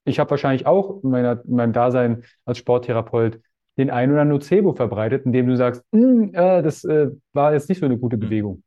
ich 0.06 0.20
habe 0.20 0.32
wahrscheinlich 0.32 0.66
auch 0.66 1.04
in, 1.04 1.10
meiner, 1.10 1.44
in 1.46 1.56
meinem 1.56 1.74
Dasein 1.74 2.24
als 2.46 2.58
Sporttherapeut 2.58 3.40
den 3.78 3.90
ein 3.90 4.12
oder 4.12 4.26
Nocebo 4.26 4.74
verbreitet, 4.74 5.26
indem 5.26 5.48
du 5.48 5.56
sagst, 5.56 5.84
hm, 5.94 6.34
äh, 6.34 6.62
das 6.62 6.84
äh, 6.84 7.10
war 7.34 7.54
jetzt 7.54 7.70
nicht 7.70 7.80
so 7.80 7.86
eine 7.86 7.98
gute 7.98 8.16
hm. 8.16 8.22
Bewegung. 8.22 8.64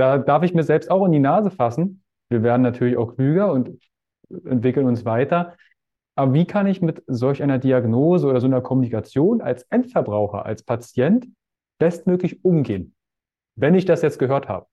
Da 0.00 0.16
darf 0.16 0.42
ich 0.44 0.54
mir 0.54 0.62
selbst 0.62 0.90
auch 0.90 1.04
in 1.04 1.12
die 1.12 1.18
Nase 1.18 1.50
fassen. 1.50 2.02
Wir 2.30 2.42
werden 2.42 2.62
natürlich 2.62 2.96
auch 2.96 3.16
klüger 3.16 3.52
und 3.52 3.78
entwickeln 4.30 4.86
uns 4.86 5.04
weiter. 5.04 5.58
Aber 6.14 6.32
wie 6.32 6.46
kann 6.46 6.66
ich 6.66 6.80
mit 6.80 7.02
solch 7.06 7.42
einer 7.42 7.58
Diagnose 7.58 8.26
oder 8.26 8.40
so 8.40 8.46
einer 8.46 8.62
Kommunikation 8.62 9.42
als 9.42 9.64
Endverbraucher, 9.64 10.46
als 10.46 10.62
Patient 10.62 11.28
bestmöglich 11.78 12.42
umgehen, 12.46 12.94
wenn 13.56 13.74
ich 13.74 13.84
das 13.84 14.00
jetzt 14.00 14.18
gehört 14.18 14.48
habe? 14.48 14.66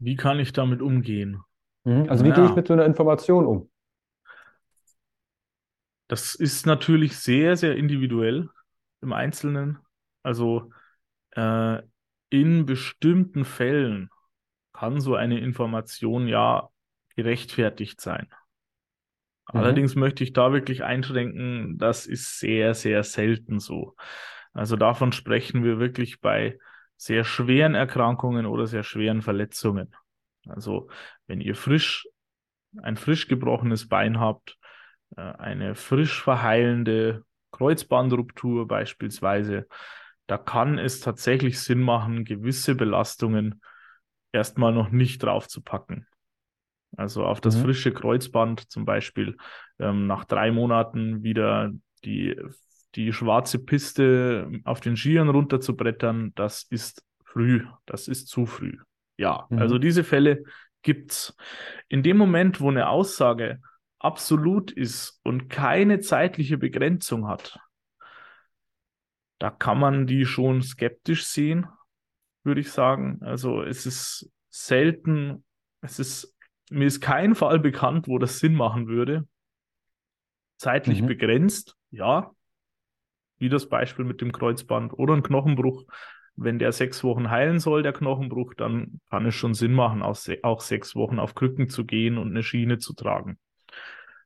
Wie 0.00 0.16
kann 0.16 0.38
ich 0.38 0.52
damit 0.52 0.82
umgehen? 0.82 1.40
Mhm. 1.84 2.10
Also 2.10 2.26
wie 2.26 2.32
gehe 2.32 2.44
ich 2.44 2.54
mit 2.54 2.66
so 2.66 2.74
einer 2.74 2.84
Information 2.84 3.46
um? 3.46 3.70
Das 6.06 6.34
ist 6.34 6.66
natürlich 6.66 7.16
sehr, 7.16 7.56
sehr 7.56 7.76
individuell 7.76 8.50
im 9.00 9.14
Einzelnen. 9.14 9.78
Also 10.22 10.70
äh, 11.34 11.82
in 12.30 12.66
bestimmten 12.66 13.44
Fällen 13.44 14.10
kann 14.72 15.00
so 15.00 15.14
eine 15.14 15.38
Information 15.38 16.26
ja 16.26 16.68
gerechtfertigt 17.16 18.00
sein. 18.00 18.28
Mhm. 19.52 19.60
Allerdings 19.60 19.94
möchte 19.94 20.24
ich 20.24 20.32
da 20.32 20.52
wirklich 20.52 20.82
einschränken, 20.82 21.78
das 21.78 22.06
ist 22.06 22.38
sehr, 22.38 22.74
sehr 22.74 23.02
selten 23.02 23.60
so. 23.60 23.94
Also 24.52 24.76
davon 24.76 25.12
sprechen 25.12 25.64
wir 25.64 25.78
wirklich 25.78 26.20
bei 26.20 26.58
sehr 26.96 27.24
schweren 27.24 27.74
Erkrankungen 27.74 28.46
oder 28.46 28.66
sehr 28.66 28.84
schweren 28.84 29.22
Verletzungen. 29.22 29.94
Also 30.46 30.88
wenn 31.26 31.40
ihr 31.40 31.54
frisch 31.54 32.06
ein 32.82 32.96
frisch 32.96 33.28
gebrochenes 33.28 33.88
Bein 33.88 34.18
habt, 34.18 34.58
äh, 35.16 35.20
eine 35.20 35.74
frisch 35.74 36.22
verheilende 36.22 37.24
Kreuzbandruptur 37.52 38.66
beispielsweise, 38.66 39.68
da 40.26 40.38
kann 40.38 40.78
es 40.78 41.00
tatsächlich 41.00 41.60
Sinn 41.60 41.80
machen, 41.80 42.24
gewisse 42.24 42.74
Belastungen 42.74 43.60
erstmal 44.32 44.72
noch 44.72 44.90
nicht 44.90 45.22
draufzupacken. 45.22 46.06
Also 46.96 47.24
auf 47.24 47.40
das 47.40 47.56
mhm. 47.56 47.62
frische 47.62 47.92
Kreuzband 47.92 48.70
zum 48.70 48.84
Beispiel 48.84 49.36
ähm, 49.78 50.06
nach 50.06 50.24
drei 50.24 50.50
Monaten 50.50 51.22
wieder 51.22 51.72
die, 52.04 52.36
die 52.94 53.12
schwarze 53.12 53.58
Piste 53.58 54.50
auf 54.64 54.80
den 54.80 54.96
Skiern 54.96 55.28
runterzubrettern, 55.28 56.32
das 56.34 56.64
ist 56.70 57.04
früh, 57.24 57.66
das 57.86 58.08
ist 58.08 58.28
zu 58.28 58.46
früh. 58.46 58.78
Ja, 59.16 59.46
mhm. 59.50 59.58
also 59.58 59.78
diese 59.78 60.04
Fälle 60.04 60.44
gibt's. 60.82 61.36
In 61.88 62.02
dem 62.02 62.16
Moment, 62.16 62.60
wo 62.60 62.70
eine 62.70 62.88
Aussage 62.88 63.60
absolut 63.98 64.70
ist 64.70 65.20
und 65.24 65.48
keine 65.48 66.00
zeitliche 66.00 66.58
Begrenzung 66.58 67.26
hat, 67.26 67.58
da 69.38 69.50
kann 69.50 69.78
man 69.78 70.06
die 70.06 70.24
schon 70.24 70.62
skeptisch 70.62 71.24
sehen, 71.24 71.66
würde 72.44 72.60
ich 72.60 72.70
sagen. 72.70 73.18
Also 73.22 73.62
es 73.62 73.86
ist 73.86 74.30
selten, 74.50 75.44
es 75.80 75.98
ist, 75.98 76.36
mir 76.70 76.86
ist 76.86 77.00
kein 77.00 77.34
Fall 77.34 77.58
bekannt, 77.58 78.08
wo 78.08 78.18
das 78.18 78.38
Sinn 78.38 78.54
machen 78.54 78.86
würde. 78.86 79.26
Zeitlich 80.56 81.02
mhm. 81.02 81.06
begrenzt, 81.06 81.76
ja, 81.90 82.30
wie 83.38 83.48
das 83.48 83.68
Beispiel 83.68 84.04
mit 84.04 84.20
dem 84.20 84.32
Kreuzband 84.32 84.92
oder 84.94 85.14
ein 85.14 85.22
Knochenbruch. 85.22 85.84
Wenn 86.36 86.58
der 86.58 86.72
sechs 86.72 87.04
Wochen 87.04 87.30
heilen 87.30 87.60
soll, 87.60 87.82
der 87.82 87.92
Knochenbruch, 87.92 88.54
dann 88.54 89.00
kann 89.08 89.26
es 89.26 89.34
schon 89.34 89.54
Sinn 89.54 89.72
machen, 89.72 90.02
auch, 90.02 90.60
sechs 90.60 90.96
Wochen 90.96 91.18
auf 91.18 91.34
Krücken 91.34 91.68
zu 91.68 91.84
gehen 91.84 92.18
und 92.18 92.30
eine 92.30 92.42
Schiene 92.42 92.78
zu 92.78 92.92
tragen. 92.92 93.38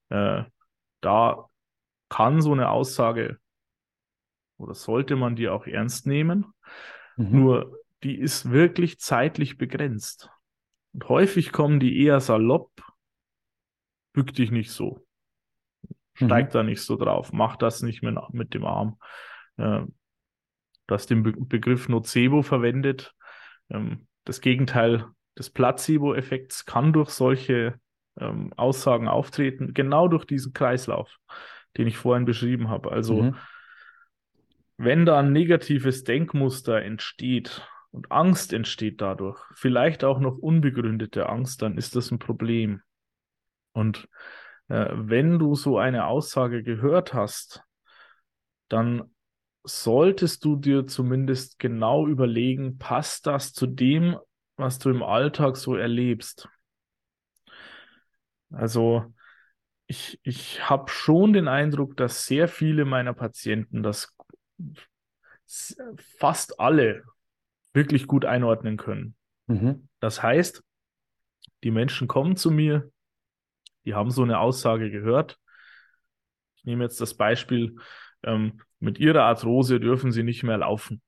Äh, 0.08 0.44
da 1.00 1.48
kann 2.08 2.40
so 2.40 2.52
eine 2.52 2.70
Aussage 2.70 3.38
oder 4.58 4.74
sollte 4.74 5.16
man 5.16 5.36
die 5.36 5.48
auch 5.48 5.66
ernst 5.66 6.06
nehmen. 6.06 6.46
Mhm. 7.16 7.40
Nur 7.40 7.78
die 8.02 8.18
ist 8.18 8.50
wirklich 8.50 9.00
zeitlich 9.00 9.56
begrenzt. 9.56 10.30
Und 10.92 11.08
häufig 11.08 11.52
kommen 11.52 11.80
die 11.80 12.02
eher 12.04 12.20
salopp, 12.20 12.70
bück 14.12 14.34
dich 14.34 14.50
nicht 14.50 14.70
so, 14.70 15.06
steig 16.14 16.48
mhm. 16.48 16.52
da 16.52 16.62
nicht 16.62 16.82
so 16.82 16.96
drauf, 16.96 17.32
mach 17.32 17.56
das 17.56 17.82
nicht 17.82 18.02
mehr 18.02 18.28
mit 18.32 18.54
dem 18.54 18.64
Arm. 18.64 18.98
Äh, 19.56 19.82
Du 20.88 20.94
hast 20.94 21.10
den 21.10 21.22
Be 21.22 21.32
Begriff 21.32 21.88
Nocebo 21.88 22.42
verwendet. 22.42 23.14
Ähm, 23.70 24.08
das 24.24 24.40
Gegenteil 24.40 25.04
des 25.38 25.50
Placebo-Effekts 25.50 26.64
kann 26.64 26.92
durch 26.92 27.10
solche 27.10 27.78
ähm, 28.18 28.52
Aussagen 28.56 29.06
auftreten, 29.06 29.74
genau 29.74 30.08
durch 30.08 30.24
diesen 30.24 30.52
Kreislauf, 30.52 31.18
den 31.76 31.86
ich 31.86 31.98
vorhin 31.98 32.24
beschrieben 32.24 32.70
habe. 32.70 32.90
Also, 32.90 33.22
mhm. 33.22 33.36
Wenn 34.78 35.04
da 35.04 35.18
ein 35.18 35.32
negatives 35.32 36.04
Denkmuster 36.04 36.82
entsteht 36.82 37.68
und 37.90 38.10
Angst 38.12 38.52
entsteht 38.52 39.00
dadurch, 39.00 39.38
vielleicht 39.54 40.04
auch 40.04 40.20
noch 40.20 40.38
unbegründete 40.38 41.28
Angst, 41.28 41.62
dann 41.62 41.76
ist 41.76 41.96
das 41.96 42.10
ein 42.10 42.20
Problem. 42.20 42.80
Und 43.72 44.08
äh, 44.68 44.86
wenn 44.92 45.38
du 45.38 45.56
so 45.56 45.78
eine 45.78 46.06
Aussage 46.06 46.62
gehört 46.62 47.12
hast, 47.12 47.64
dann 48.68 49.10
solltest 49.64 50.44
du 50.44 50.56
dir 50.56 50.86
zumindest 50.86 51.58
genau 51.58 52.06
überlegen, 52.06 52.78
passt 52.78 53.26
das 53.26 53.52
zu 53.52 53.66
dem, 53.66 54.16
was 54.56 54.78
du 54.78 54.90
im 54.90 55.02
Alltag 55.02 55.56
so 55.56 55.74
erlebst? 55.74 56.48
Also 58.50 59.12
ich, 59.86 60.20
ich 60.22 60.68
habe 60.68 60.90
schon 60.90 61.32
den 61.32 61.48
Eindruck, 61.48 61.96
dass 61.96 62.26
sehr 62.26 62.46
viele 62.46 62.84
meiner 62.84 63.14
Patienten 63.14 63.82
das 63.82 64.14
fast 66.18 66.60
alle 66.60 67.04
wirklich 67.72 68.06
gut 68.06 68.24
einordnen 68.24 68.76
können. 68.76 69.14
Mhm. 69.46 69.88
Das 70.00 70.22
heißt, 70.22 70.62
die 71.64 71.70
Menschen 71.70 72.08
kommen 72.08 72.36
zu 72.36 72.50
mir, 72.50 72.90
die 73.84 73.94
haben 73.94 74.10
so 74.10 74.22
eine 74.22 74.38
Aussage 74.40 74.90
gehört. 74.90 75.38
Ich 76.56 76.64
nehme 76.64 76.84
jetzt 76.84 77.00
das 77.00 77.14
Beispiel, 77.14 77.76
ähm, 78.22 78.60
mit 78.80 78.98
ihrer 78.98 79.24
Arthrose 79.24 79.80
dürfen 79.80 80.12
sie 80.12 80.22
nicht 80.22 80.42
mehr 80.42 80.58
laufen. 80.58 81.00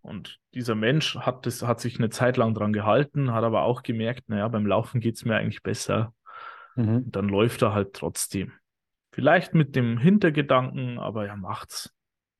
Und 0.00 0.38
dieser 0.52 0.74
Mensch 0.74 1.16
hat, 1.16 1.46
das, 1.46 1.62
hat 1.62 1.80
sich 1.80 1.98
eine 1.98 2.10
Zeit 2.10 2.36
lang 2.36 2.54
dran 2.54 2.72
gehalten, 2.72 3.32
hat 3.32 3.44
aber 3.44 3.62
auch 3.62 3.82
gemerkt, 3.82 4.28
naja, 4.28 4.48
beim 4.48 4.66
Laufen 4.66 5.00
geht 5.00 5.16
es 5.16 5.24
mir 5.24 5.36
eigentlich 5.36 5.62
besser. 5.62 6.14
Mhm. 6.76 7.10
Dann 7.10 7.28
läuft 7.28 7.62
er 7.62 7.72
halt 7.72 7.94
trotzdem. 7.94 8.52
Vielleicht 9.14 9.54
mit 9.54 9.76
dem 9.76 9.96
Hintergedanken, 9.96 10.98
aber 10.98 11.24
er 11.24 11.36
macht's. 11.36 11.94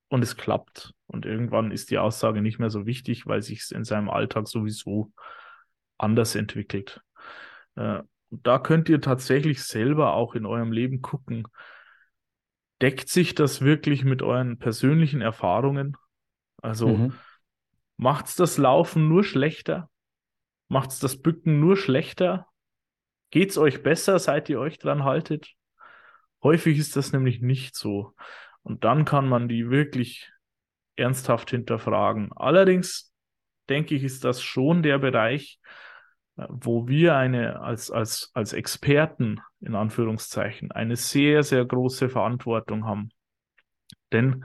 Und 0.08 0.22
es 0.22 0.36
klappt. 0.36 0.92
Und 1.06 1.24
irgendwann 1.24 1.70
ist 1.70 1.92
die 1.92 1.98
Aussage 1.98 2.42
nicht 2.42 2.58
mehr 2.58 2.68
so 2.68 2.84
wichtig, 2.84 3.26
weil 3.26 3.42
sich 3.42 3.60
es 3.60 3.70
in 3.70 3.84
seinem 3.84 4.10
Alltag 4.10 4.48
sowieso 4.48 5.12
anders 5.98 6.34
entwickelt. 6.34 7.00
Äh, 7.76 8.02
da 8.30 8.58
könnt 8.58 8.88
ihr 8.88 9.00
tatsächlich 9.00 9.62
selber 9.62 10.14
auch 10.14 10.34
in 10.34 10.46
eurem 10.46 10.72
Leben 10.72 11.00
gucken, 11.00 11.46
deckt 12.82 13.08
sich 13.08 13.36
das 13.36 13.60
wirklich 13.60 14.02
mit 14.02 14.20
euren 14.20 14.58
persönlichen 14.58 15.20
Erfahrungen? 15.20 15.96
Also 16.60 16.88
mhm. 16.88 17.14
macht's 17.96 18.34
das 18.34 18.58
Laufen 18.58 19.08
nur 19.08 19.22
schlechter? 19.22 19.88
Macht's 20.66 20.98
das 20.98 21.22
Bücken 21.22 21.60
nur 21.60 21.76
schlechter? 21.76 22.48
Geht's 23.30 23.58
euch 23.58 23.84
besser, 23.84 24.18
seit 24.18 24.48
ihr 24.48 24.58
euch 24.58 24.78
dran 24.78 25.04
haltet? 25.04 25.54
Häufig 26.44 26.78
ist 26.78 26.94
das 26.94 27.12
nämlich 27.12 27.40
nicht 27.40 27.74
so. 27.74 28.12
Und 28.62 28.84
dann 28.84 29.06
kann 29.06 29.28
man 29.28 29.48
die 29.48 29.70
wirklich 29.70 30.30
ernsthaft 30.94 31.50
hinterfragen. 31.50 32.32
Allerdings 32.36 33.12
denke 33.70 33.94
ich, 33.94 34.04
ist 34.04 34.24
das 34.24 34.42
schon 34.42 34.82
der 34.82 34.98
Bereich, 34.98 35.58
wo 36.36 36.86
wir 36.86 37.16
eine 37.16 37.60
als, 37.60 37.90
als, 37.90 38.30
als 38.34 38.52
Experten 38.52 39.40
in 39.60 39.74
Anführungszeichen 39.74 40.70
eine 40.70 40.96
sehr, 40.96 41.42
sehr 41.42 41.64
große 41.64 42.10
Verantwortung 42.10 42.84
haben. 42.84 43.10
Denn 44.12 44.44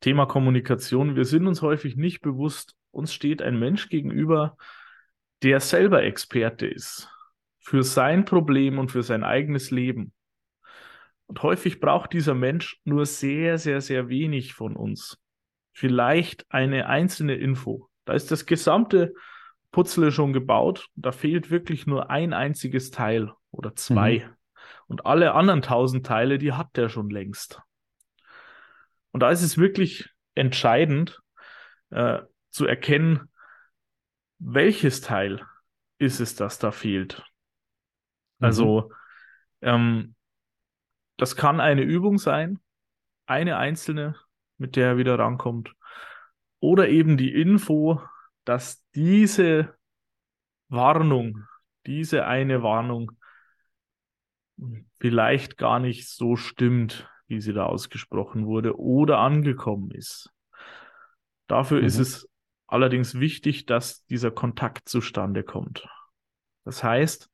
Thema 0.00 0.26
Kommunikation, 0.26 1.16
wir 1.16 1.24
sind 1.24 1.48
uns 1.48 1.60
häufig 1.60 1.96
nicht 1.96 2.20
bewusst, 2.20 2.76
uns 2.92 3.12
steht 3.12 3.42
ein 3.42 3.58
Mensch 3.58 3.88
gegenüber, 3.88 4.56
der 5.42 5.58
selber 5.58 6.04
Experte 6.04 6.66
ist 6.66 7.10
für 7.64 7.82
sein 7.82 8.26
Problem 8.26 8.78
und 8.78 8.92
für 8.92 9.02
sein 9.02 9.24
eigenes 9.24 9.70
Leben. 9.70 10.12
Und 11.26 11.42
häufig 11.42 11.80
braucht 11.80 12.12
dieser 12.12 12.34
Mensch 12.34 12.78
nur 12.84 13.06
sehr, 13.06 13.56
sehr, 13.56 13.80
sehr 13.80 14.10
wenig 14.10 14.52
von 14.52 14.76
uns. 14.76 15.18
Vielleicht 15.72 16.44
eine 16.50 16.88
einzelne 16.88 17.36
Info. 17.36 17.88
Da 18.04 18.12
ist 18.12 18.30
das 18.30 18.44
gesamte 18.44 19.14
Putzle 19.72 20.12
schon 20.12 20.34
gebaut. 20.34 20.90
Da 20.94 21.10
fehlt 21.10 21.50
wirklich 21.50 21.86
nur 21.86 22.10
ein 22.10 22.34
einziges 22.34 22.90
Teil 22.90 23.32
oder 23.50 23.74
zwei. 23.74 24.26
Mhm. 24.26 24.34
Und 24.86 25.06
alle 25.06 25.32
anderen 25.32 25.62
tausend 25.62 26.04
Teile, 26.04 26.36
die 26.36 26.52
hat 26.52 26.76
der 26.76 26.90
schon 26.90 27.08
längst. 27.08 27.62
Und 29.10 29.20
da 29.20 29.30
ist 29.30 29.42
es 29.42 29.56
wirklich 29.56 30.10
entscheidend 30.34 31.22
äh, 31.88 32.20
zu 32.50 32.66
erkennen, 32.66 33.30
welches 34.38 35.00
Teil 35.00 35.40
ist 35.96 36.20
es, 36.20 36.34
das 36.34 36.58
da 36.58 36.70
fehlt. 36.70 37.24
Mhm. 38.38 38.44
Also, 38.46 38.92
ähm, 39.62 40.14
das 41.16 41.36
kann 41.36 41.60
eine 41.60 41.82
Übung 41.82 42.18
sein, 42.18 42.58
eine 43.26 43.56
einzelne, 43.56 44.16
mit 44.58 44.76
der 44.76 44.88
er 44.88 44.96
wieder 44.96 45.18
rankommt. 45.18 45.74
Oder 46.60 46.88
eben 46.88 47.16
die 47.16 47.32
Info, 47.32 48.00
dass 48.44 48.84
diese 48.94 49.74
Warnung, 50.68 51.44
diese 51.86 52.26
eine 52.26 52.62
Warnung 52.62 53.12
vielleicht 54.98 55.56
gar 55.58 55.80
nicht 55.80 56.08
so 56.08 56.36
stimmt, 56.36 57.08
wie 57.26 57.40
sie 57.40 57.52
da 57.52 57.66
ausgesprochen 57.66 58.46
wurde 58.46 58.78
oder 58.78 59.18
angekommen 59.18 59.90
ist. 59.90 60.30
Dafür 61.46 61.80
mhm. 61.80 61.86
ist 61.86 61.98
es 61.98 62.28
allerdings 62.66 63.18
wichtig, 63.18 63.66
dass 63.66 64.04
dieser 64.06 64.30
Kontakt 64.30 64.88
zustande 64.88 65.42
kommt. 65.42 65.86
Das 66.64 66.82
heißt, 66.82 67.30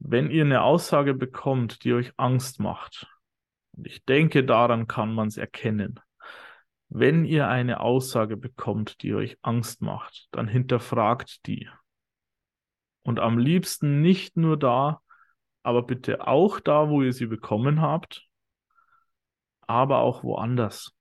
wenn 0.00 0.30
ihr 0.30 0.44
eine 0.44 0.62
Aussage 0.62 1.14
bekommt, 1.14 1.84
die 1.84 1.92
euch 1.92 2.12
Angst 2.16 2.58
macht, 2.58 3.06
und 3.72 3.86
ich 3.86 4.04
denke, 4.04 4.44
daran 4.44 4.88
kann 4.88 5.14
man 5.14 5.28
es 5.28 5.36
erkennen, 5.36 6.00
wenn 6.88 7.24
ihr 7.24 7.46
eine 7.48 7.80
Aussage 7.80 8.36
bekommt, 8.36 9.02
die 9.02 9.14
euch 9.14 9.38
Angst 9.42 9.80
macht, 9.80 10.26
dann 10.32 10.48
hinterfragt 10.48 11.46
die. 11.46 11.68
Und 13.02 13.20
am 13.20 13.38
liebsten 13.38 14.00
nicht 14.00 14.36
nur 14.36 14.58
da, 14.58 15.00
aber 15.62 15.82
bitte 15.82 16.26
auch 16.26 16.58
da, 16.58 16.88
wo 16.88 17.02
ihr 17.02 17.12
sie 17.12 17.26
bekommen 17.26 17.80
habt, 17.80 18.26
aber 19.60 19.98
auch 19.98 20.24
woanders. 20.24 20.92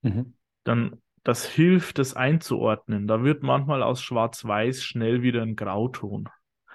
Mhm. 0.00 0.34
Dann 0.64 1.02
das 1.22 1.44
hilft, 1.44 1.98
das 1.98 2.14
einzuordnen. 2.14 3.06
Da 3.06 3.22
wird 3.22 3.42
manchmal 3.42 3.82
aus 3.82 4.02
Schwarz-Weiß 4.02 4.82
schnell 4.82 5.20
wieder 5.20 5.42
ein 5.42 5.56
Grauton. 5.56 6.30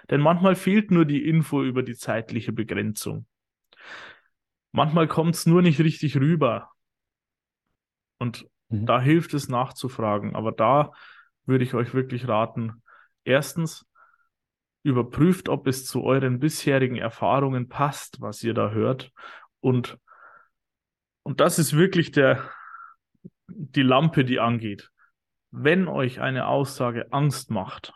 Denn 0.10 0.22
manchmal 0.22 0.56
fehlt 0.56 0.91
nur 0.91 1.06
die 1.06 1.28
Info 1.28 1.64
über 1.64 1.84
die 1.84 1.95
zeitliche 1.95 2.53
Begrenzung. 2.53 3.26
Manchmal 4.72 5.08
kommt 5.08 5.36
es 5.36 5.45
nur 5.45 5.62
nicht 5.62 5.80
richtig 5.80 6.18
rüber. 6.18 6.72
Und 8.18 8.47
mhm. 8.70 8.86
da 8.86 9.01
hilft 9.01 9.34
es 9.34 9.49
nachzufragen. 9.49 10.36
Aber 10.36 10.51
da 10.51 10.91
würde 11.45 11.64
ich 11.64 11.74
euch 11.74 11.93
wirklich 11.93 12.28
raten, 12.28 12.84
erstens, 13.24 13.86
überprüft, 14.84 15.49
ob 15.49 15.66
es 15.66 15.86
zu 15.86 16.03
euren 16.03 16.39
bisherigen 16.39 16.97
Erfahrungen 16.97 17.68
passt, 17.70 18.22
was 18.22 18.43
ihr 18.43 18.53
da 18.53 18.70
hört. 18.70 19.12
Und, 19.60 19.97
und 21.24 21.39
das 21.39 21.58
ist 21.58 21.76
wirklich 21.76 22.12
der, 22.12 22.47
die 23.47 23.82
Lampe, 23.82 24.26
die 24.26 24.39
angeht. 24.39 24.91
Wenn 25.49 25.88
euch 25.88 26.22
eine 26.22 26.45
Aussage 26.47 27.12
Angst 27.12 27.49
macht, 27.49 27.93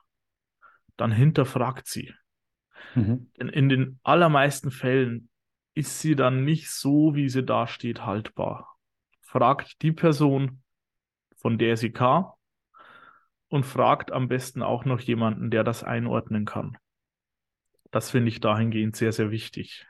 dann 1.00 1.12
hinterfragt 1.12 1.88
sie. 1.88 2.14
Mhm. 2.96 3.32
Denn 3.40 3.50
in 3.50 3.70
den 3.70 4.00
allermeisten 4.04 4.72
Fällen 4.72 5.30
ist 5.74 6.02
sie 6.02 6.16
dann 6.16 6.44
nicht 6.44 6.70
so, 6.70 7.16
wie 7.16 7.30
sie 7.30 7.44
da 7.44 7.68
steht, 7.68 8.06
haltbar. 8.06 8.78
Fragt 9.22 9.82
die 9.82 9.92
Person, 9.92 10.62
von 11.38 11.58
der 11.58 11.78
sie 11.78 11.92
kam, 11.92 12.32
und 13.48 13.66
fragt 13.66 14.12
am 14.12 14.28
besten 14.28 14.62
auch 14.62 14.86
noch 14.86 15.00
jemanden, 15.00 15.50
der 15.52 15.64
das 15.64 15.84
einordnen 15.84 16.46
kann. 16.46 16.78
Das 17.92 18.12
finde 18.12 18.30
ich 18.30 18.40
dahingehend 18.40 18.96
sehr, 18.96 19.12
sehr 19.12 19.32
wichtig. 19.32 19.88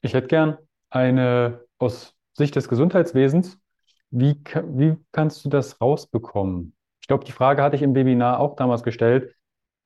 Ich 0.00 0.14
hätte 0.14 0.28
gern 0.28 0.58
eine 0.90 1.64
aus 1.78 2.14
Sicht 2.34 2.54
des 2.56 2.68
Gesundheitswesens, 2.68 3.58
wie, 4.10 4.34
wie 4.44 4.96
kannst 5.12 5.44
du 5.44 5.48
das 5.48 5.80
rausbekommen? 5.80 6.74
Ich 7.12 7.14
glaube, 7.14 7.26
die 7.26 7.32
Frage 7.32 7.62
hatte 7.62 7.76
ich 7.76 7.82
im 7.82 7.94
Webinar 7.94 8.40
auch 8.40 8.56
damals 8.56 8.82
gestellt. 8.82 9.34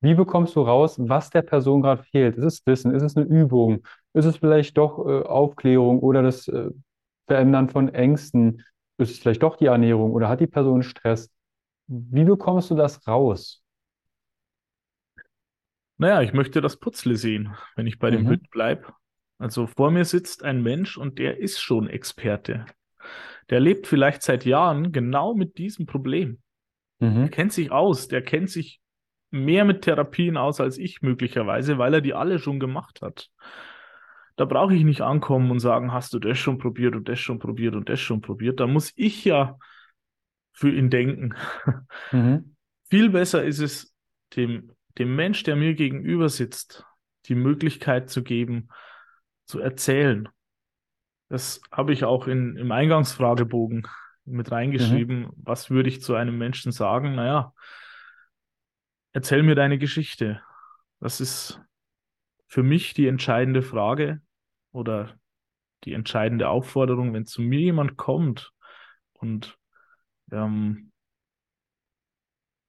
Wie 0.01 0.15
bekommst 0.15 0.55
du 0.55 0.61
raus, 0.61 0.95
was 0.97 1.29
der 1.31 1.43
Person 1.43 1.83
gerade 1.83 2.05
fehlt? 2.05 2.37
Ist 2.37 2.45
es 2.45 2.67
Wissen? 2.67 2.95
Ist 2.95 3.03
es 3.03 3.17
eine 3.17 3.27
Übung? 3.27 3.85
Ist 4.13 4.27
es 4.27 4.37
vielleicht 4.37 4.79
doch 4.79 5.05
äh, 5.05 5.25
Aufklärung 5.25 5.99
oder 5.99 6.23
das 6.23 6.47
äh, 6.47 6.71
Verändern 7.27 7.69
von 7.69 7.93
Ängsten? 7.93 8.63
Ist 8.97 9.11
es 9.11 9.19
vielleicht 9.19 9.43
doch 9.43 9.57
die 9.57 9.67
Ernährung 9.67 10.13
oder 10.13 10.29
hat 10.29 10.39
die 10.39 10.47
Person 10.47 10.85
Stress? 10.85 11.29
Wie 11.89 12.23
bekommst 12.23 12.71
du 12.71 12.77
das 12.77 13.09
raus? 13.09 13.61
Naja, 15.99 16.23
ich 16.23 16.33
möchte 16.33 16.61
das 16.61 16.77
Putzle 16.77 17.17
sehen, 17.17 17.57
wenn 17.75 17.89
ich 17.89 17.99
bei 17.99 18.13
dem 18.13 18.23
mhm. 18.23 18.29
Bild 18.29 18.51
bleibe. 18.51 18.95
Also 19.39 19.67
vor 19.67 19.91
mir 19.91 20.05
sitzt 20.05 20.45
ein 20.45 20.63
Mensch 20.63 20.97
und 20.97 21.19
der 21.19 21.39
ist 21.39 21.59
schon 21.59 21.89
Experte. 21.89 22.67
Der 23.51 23.59
lebt 23.59 23.89
vielleicht 23.89 24.23
seit 24.23 24.45
Jahren 24.45 24.93
genau 24.93 25.35
mit 25.35 25.59
diesem 25.59 25.87
Problem. 25.87 26.41
Mhm. 26.99 27.21
Der 27.23 27.29
kennt 27.29 27.53
sich 27.53 27.71
aus, 27.71 28.09
der 28.09 28.23
kennt 28.23 28.51
sich 28.51 28.81
mehr 29.31 29.65
mit 29.65 29.83
Therapien 29.83 30.37
aus 30.37 30.61
als 30.61 30.79
ich 30.79 31.03
möglicherweise, 31.03 31.79
weil 31.79 31.95
er 31.95 32.01
die 32.01 32.15
alle 32.15 32.39
schon 32.39 32.61
gemacht 32.61 33.03
hat. 33.03 33.31
Da 34.37 34.45
brauche 34.45 34.75
ich 34.75 34.85
nicht 34.85 35.01
ankommen 35.01 35.51
und 35.51 35.61
sagen, 35.61 35.93
hast 35.93 36.13
du 36.13 36.19
das 36.19 36.39
schon 36.39 36.59
probiert 36.59 36.95
und 36.95 37.09
das 37.09 37.19
schon 37.19 37.39
probiert 37.39 37.75
und 37.75 37.89
das 37.89 38.01
schon 38.01 38.21
probiert. 38.21 38.61
Da 38.61 38.67
muss 38.67 38.93
ich 38.95 39.25
ja 39.25 39.59
für 40.53 40.71
ihn 40.71 40.91
denken. 40.91 41.35
Mhm. 42.13 42.55
Viel 42.89 43.11
besser 43.11 43.43
ist 43.43 43.59
es, 43.59 43.93
dem, 44.37 44.71
dem 44.97 45.17
Mensch, 45.17 45.43
der 45.43 45.57
mir 45.57 45.75
gegenüber 45.75 46.29
sitzt, 46.29 46.85
die 47.27 47.35
Möglichkeit 47.35 48.11
zu 48.11 48.23
geben, 48.23 48.69
zu 49.45 49.59
erzählen. 49.59 50.29
Das 51.29 51.61
habe 51.73 51.93
ich 51.93 52.05
auch 52.05 52.29
in, 52.29 52.57
im 52.57 52.71
Eingangsfragebogen 52.71 53.89
mit 54.27 54.51
reingeschrieben. 54.51 55.21
Mhm. 55.21 55.33
Was 55.37 55.71
würde 55.71 55.89
ich 55.89 56.03
zu 56.03 56.15
einem 56.15 56.37
Menschen 56.37 56.73
sagen? 56.73 57.15
Naja, 57.15 57.55
erzähl 59.13 59.43
mir 59.43 59.55
deine 59.55 59.79
Geschichte. 59.79 60.43
Das 61.01 61.21
ist 61.21 61.61
für 62.47 62.63
mich 62.63 62.95
die 62.95 63.07
entscheidende 63.07 63.63
Frage 63.63 64.21
oder 64.73 65.19
die 65.85 65.93
entscheidende 65.93 66.49
Aufforderung, 66.49 67.15
wenn 67.15 67.27
zu 67.27 67.43
mir 67.43 67.61
jemand 67.61 67.97
kommt 67.97 68.53
und 69.13 69.59
ähm, 70.33 70.93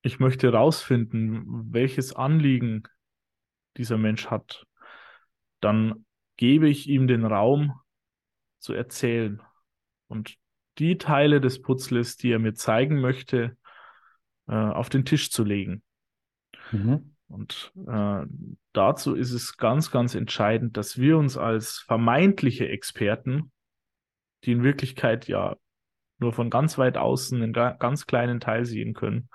ich 0.01 0.19
möchte 0.19 0.51
herausfinden, 0.51 1.73
welches 1.73 2.15
Anliegen 2.15 2.83
dieser 3.75 3.97
Mensch 3.97 4.27
hat, 4.27 4.65
dann 5.59 6.05
gebe 6.37 6.69
ich 6.69 6.87
ihm 6.87 7.07
den 7.07 7.25
Raum 7.25 7.79
zu 8.59 8.73
erzählen. 8.73 9.41
Und 10.07 10.37
die 10.79 10.97
Teile 10.97 11.41
des 11.41 11.61
Putzles, 11.61 12.17
die 12.17 12.31
er 12.31 12.39
mir 12.39 12.53
zeigen 12.53 12.99
möchte, 13.01 13.57
äh, 14.47 14.55
auf 14.55 14.89
den 14.89 15.05
Tisch 15.05 15.31
zu 15.31 15.43
legen. 15.43 15.83
Mhm. 16.71 17.15
Und 17.27 17.73
äh, 17.87 18.25
dazu 18.73 19.13
ist 19.15 19.33
es 19.33 19.57
ganz, 19.57 19.91
ganz 19.91 20.15
entscheidend, 20.15 20.77
dass 20.77 20.97
wir 20.97 21.17
uns 21.17 21.37
als 21.37 21.79
vermeintliche 21.79 22.67
Experten, 22.69 23.51
die 24.43 24.53
in 24.53 24.63
Wirklichkeit 24.63 25.27
ja 25.27 25.57
nur 26.19 26.33
von 26.33 26.49
ganz 26.49 26.77
weit 26.77 26.97
außen 26.97 27.41
einen 27.41 27.53
ganz 27.53 28.07
kleinen 28.07 28.39
Teil 28.39 28.65
sehen 28.65 28.93
können, 28.93 29.29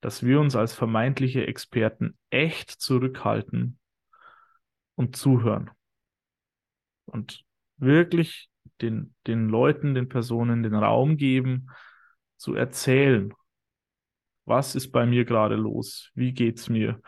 dass 0.00 0.24
wir 0.24 0.40
uns 0.40 0.56
als 0.56 0.72
vermeintliche 0.72 1.46
Experten 1.46 2.16
echt 2.30 2.70
zurückhalten 2.70 3.78
und 4.94 5.16
zuhören. 5.16 5.70
Und 7.04 7.44
wirklich 7.76 8.48
den, 8.80 9.14
den 9.26 9.48
Leuten, 9.48 9.94
den 9.94 10.08
Personen 10.08 10.62
den 10.62 10.74
Raum 10.74 11.16
geben, 11.16 11.68
zu 12.36 12.54
erzählen, 12.54 13.32
was 14.44 14.74
ist 14.74 14.92
bei 14.92 15.06
mir 15.06 15.24
gerade 15.24 15.56
los, 15.56 16.10
wie 16.14 16.32
geht's 16.32 16.68
mir, 16.68 17.00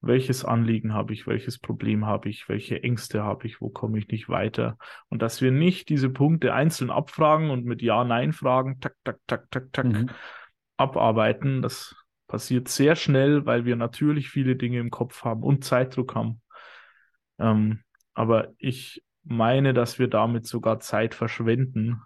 welches 0.00 0.44
Anliegen 0.44 0.94
habe 0.94 1.12
ich, 1.12 1.26
welches 1.26 1.58
Problem 1.58 2.06
habe 2.06 2.30
ich, 2.30 2.48
welche 2.48 2.82
Ängste 2.82 3.22
habe 3.22 3.46
ich, 3.46 3.60
wo 3.60 3.68
komme 3.68 3.98
ich 3.98 4.08
nicht 4.08 4.28
weiter. 4.28 4.78
Und 5.08 5.20
dass 5.20 5.42
wir 5.42 5.50
nicht 5.50 5.90
diese 5.90 6.08
Punkte 6.08 6.54
einzeln 6.54 6.90
abfragen 6.90 7.50
und 7.50 7.66
mit 7.66 7.82
Ja-Nein-Fragen, 7.82 8.80
tak, 8.80 8.94
tak, 9.04 9.18
tak, 9.26 9.50
tak, 9.50 9.72
tak, 9.72 9.86
mhm. 9.86 10.10
abarbeiten. 10.78 11.60
Das 11.60 11.94
passiert 12.28 12.68
sehr 12.68 12.96
schnell, 12.96 13.44
weil 13.44 13.66
wir 13.66 13.76
natürlich 13.76 14.30
viele 14.30 14.56
Dinge 14.56 14.78
im 14.78 14.90
Kopf 14.90 15.24
haben 15.24 15.42
und 15.42 15.64
Zeitdruck 15.64 16.14
haben. 16.14 16.40
Ähm, 17.38 17.80
aber 18.14 18.48
ich 18.56 19.02
meine, 19.30 19.72
dass 19.72 19.98
wir 19.98 20.08
damit 20.08 20.46
sogar 20.46 20.80
Zeit 20.80 21.14
verschwenden, 21.14 22.02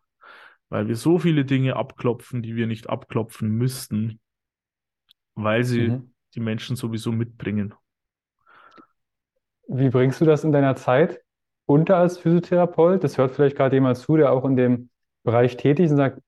weil 0.69 0.89
wir 0.89 0.97
so 0.97 1.19
viele 1.19 1.45
Dinge 1.45 1.77
abklopfen, 1.77 2.43
die 2.43 2.55
wir 2.55 2.67
nicht 2.67 2.89
abklopfen 2.89 3.49
müssten, 3.49 4.21
weil 5.35 5.65
sie 5.65 5.89
mhm. 5.89 6.15
die 6.35 6.41
Menschen 6.41 6.77
sowieso 6.77 7.13
mitbringen. 7.13 7.75
Wie 9.67 9.89
bringst 9.89 10.21
du 10.21 10.25
das 10.25 10.45
in 10.45 10.53
deiner 10.53 10.77
Zeit 10.77 11.23
unter 11.67 11.97
als 11.97 12.19
Physiotherapeut? 12.19 13.03
Das 13.03 13.17
hört 13.17 13.35
vielleicht 13.35 13.57
gerade 13.57 13.77
jemand 13.77 13.97
zu, 13.97 14.17
der 14.17 14.33
auch 14.33 14.45
in 14.45 14.57
dem 14.57 14.91
Bereich 15.23 15.57
tätig 15.57 15.87
ist 15.87 15.93
und 15.93 15.97
sagt, 15.97 16.21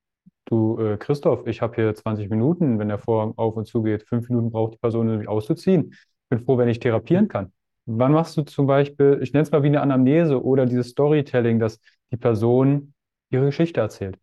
du 0.47 0.79
äh, 0.79 0.97
Christoph, 0.97 1.47
ich 1.47 1.61
habe 1.61 1.75
hier 1.75 1.95
20 1.95 2.31
Minuten, 2.31 2.79
wenn 2.79 2.89
der 2.89 2.99
Vorhang 2.99 3.35
auf 3.37 3.57
und 3.57 3.67
zu 3.67 3.83
geht. 3.83 4.05
Fünf 4.05 4.29
Minuten 4.31 4.51
braucht 4.51 4.75
die 4.75 4.79
Person, 4.79 5.11
um 5.11 5.19
sich 5.19 5.29
auszuziehen. 5.29 5.91
Ich 5.93 6.29
bin 6.31 6.41
froh, 6.41 6.57
wenn 6.57 6.69
ich 6.69 6.81
therapieren 6.81 7.29
kann. 7.29 7.53
Wann 7.87 8.13
machst 8.13 8.37
du 8.37 8.43
zum 8.43 8.67
Beispiel, 8.67 9.21
ich 9.23 9.33
nenne 9.33 9.45
es 9.45 9.53
mal 9.53 9.63
wie 9.63 9.69
eine 9.69 9.81
Anamnese 9.81 10.43
oder 10.43 10.67
dieses 10.67 10.89
Storytelling, 10.89 11.61
dass 11.61 11.81
die 12.11 12.17
Person 12.17 12.95
ihre 13.31 13.47
Geschichte 13.47 13.81
erzählt? 13.81 14.19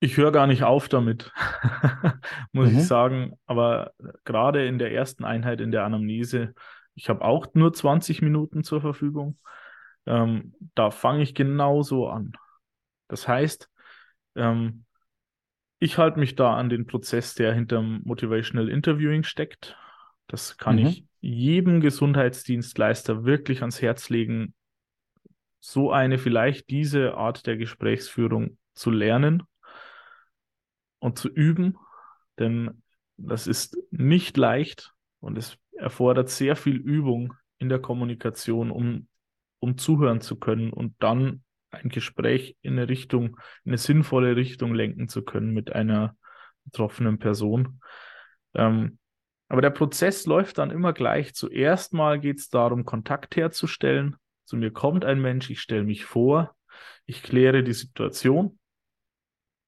Ich 0.00 0.16
höre 0.16 0.32
gar 0.32 0.48
nicht 0.48 0.64
auf 0.64 0.88
damit, 0.88 1.30
muss 2.52 2.72
mhm. 2.72 2.78
ich 2.78 2.86
sagen. 2.86 3.38
Aber 3.46 3.92
gerade 4.24 4.66
in 4.66 4.78
der 4.78 4.92
ersten 4.92 5.24
Einheit 5.24 5.60
in 5.60 5.70
der 5.70 5.84
Anamnese, 5.84 6.54
ich 6.94 7.08
habe 7.08 7.22
auch 7.22 7.46
nur 7.54 7.72
20 7.72 8.22
Minuten 8.22 8.64
zur 8.64 8.80
Verfügung. 8.80 9.38
Ähm, 10.06 10.54
da 10.74 10.90
fange 10.90 11.22
ich 11.22 11.34
genauso 11.34 12.08
an. 12.08 12.32
Das 13.06 13.28
heißt, 13.28 13.70
ähm, 14.34 14.84
ich 15.78 15.96
halte 15.96 16.18
mich 16.18 16.34
da 16.34 16.56
an 16.56 16.70
den 16.70 16.86
Prozess, 16.86 17.34
der 17.34 17.54
hinterm 17.54 18.00
Motivational 18.04 18.68
Interviewing 18.68 19.22
steckt. 19.22 19.76
Das 20.26 20.56
kann 20.56 20.76
mhm. 20.76 20.86
ich 20.86 21.09
jedem 21.20 21.80
Gesundheitsdienstleister 21.80 23.24
wirklich 23.24 23.60
ans 23.60 23.82
Herz 23.82 24.08
legen, 24.08 24.54
so 25.60 25.92
eine, 25.92 26.18
vielleicht 26.18 26.70
diese 26.70 27.14
Art 27.14 27.46
der 27.46 27.56
Gesprächsführung 27.56 28.56
zu 28.74 28.90
lernen 28.90 29.42
und 30.98 31.18
zu 31.18 31.28
üben, 31.28 31.76
denn 32.38 32.82
das 33.18 33.46
ist 33.46 33.76
nicht 33.90 34.36
leicht 34.38 34.94
und 35.20 35.36
es 35.36 35.58
erfordert 35.72 36.30
sehr 36.30 36.56
viel 36.56 36.76
Übung 36.76 37.34
in 37.58 37.68
der 37.68 37.78
Kommunikation, 37.78 38.70
um, 38.70 39.06
um 39.58 39.76
zuhören 39.76 40.22
zu 40.22 40.36
können 40.36 40.72
und 40.72 40.94
dann 41.00 41.44
ein 41.70 41.90
Gespräch 41.90 42.56
in 42.62 42.72
eine 42.72 42.88
Richtung, 42.88 43.38
in 43.64 43.72
eine 43.72 43.78
sinnvolle 43.78 44.36
Richtung 44.36 44.74
lenken 44.74 45.08
zu 45.08 45.22
können 45.22 45.52
mit 45.52 45.72
einer 45.72 46.16
betroffenen 46.64 47.18
Person. 47.18 47.80
Ähm, 48.54 48.98
aber 49.50 49.62
der 49.62 49.70
Prozess 49.70 50.26
läuft 50.26 50.58
dann 50.58 50.70
immer 50.70 50.92
gleich. 50.92 51.34
Zuerst 51.34 51.92
mal 51.92 52.20
geht 52.20 52.38
es 52.38 52.50
darum, 52.50 52.84
Kontakt 52.84 53.34
herzustellen. 53.34 54.14
Zu 54.44 54.56
mir 54.56 54.70
kommt 54.70 55.04
ein 55.04 55.20
Mensch, 55.20 55.50
ich 55.50 55.60
stelle 55.60 55.82
mich 55.82 56.04
vor, 56.04 56.54
ich 57.04 57.24
kläre 57.24 57.64
die 57.64 57.72
Situation. 57.72 58.60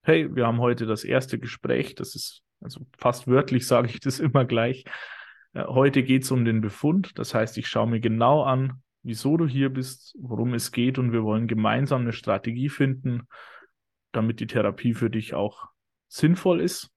Hey, 0.04 0.32
wir 0.34 0.46
haben 0.46 0.60
heute 0.60 0.86
das 0.86 1.02
erste 1.02 1.36
Gespräch, 1.36 1.96
das 1.96 2.14
ist, 2.14 2.42
also 2.60 2.86
fast 2.96 3.26
wörtlich 3.26 3.66
sage 3.66 3.88
ich 3.88 3.98
das 3.98 4.20
immer 4.20 4.44
gleich. 4.44 4.84
Äh, 5.52 5.64
heute 5.64 6.04
geht 6.04 6.22
es 6.22 6.30
um 6.30 6.44
den 6.44 6.60
Befund, 6.60 7.18
das 7.18 7.34
heißt, 7.34 7.58
ich 7.58 7.66
schaue 7.66 7.88
mir 7.88 8.00
genau 8.00 8.44
an, 8.44 8.82
wieso 9.02 9.36
du 9.36 9.48
hier 9.48 9.68
bist, 9.68 10.16
worum 10.20 10.54
es 10.54 10.70
geht 10.70 10.98
und 10.98 11.10
wir 11.10 11.24
wollen 11.24 11.48
gemeinsam 11.48 12.02
eine 12.02 12.12
Strategie 12.12 12.68
finden, 12.68 13.26
damit 14.12 14.38
die 14.38 14.46
Therapie 14.46 14.94
für 14.94 15.10
dich 15.10 15.34
auch 15.34 15.70
sinnvoll 16.06 16.60
ist. 16.60 16.92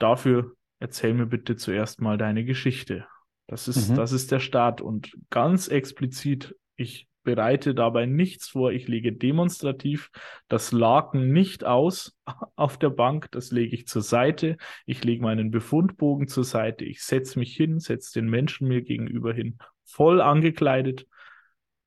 Dafür 0.00 0.56
erzähl 0.80 1.14
mir 1.14 1.26
bitte 1.26 1.56
zuerst 1.56 2.00
mal 2.00 2.18
deine 2.18 2.44
Geschichte. 2.44 3.06
Das 3.46 3.68
ist, 3.68 3.90
mhm. 3.90 3.96
das 3.96 4.12
ist 4.12 4.32
der 4.32 4.40
Start 4.40 4.80
und 4.80 5.16
ganz 5.30 5.68
explizit, 5.68 6.56
ich 6.76 7.08
bereite 7.22 7.74
dabei 7.74 8.06
nichts 8.06 8.48
vor. 8.48 8.72
Ich 8.72 8.88
lege 8.88 9.12
demonstrativ 9.12 10.10
das 10.48 10.72
Laken 10.72 11.32
nicht 11.32 11.64
aus 11.64 12.16
auf 12.56 12.78
der 12.78 12.90
Bank, 12.90 13.30
das 13.32 13.50
lege 13.50 13.74
ich 13.74 13.86
zur 13.86 14.02
Seite. 14.02 14.56
Ich 14.86 15.04
lege 15.04 15.22
meinen 15.22 15.50
Befundbogen 15.50 16.28
zur 16.28 16.44
Seite. 16.44 16.84
Ich 16.84 17.02
setze 17.02 17.38
mich 17.38 17.54
hin, 17.54 17.78
setze 17.78 18.18
den 18.20 18.28
Menschen 18.28 18.68
mir 18.68 18.82
gegenüber 18.82 19.32
hin, 19.32 19.58
voll 19.84 20.20
angekleidet 20.20 21.06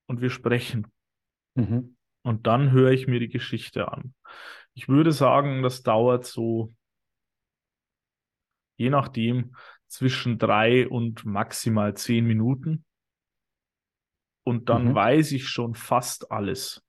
und 0.06 0.22
wir 0.22 0.30
sprechen. 0.30 0.88
Mhm. 1.56 1.96
Und 2.24 2.48
dann 2.48 2.72
höre 2.72 2.92
ich 2.92 3.08
mir 3.08 3.20
die 3.20 3.30
Geschichte 3.30 3.92
an. 3.92 4.14
Ich 4.74 4.88
würde 4.88 5.12
sagen, 5.12 5.62
das 5.62 5.84
dauert 5.84 6.26
so, 6.26 6.74
je 8.76 8.90
nachdem, 8.90 9.56
zwischen 9.88 10.38
drei 10.38 10.88
und 10.88 11.26
maximal 11.26 11.96
zehn 11.96 12.26
Minuten 12.26 12.84
und 14.44 14.70
dann 14.70 14.90
mhm. 14.90 14.96
weiß 14.96 15.32
ich 15.34 15.48
schon 15.48 15.76
fast 15.76 16.32
alles. 16.32 16.84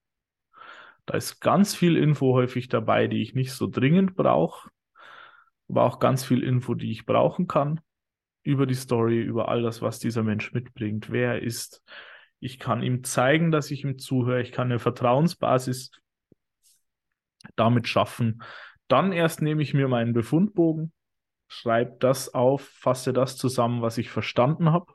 Da 1.07 1.17
ist 1.17 1.41
ganz 1.41 1.75
viel 1.75 1.97
Info 1.97 2.33
häufig 2.33 2.69
dabei, 2.69 3.09
die 3.09 3.21
ich 3.23 3.35
nicht 3.35 3.53
so 3.53 3.67
dringend 3.67 4.17
brauche, 4.17 4.71
aber 5.69 5.85
auch 5.85 5.99
ganz 5.99 6.25
viel 6.25 6.43
Info, 6.43 6.75
die 6.75 6.91
ich 6.91 7.07
brauchen 7.07 7.47
kann 7.47 7.81
über 8.43 8.67
die 8.67 8.75
Story, 8.75 9.21
über 9.21 9.49
all 9.49 9.63
das, 9.63 9.83
was 9.83 9.99
dieser 9.99 10.23
Mensch 10.23 10.53
mitbringt, 10.53 11.11
wer 11.11 11.35
er 11.35 11.43
ist. 11.43 11.83
Ich 12.41 12.59
kann 12.59 12.83
ihm 12.83 13.05
zeigen, 13.05 13.51
dass 13.51 13.71
ich 13.71 13.85
ihm 13.85 13.99
zuhöre. 13.99 14.43
Ich 14.43 14.53
kann 14.53 14.69
eine 14.69 14.79
Vertrauensbasis 14.79 15.91
damit 17.57 17.89
schaffen. 17.89 18.43
Dann 18.89 19.13
erst 19.13 19.41
nehme 19.41 19.63
ich 19.63 19.73
mir 19.73 19.89
meinen 19.89 20.13
Befundbogen, 20.13 20.93
schreibe 21.55 21.97
das 22.01 22.35
auf, 22.35 22.63
fasse 22.63 23.13
das 23.13 23.37
zusammen, 23.37 23.83
was 23.83 23.99
ich 23.99 24.11
verstanden 24.11 24.73
habe 24.73 24.93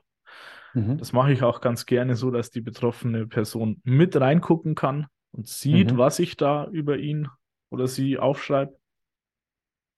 Mhm. 0.74 0.98
Das 0.98 1.14
mache 1.14 1.32
ich 1.32 1.44
auch 1.44 1.62
ganz 1.62 1.86
gerne 1.86 2.16
so, 2.16 2.32
dass 2.32 2.52
die 2.52 2.62
betroffene 2.62 3.28
Person 3.28 3.82
mit 3.84 4.20
reingucken 4.20 4.76
kann 4.76 5.08
und 5.32 5.48
sieht, 5.48 5.94
mhm. 5.94 5.98
was 5.98 6.20
ich 6.20 6.38
da 6.38 6.68
über 6.68 6.98
ihn 6.98 7.28
oder 7.70 7.88
sie 7.88 8.18
aufschreibe. 8.18 8.78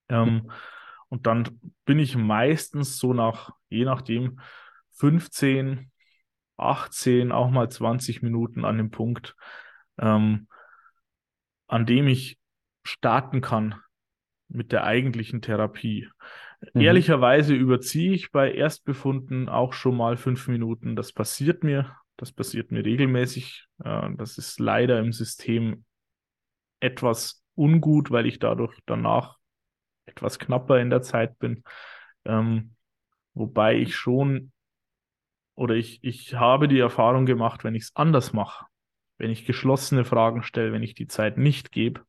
Ähm, 0.08 0.50
und 1.08 1.26
dann 1.26 1.60
bin 1.84 1.98
ich 1.98 2.16
meistens 2.16 2.98
so 2.98 3.12
nach, 3.12 3.50
je 3.68 3.84
nachdem, 3.84 4.40
15, 4.92 5.90
18, 6.56 7.32
auch 7.32 7.50
mal 7.50 7.70
20 7.70 8.22
Minuten 8.22 8.64
an 8.64 8.78
dem 8.78 8.90
Punkt, 8.90 9.34
ähm, 9.98 10.48
an 11.66 11.86
dem 11.86 12.08
ich 12.08 12.38
starten 12.82 13.40
kann 13.40 13.76
mit 14.48 14.72
der 14.72 14.84
eigentlichen 14.84 15.40
Therapie. 15.40 16.08
Mhm. 16.74 16.80
Ehrlicherweise 16.80 17.54
überziehe 17.54 18.12
ich 18.12 18.30
bei 18.32 18.52
Erstbefunden 18.52 19.48
auch 19.48 19.72
schon 19.72 19.96
mal 19.96 20.16
fünf 20.16 20.48
Minuten. 20.48 20.96
Das 20.96 21.12
passiert 21.12 21.64
mir. 21.64 21.96
Das 22.16 22.32
passiert 22.32 22.70
mir 22.70 22.84
regelmäßig. 22.84 23.66
Das 23.78 24.38
ist 24.38 24.60
leider 24.60 25.00
im 25.00 25.12
System 25.12 25.84
etwas 26.78 27.42
ungut, 27.54 28.10
weil 28.10 28.26
ich 28.26 28.38
dadurch 28.38 28.78
danach 28.86 29.38
etwas 30.06 30.38
knapper 30.38 30.78
in 30.78 30.90
der 30.90 31.02
Zeit 31.02 31.38
bin. 31.38 31.64
Ähm, 32.24 32.76
wobei 33.34 33.76
ich 33.76 33.96
schon 33.96 34.52
oder 35.54 35.74
ich, 35.74 36.02
ich 36.02 36.34
habe 36.34 36.68
die 36.68 36.78
Erfahrung 36.78 37.26
gemacht, 37.26 37.64
wenn 37.64 37.74
ich 37.74 37.84
es 37.84 37.96
anders 37.96 38.32
mache, 38.32 38.66
wenn 39.18 39.30
ich 39.30 39.44
geschlossene 39.44 40.04
Fragen 40.04 40.42
stelle, 40.42 40.72
wenn 40.72 40.82
ich 40.82 40.94
die 40.94 41.08
Zeit 41.08 41.38
nicht 41.38 41.72
gebe, 41.72 42.02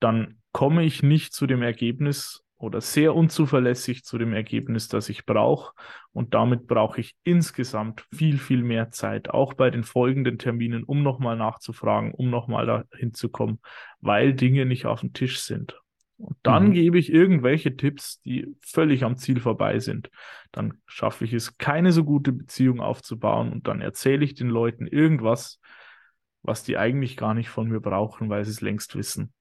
dann 0.00 0.40
komme 0.52 0.84
ich 0.84 1.02
nicht 1.02 1.34
zu 1.34 1.46
dem 1.46 1.62
Ergebnis 1.62 2.44
oder 2.62 2.80
sehr 2.80 3.14
unzuverlässig 3.16 4.04
zu 4.04 4.18
dem 4.18 4.32
Ergebnis, 4.32 4.86
das 4.86 5.08
ich 5.08 5.26
brauche. 5.26 5.74
Und 6.12 6.32
damit 6.32 6.68
brauche 6.68 7.00
ich 7.00 7.16
insgesamt 7.24 8.06
viel, 8.14 8.38
viel 8.38 8.62
mehr 8.62 8.92
Zeit, 8.92 9.30
auch 9.30 9.54
bei 9.54 9.70
den 9.70 9.82
folgenden 9.82 10.38
Terminen, 10.38 10.84
um 10.84 11.02
nochmal 11.02 11.36
nachzufragen, 11.36 12.12
um 12.12 12.30
nochmal 12.30 12.66
dahin 12.66 13.14
zu 13.14 13.30
kommen, 13.30 13.58
weil 14.00 14.32
Dinge 14.34 14.64
nicht 14.64 14.86
auf 14.86 15.00
dem 15.00 15.12
Tisch 15.12 15.40
sind. 15.40 15.80
Und 16.18 16.36
dann 16.44 16.68
mhm. 16.68 16.72
gebe 16.72 16.98
ich 17.00 17.12
irgendwelche 17.12 17.76
Tipps, 17.76 18.20
die 18.20 18.54
völlig 18.60 19.02
am 19.02 19.16
Ziel 19.16 19.40
vorbei 19.40 19.80
sind. 19.80 20.08
Dann 20.52 20.74
schaffe 20.86 21.24
ich 21.24 21.32
es, 21.32 21.58
keine 21.58 21.90
so 21.90 22.04
gute 22.04 22.32
Beziehung 22.32 22.80
aufzubauen 22.80 23.50
und 23.50 23.66
dann 23.66 23.80
erzähle 23.80 24.24
ich 24.24 24.34
den 24.34 24.48
Leuten 24.48 24.86
irgendwas, 24.86 25.58
was 26.42 26.62
die 26.62 26.78
eigentlich 26.78 27.16
gar 27.16 27.34
nicht 27.34 27.48
von 27.48 27.68
mir 27.68 27.80
brauchen, 27.80 28.30
weil 28.30 28.44
sie 28.44 28.52
es 28.52 28.60
längst 28.60 28.94
wissen. 28.94 29.32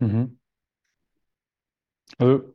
Mhm. 0.00 0.38
Also 2.18 2.54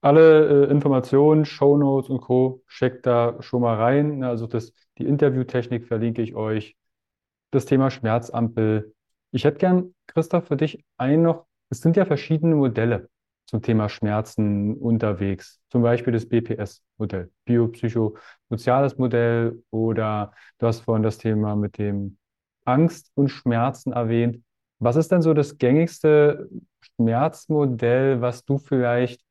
alle 0.00 0.66
äh, 0.66 0.70
Informationen, 0.70 1.44
Shownotes 1.44 2.10
und 2.10 2.20
Co. 2.20 2.62
checkt 2.68 3.06
da 3.06 3.36
schon 3.42 3.62
mal 3.62 3.76
rein. 3.76 4.22
Also 4.24 4.46
das, 4.46 4.72
die 4.98 5.06
Interviewtechnik 5.06 5.86
verlinke 5.86 6.22
ich 6.22 6.34
euch. 6.34 6.76
Das 7.50 7.66
Thema 7.66 7.90
Schmerzampel. 7.90 8.94
Ich 9.30 9.44
hätte 9.44 9.58
gern, 9.58 9.94
Christoph, 10.06 10.46
für 10.48 10.56
dich 10.56 10.84
ein 10.98 11.22
noch, 11.22 11.46
es 11.70 11.80
sind 11.80 11.96
ja 11.96 12.04
verschiedene 12.04 12.54
Modelle 12.56 13.08
zum 13.46 13.62
Thema 13.62 13.88
Schmerzen 13.88 14.74
unterwegs. 14.74 15.60
Zum 15.70 15.82
Beispiel 15.82 16.12
das 16.12 16.28
BPS-Modell, 16.28 17.30
biopsychosoziales 17.44 18.98
Modell 18.98 19.62
oder 19.70 20.32
du 20.58 20.66
hast 20.66 20.80
vorhin 20.80 21.02
das 21.02 21.18
Thema 21.18 21.56
mit 21.56 21.78
dem 21.78 22.18
Angst 22.64 23.10
und 23.14 23.28
Schmerzen 23.28 23.92
erwähnt. 23.92 24.42
Was 24.84 24.96
ist 24.96 25.10
denn 25.10 25.22
so 25.22 25.32
das 25.32 25.56
gängigste 25.56 26.50
Schmerzmodell, 26.82 28.20
was 28.20 28.44
du 28.44 28.58
vielleicht 28.58 29.24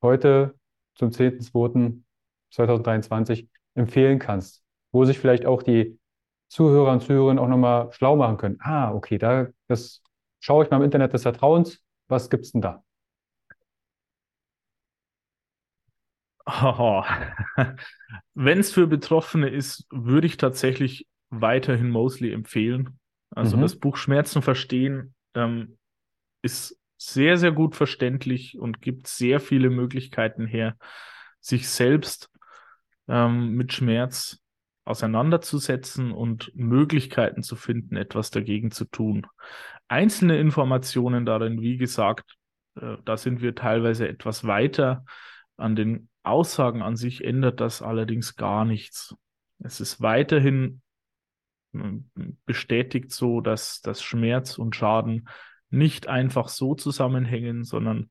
heute 0.00 0.54
zum 0.94 1.10
10.02.2023 1.10 3.48
empfehlen 3.74 4.20
kannst, 4.20 4.62
wo 4.92 5.04
sich 5.04 5.18
vielleicht 5.18 5.44
auch 5.44 5.64
die 5.64 5.98
Zuhörer 6.48 6.92
und 6.92 7.02
Zuhörerinnen 7.02 7.42
auch 7.42 7.48
nochmal 7.48 7.90
schlau 7.94 8.14
machen 8.14 8.36
können? 8.36 8.58
Ah, 8.60 8.92
okay, 8.92 9.18
da 9.18 9.48
das 9.66 10.04
schaue 10.38 10.64
ich 10.64 10.70
mal 10.70 10.76
im 10.76 10.84
Internet 10.84 11.12
des 11.12 11.22
Vertrauens. 11.22 11.82
Was 12.06 12.30
gibt's 12.30 12.52
denn 12.52 12.60
da? 12.60 12.84
Wenn 18.34 18.60
es 18.60 18.72
für 18.72 18.86
Betroffene 18.86 19.48
ist, 19.48 19.84
würde 19.90 20.28
ich 20.28 20.36
tatsächlich 20.36 21.08
weiterhin 21.30 21.90
Mosley 21.90 22.32
empfehlen. 22.32 23.00
Also 23.30 23.56
mhm. 23.56 23.62
das 23.62 23.76
Buch 23.76 23.96
Schmerzen 23.96 24.42
verstehen 24.42 25.14
ähm, 25.34 25.78
ist 26.42 26.78
sehr, 26.96 27.36
sehr 27.36 27.52
gut 27.52 27.76
verständlich 27.76 28.58
und 28.58 28.80
gibt 28.80 29.06
sehr 29.06 29.40
viele 29.40 29.70
Möglichkeiten 29.70 30.46
her, 30.46 30.76
sich 31.40 31.68
selbst 31.68 32.30
ähm, 33.08 33.52
mit 33.52 33.72
Schmerz 33.72 34.42
auseinanderzusetzen 34.84 36.12
und 36.12 36.52
Möglichkeiten 36.54 37.42
zu 37.42 37.56
finden, 37.56 37.96
etwas 37.96 38.30
dagegen 38.30 38.70
zu 38.70 38.84
tun. 38.84 39.26
Einzelne 39.88 40.38
Informationen 40.38 41.26
darin, 41.26 41.60
wie 41.60 41.76
gesagt, 41.76 42.36
äh, 42.76 42.96
da 43.04 43.16
sind 43.16 43.42
wir 43.42 43.54
teilweise 43.54 44.08
etwas 44.08 44.46
weiter. 44.46 45.04
An 45.56 45.76
den 45.76 46.08
Aussagen 46.22 46.82
an 46.82 46.96
sich 46.96 47.24
ändert 47.24 47.60
das 47.60 47.82
allerdings 47.82 48.36
gar 48.36 48.64
nichts. 48.64 49.14
Es 49.58 49.80
ist 49.80 50.00
weiterhin 50.00 50.82
bestätigt 52.44 53.12
so, 53.12 53.40
dass 53.40 53.80
das 53.80 54.02
Schmerz 54.02 54.58
und 54.58 54.76
Schaden 54.76 55.28
nicht 55.70 56.08
einfach 56.08 56.48
so 56.48 56.74
zusammenhängen, 56.74 57.64
sondern 57.64 58.10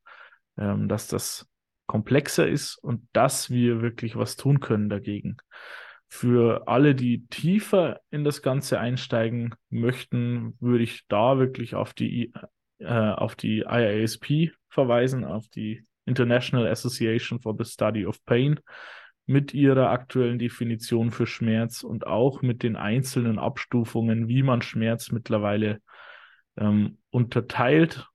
ähm, 0.57 0.87
dass 0.87 1.07
das 1.07 1.49
komplexer 1.87 2.47
ist 2.47 2.77
und 2.77 3.07
dass 3.13 3.49
wir 3.49 3.81
wirklich 3.81 4.15
was 4.15 4.35
tun 4.35 4.59
können 4.59 4.89
dagegen. 4.89 5.37
Für 6.07 6.67
alle, 6.67 6.95
die 6.95 7.25
tiefer 7.27 7.99
in 8.09 8.23
das 8.23 8.41
Ganze 8.41 8.79
einsteigen 8.79 9.55
möchten, 9.69 10.55
würde 10.59 10.83
ich 10.83 11.07
da 11.07 11.37
wirklich 11.37 11.75
auf 11.75 11.93
die, 11.93 12.33
äh, 12.79 12.87
auf 12.87 13.35
die 13.35 13.59
IASP 13.67 14.51
verweisen, 14.69 15.25
auf 15.25 15.47
die 15.49 15.85
International 16.05 16.67
Association 16.67 17.39
for 17.39 17.55
the 17.57 17.65
Study 17.65 18.05
of 18.05 18.23
Pain 18.25 18.59
mit 19.25 19.53
ihrer 19.53 19.89
aktuellen 19.89 20.37
Definition 20.37 21.11
für 21.11 21.25
Schmerz 21.25 21.83
und 21.83 22.05
auch 22.05 22.41
mit 22.41 22.63
den 22.63 22.75
einzelnen 22.75 23.39
Abstufungen, 23.39 24.27
wie 24.27 24.43
man 24.43 24.61
Schmerz 24.61 25.11
mittlerweile 25.11 25.81
ähm, 26.57 26.99
unterteilt. 27.09 28.07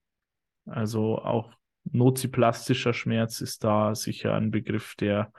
Also 0.67 1.19
auch 1.19 1.53
noziplastischer 1.85 2.93
Schmerz 2.93 3.41
ist 3.41 3.65
da 3.65 3.95
sicher 3.95 4.35
ein 4.35 4.51
Begriff, 4.51 4.95
der 4.95 5.33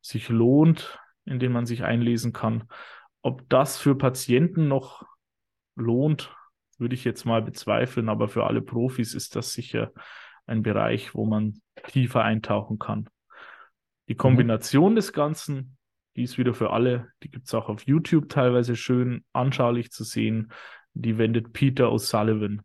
sich 0.00 0.28
lohnt, 0.28 0.98
in 1.24 1.38
den 1.38 1.52
man 1.52 1.66
sich 1.66 1.84
einlesen 1.84 2.32
kann. 2.32 2.64
Ob 3.22 3.48
das 3.48 3.78
für 3.78 3.96
Patienten 3.96 4.68
noch 4.68 5.04
lohnt, 5.76 6.34
würde 6.78 6.94
ich 6.94 7.04
jetzt 7.04 7.24
mal 7.24 7.40
bezweifeln, 7.40 8.08
aber 8.08 8.28
für 8.28 8.44
alle 8.44 8.62
Profis 8.62 9.14
ist 9.14 9.36
das 9.36 9.52
sicher 9.52 9.92
ein 10.46 10.62
Bereich, 10.62 11.14
wo 11.14 11.24
man 11.24 11.60
tiefer 11.86 12.22
eintauchen 12.22 12.78
kann. 12.78 13.08
Die 14.08 14.14
Kombination 14.14 14.92
mhm. 14.92 14.96
des 14.96 15.12
Ganzen, 15.12 15.76
die 16.16 16.22
ist 16.22 16.38
wieder 16.38 16.54
für 16.54 16.70
alle, 16.70 17.08
die 17.22 17.30
gibt 17.30 17.46
es 17.46 17.54
auch 17.54 17.68
auf 17.68 17.86
YouTube 17.86 18.28
teilweise 18.28 18.76
schön 18.76 19.24
anschaulich 19.32 19.90
zu 19.90 20.04
sehen. 20.04 20.52
Die 20.92 21.18
wendet 21.18 21.52
Peter 21.52 21.88
O'Sullivan 21.88 22.60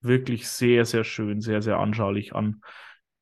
wirklich 0.00 0.48
sehr, 0.48 0.84
sehr 0.84 1.04
schön, 1.04 1.40
sehr, 1.40 1.62
sehr 1.62 1.78
anschaulich 1.78 2.34
an. 2.34 2.62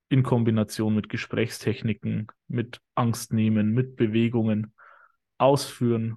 In 0.09 0.23
Kombination 0.23 0.95
mit 0.95 1.09
Gesprächstechniken, 1.09 2.27
mit 2.49 2.81
Angst 2.95 3.33
nehmen, 3.33 3.73
mit 3.73 3.97
Bewegungen, 3.97 4.75
Ausführen, 5.39 6.17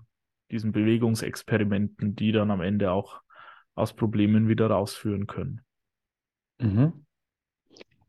diesen 0.49 0.71
Bewegungsexperimenten, 0.71 2.15
die 2.15 2.31
dann 2.31 2.49
am 2.49 2.61
Ende 2.61 2.91
auch 2.91 3.21
aus 3.75 3.93
Problemen 3.93 4.47
wieder 4.47 4.67
rausführen 4.67 5.27
können. 5.27 5.61
Mhm. 6.59 7.05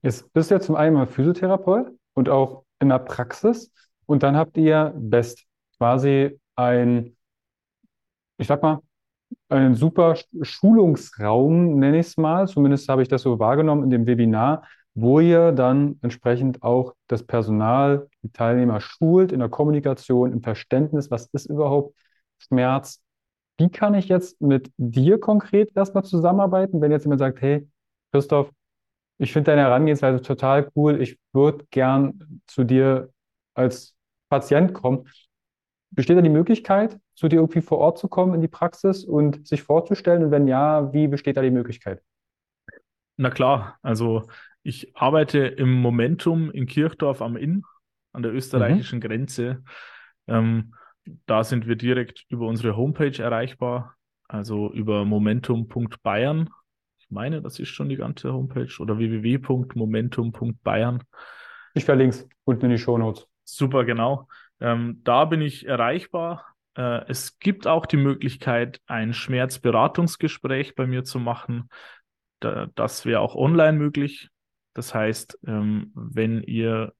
Jetzt 0.02 0.32
bist 0.32 0.50
du 0.50 0.56
ja 0.56 0.60
zum 0.60 0.76
einen 0.76 0.94
mal 0.94 1.06
Physiotherapeut 1.06 1.88
und 2.14 2.28
auch 2.28 2.63
in 2.84 2.90
der 2.90 3.00
Praxis. 3.00 3.72
Und 4.06 4.22
dann 4.22 4.36
habt 4.36 4.56
ihr 4.56 4.94
Best 4.96 5.44
quasi 5.78 6.38
ein, 6.56 7.16
ich 8.38 8.46
sag 8.46 8.62
mal, 8.62 8.80
einen 9.48 9.74
super 9.74 10.16
Schulungsraum, 10.42 11.78
nenne 11.78 11.98
ich 11.98 12.08
es 12.08 12.16
mal. 12.16 12.46
Zumindest 12.46 12.88
habe 12.88 13.02
ich 13.02 13.08
das 13.08 13.22
so 13.22 13.38
wahrgenommen 13.38 13.84
in 13.84 13.90
dem 13.90 14.06
Webinar, 14.06 14.62
wo 14.94 15.18
ihr 15.20 15.52
dann 15.52 15.98
entsprechend 16.02 16.62
auch 16.62 16.94
das 17.08 17.24
Personal, 17.24 18.08
die 18.22 18.30
Teilnehmer 18.30 18.80
schult 18.80 19.32
in 19.32 19.40
der 19.40 19.48
Kommunikation, 19.48 20.32
im 20.32 20.42
Verständnis, 20.42 21.10
was 21.10 21.26
ist 21.32 21.46
überhaupt 21.46 21.96
Schmerz. 22.38 23.00
Wie 23.56 23.70
kann 23.70 23.94
ich 23.94 24.08
jetzt 24.08 24.40
mit 24.40 24.70
dir 24.76 25.18
konkret 25.18 25.76
erstmal 25.76 26.04
zusammenarbeiten, 26.04 26.80
wenn 26.80 26.90
jetzt 26.90 27.04
jemand 27.04 27.20
sagt, 27.20 27.40
hey, 27.40 27.68
Christoph, 28.12 28.50
ich 29.18 29.32
finde 29.32 29.52
deine 29.52 29.62
Herangehensweise 29.62 30.22
total 30.22 30.70
cool. 30.74 31.00
Ich 31.00 31.18
würde 31.32 31.66
gern 31.70 32.42
zu 32.46 32.64
dir 32.64 33.10
als 33.54 33.96
Patient 34.28 34.74
kommen. 34.74 35.08
Besteht 35.90 36.16
da 36.16 36.22
die 36.22 36.28
Möglichkeit, 36.28 36.98
zu 37.14 37.28
dir 37.28 37.36
irgendwie 37.36 37.60
vor 37.60 37.78
Ort 37.78 37.98
zu 37.98 38.08
kommen 38.08 38.34
in 38.34 38.40
die 38.40 38.48
Praxis 38.48 39.04
und 39.04 39.46
sich 39.46 39.62
vorzustellen? 39.62 40.24
Und 40.24 40.30
wenn 40.32 40.48
ja, 40.48 40.92
wie 40.92 41.06
besteht 41.06 41.36
da 41.36 41.42
die 41.42 41.50
Möglichkeit? 41.50 42.02
Na 43.16 43.30
klar, 43.30 43.78
also 43.82 44.26
ich 44.64 44.96
arbeite 44.96 45.38
im 45.38 45.72
Momentum 45.72 46.50
in 46.50 46.66
Kirchdorf 46.66 47.22
am 47.22 47.36
Inn 47.36 47.62
an 48.12 48.22
der 48.22 48.32
österreichischen 48.32 48.98
mhm. 48.98 49.02
Grenze. 49.02 49.62
Ähm, 50.26 50.74
da 51.26 51.44
sind 51.44 51.66
wir 51.68 51.76
direkt 51.76 52.24
über 52.28 52.46
unsere 52.46 52.76
Homepage 52.76 53.22
erreichbar, 53.22 53.94
also 54.26 54.72
über 54.72 55.04
momentum.bayern 55.04 56.50
meine, 57.14 57.40
das 57.40 57.58
ist 57.58 57.70
schon 57.70 57.88
die 57.88 57.96
ganze 57.96 58.32
Homepage 58.32 58.68
oder 58.78 58.98
www.momentum.bayern. 58.98 61.02
Ich 61.72 61.86
verlinke 61.86 62.16
es 62.16 62.28
unten 62.44 62.66
in 62.66 62.72
die 62.72 62.78
Show 62.78 62.98
Notes. 62.98 63.26
Super, 63.44 63.84
genau. 63.84 64.28
Ähm, 64.60 65.00
da 65.04 65.24
bin 65.24 65.40
ich 65.40 65.66
erreichbar. 65.66 66.54
Äh, 66.76 67.08
es 67.08 67.38
gibt 67.38 67.66
auch 67.66 67.86
die 67.86 67.96
Möglichkeit, 67.96 68.80
ein 68.86 69.12
Schmerzberatungsgespräch 69.12 70.74
bei 70.74 70.86
mir 70.86 71.04
zu 71.04 71.18
machen. 71.18 71.68
Da, 72.40 72.66
das 72.74 73.06
wäre 73.06 73.20
auch 73.20 73.34
online 73.34 73.78
möglich. 73.78 74.28
Das 74.74 74.94
heißt, 74.94 75.38
ähm, 75.46 75.92
wenn 75.94 76.42
ihr 76.42 76.92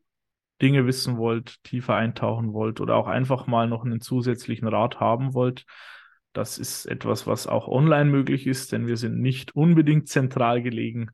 Dinge 0.63 0.87
wissen 0.87 1.17
wollt, 1.17 1.63
tiefer 1.65 1.97
eintauchen 1.97 2.53
wollt 2.53 2.81
oder 2.81 2.97
auch 2.97 3.09
einfach 3.09 3.47
mal 3.47 3.69
noch 3.69 3.85
einen 3.85 4.01
zusätzlichen 4.01 4.69
Rat 4.69 5.01
haben 5.01 5.35
wollt, 5.35 5.65
das 6.35 6.59
ist 6.59 6.85
etwas, 6.87 7.27
was 7.27 7.47
auch 7.47 7.69
online 7.69 8.11
möglich 8.11 8.47
ist, 8.47 8.73
denn 8.73 8.87
wir 8.87 8.97
sind 8.97 9.21
nicht 9.21 9.55
unbedingt 9.57 10.09
zentral 10.09 10.61
gelegen. 10.63 11.11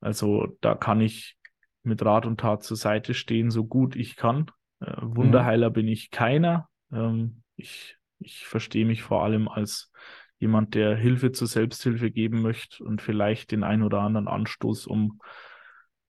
Also 0.00 0.56
da 0.60 0.74
kann 0.74 1.00
ich 1.00 1.36
mit 1.82 2.02
Rat 2.04 2.24
und 2.24 2.40
Tat 2.40 2.62
zur 2.62 2.76
Seite 2.76 3.14
stehen, 3.14 3.50
so 3.50 3.64
gut 3.64 3.96
ich 3.96 4.16
kann. 4.16 4.46
Äh, 4.80 4.94
Wunderheiler 5.00 5.70
mhm. 5.70 5.74
bin 5.74 5.88
ich 5.88 6.10
keiner. 6.10 6.68
Ähm, 6.92 7.42
ich, 7.56 7.96
ich 8.20 8.46
verstehe 8.46 8.86
mich 8.86 9.02
vor 9.02 9.24
allem 9.24 9.48
als 9.48 9.92
jemand, 10.38 10.74
der 10.74 10.96
Hilfe 10.96 11.32
zur 11.32 11.48
Selbsthilfe 11.48 12.10
geben 12.10 12.40
möchte 12.40 12.84
und 12.84 13.02
vielleicht 13.02 13.50
den 13.50 13.64
ein 13.64 13.82
oder 13.82 14.00
anderen 14.00 14.28
Anstoß, 14.28 14.86
um 14.86 15.20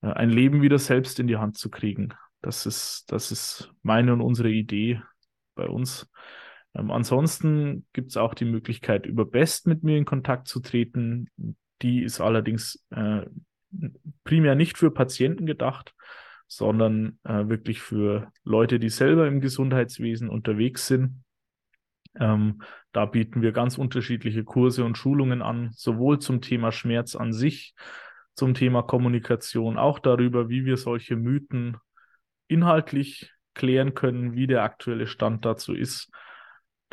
äh, 0.01 0.07
ein 0.07 0.29
Leben 0.29 0.61
wieder 0.61 0.79
selbst 0.79 1.19
in 1.19 1.27
die 1.27 1.37
Hand 1.37 1.57
zu 1.57 1.69
kriegen. 1.69 2.13
Das 2.41 2.67
ist, 2.67 3.11
das 3.11 3.31
ist 3.31 3.73
meine 3.81 4.13
und 4.13 4.21
unsere 4.21 4.49
Idee 4.49 5.01
bei 5.55 5.67
uns. 5.67 6.07
Ähm, 6.76 6.91
ansonsten 6.91 7.86
gibt 7.93 8.09
es 8.11 8.17
auch 8.17 8.34
die 8.34 8.45
Möglichkeit, 8.45 9.05
über 9.05 9.26
Best 9.26 9.67
mit 9.67 9.84
mir 9.84 9.97
in 9.97 10.05
Kontakt 10.05 10.47
zu 10.47 10.59
treten. 10.59 11.30
Die 11.82 12.03
ist 12.03 12.21
allerdings 12.21 12.86
äh, 12.91 13.21
primär 14.23 14.55
nicht 14.55 14.78
für 14.78 14.91
Patienten 14.91 15.45
gedacht, 15.45 15.93
sondern 16.47 17.19
äh, 17.23 17.47
wirklich 17.47 17.82
für 17.82 18.32
Leute, 18.43 18.80
die 18.80 18.89
selber 18.89 19.28
im 19.28 19.41
Gesundheitswesen 19.41 20.30
unterwegs 20.30 20.88
sind. 20.88 21.23
Ähm, 22.17 22.61
da 22.91 23.05
bieten 23.05 23.41
wir 23.41 23.51
ganz 23.51 23.78
unterschiedliche 23.78 24.43
Kurse 24.43 24.86
und 24.86 24.97
Schulungen 24.97 25.41
an, 25.41 25.71
sowohl 25.73 26.19
zum 26.19 26.41
Thema 26.41 26.71
Schmerz 26.71 27.15
an 27.15 27.34
sich, 27.34 27.73
zum 28.36 28.53
Thema 28.53 28.84
Kommunikation, 28.84 29.78
auch 29.78 29.99
darüber, 29.99 30.49
wie 30.49 30.65
wir 30.65 30.78
solche 30.78 31.15
Mythen 31.15 31.78
inhaltlich 32.47 33.34
klären 33.53 33.93
können, 33.95 34.34
wie 34.34 34.47
der 34.47 34.63
aktuelle 34.63 35.07
Stand 35.07 35.45
dazu 35.45 35.73
ist 35.73 36.11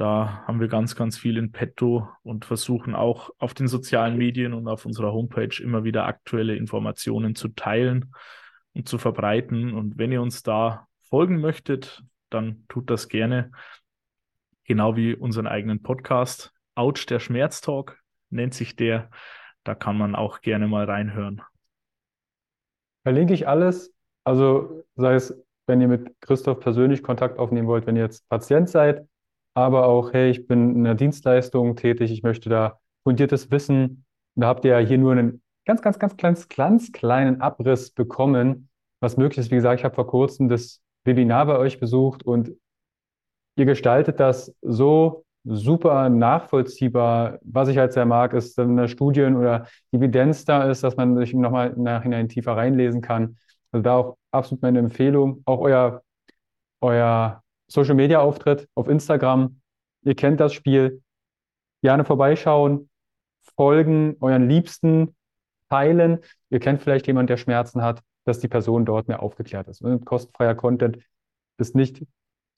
da 0.02 0.42
haben 0.48 0.58
wir 0.58 0.66
ganz, 0.66 0.96
ganz 0.96 1.16
viel 1.16 1.36
in 1.36 1.52
petto 1.52 2.08
und 2.24 2.44
versuchen 2.44 2.96
auch 2.96 3.30
auf 3.38 3.54
den 3.54 3.68
sozialen 3.68 4.18
Medien 4.18 4.52
und 4.52 4.66
auf 4.66 4.84
unserer 4.84 5.12
Homepage 5.12 5.62
immer 5.62 5.84
wieder 5.84 6.06
aktuelle 6.06 6.56
Informationen 6.56 7.36
zu 7.36 7.46
teilen 7.50 8.12
und 8.72 8.88
zu 8.88 8.98
verbreiten. 8.98 9.72
Und 9.72 9.98
wenn 9.98 10.10
ihr 10.10 10.20
uns 10.20 10.42
da 10.42 10.88
folgen 11.02 11.40
möchtet, 11.40 12.02
dann 12.30 12.64
tut 12.66 12.90
das 12.90 13.06
gerne. 13.06 13.52
Genau 14.64 14.96
wie 14.96 15.14
unseren 15.14 15.46
eigenen 15.46 15.84
Podcast. 15.84 16.52
Ouch, 16.74 17.06
der 17.06 17.20
Schmerztalk 17.20 18.02
nennt 18.28 18.54
sich 18.54 18.74
der. 18.74 19.08
Da 19.62 19.76
kann 19.76 19.96
man 19.96 20.16
auch 20.16 20.40
gerne 20.40 20.66
mal 20.66 20.86
reinhören. 20.86 21.42
Verlinke 23.04 23.34
ich 23.34 23.46
alles. 23.46 23.94
Also 24.24 24.82
sei 24.96 25.14
es, 25.14 25.40
wenn 25.68 25.80
ihr 25.80 25.86
mit 25.86 26.20
Christoph 26.20 26.58
persönlich 26.58 27.04
Kontakt 27.04 27.38
aufnehmen 27.38 27.68
wollt, 27.68 27.86
wenn 27.86 27.94
ihr 27.94 28.02
jetzt 28.02 28.28
Patient 28.28 28.68
seid, 28.68 29.06
aber 29.54 29.86
auch, 29.86 30.12
hey, 30.12 30.30
ich 30.30 30.46
bin 30.46 30.76
in 30.76 30.84
der 30.84 30.94
Dienstleistung 30.94 31.76
tätig, 31.76 32.10
ich 32.10 32.22
möchte 32.22 32.48
da 32.48 32.78
fundiertes 33.04 33.50
Wissen. 33.50 34.04
Da 34.34 34.46
habt 34.46 34.64
ihr 34.64 34.72
ja 34.72 34.86
hier 34.86 34.98
nur 34.98 35.12
einen 35.12 35.42
ganz, 35.66 35.82
ganz, 35.82 35.98
ganz, 35.98 36.16
ganz, 36.16 36.48
ganz 36.48 36.92
kleinen 36.92 37.40
Abriss 37.40 37.90
bekommen, 37.90 38.68
was 39.00 39.16
möglich 39.16 39.38
ist. 39.38 39.50
Wie 39.50 39.56
gesagt, 39.56 39.80
ich 39.80 39.84
habe 39.84 39.94
vor 39.94 40.06
kurzem 40.06 40.48
das 40.48 40.80
Webinar 41.04 41.46
bei 41.46 41.58
euch 41.58 41.80
besucht 41.80 42.22
und 42.22 42.52
ihr 43.56 43.66
gestaltet 43.66 44.20
das 44.20 44.54
so 44.62 45.24
super 45.44 46.08
nachvollziehbar. 46.08 47.38
Was 47.42 47.68
ich 47.68 47.78
halt 47.78 47.92
sehr 47.92 48.06
mag, 48.06 48.32
ist, 48.32 48.56
wenn 48.56 48.76
da 48.76 48.88
Studien 48.88 49.36
oder 49.36 49.66
Evidenz 49.90 50.44
da 50.44 50.70
ist, 50.70 50.84
dass 50.84 50.96
man 50.96 51.16
sich 51.16 51.34
nochmal 51.34 51.72
im 51.72 51.82
Nachhinein 51.82 52.28
tiefer 52.28 52.56
reinlesen 52.56 53.00
kann. 53.00 53.36
Also 53.72 53.82
da 53.82 53.96
auch 53.96 54.16
absolut 54.30 54.62
meine 54.62 54.78
Empfehlung. 54.78 55.42
Auch 55.44 55.58
euer, 55.60 56.02
euer 56.80 57.42
Social 57.72 57.94
Media 57.94 58.20
Auftritt 58.20 58.68
auf 58.74 58.86
Instagram. 58.86 59.60
Ihr 60.02 60.14
kennt 60.14 60.40
das 60.40 60.52
Spiel. 60.52 61.02
Gerne 61.82 62.04
vorbeischauen, 62.04 62.90
folgen, 63.56 64.16
euren 64.20 64.46
Liebsten 64.46 65.16
teilen. 65.70 66.18
Ihr 66.50 66.60
kennt 66.60 66.82
vielleicht 66.82 67.06
jemanden, 67.06 67.28
der 67.28 67.38
Schmerzen 67.38 67.82
hat, 67.82 68.02
dass 68.24 68.40
die 68.40 68.48
Person 68.48 68.84
dort 68.84 69.08
mehr 69.08 69.22
aufgeklärt 69.22 69.68
ist. 69.68 69.80
Und 69.80 70.04
kostenfreier 70.04 70.54
Content 70.54 70.98
ist 71.56 71.74
nicht 71.74 72.04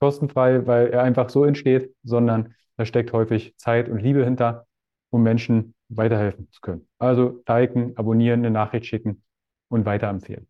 kostenfrei, 0.01 0.67
weil 0.67 0.89
er 0.89 1.05
einfach 1.05 1.31
so 1.31 1.45
entsteht, 1.45 1.95
sondern 2.03 2.55
da 2.77 2.85
steckt 2.85 3.12
häufig 3.12 3.57
Zeit 3.57 3.89
und 3.89 4.01
Liebe 4.01 4.25
hinter, 4.25 4.67
um 5.11 5.23
Menschen 5.23 5.77
weiterhelfen 5.91 6.51
zu 6.51 6.61
können. 6.61 6.89
Also 6.99 7.41
liken, 7.47 7.97
abonnieren, 7.97 8.41
eine 8.41 8.51
Nachricht 8.51 8.87
schicken 8.87 9.23
und 9.69 9.87
weiterempfehlen. 9.87 10.49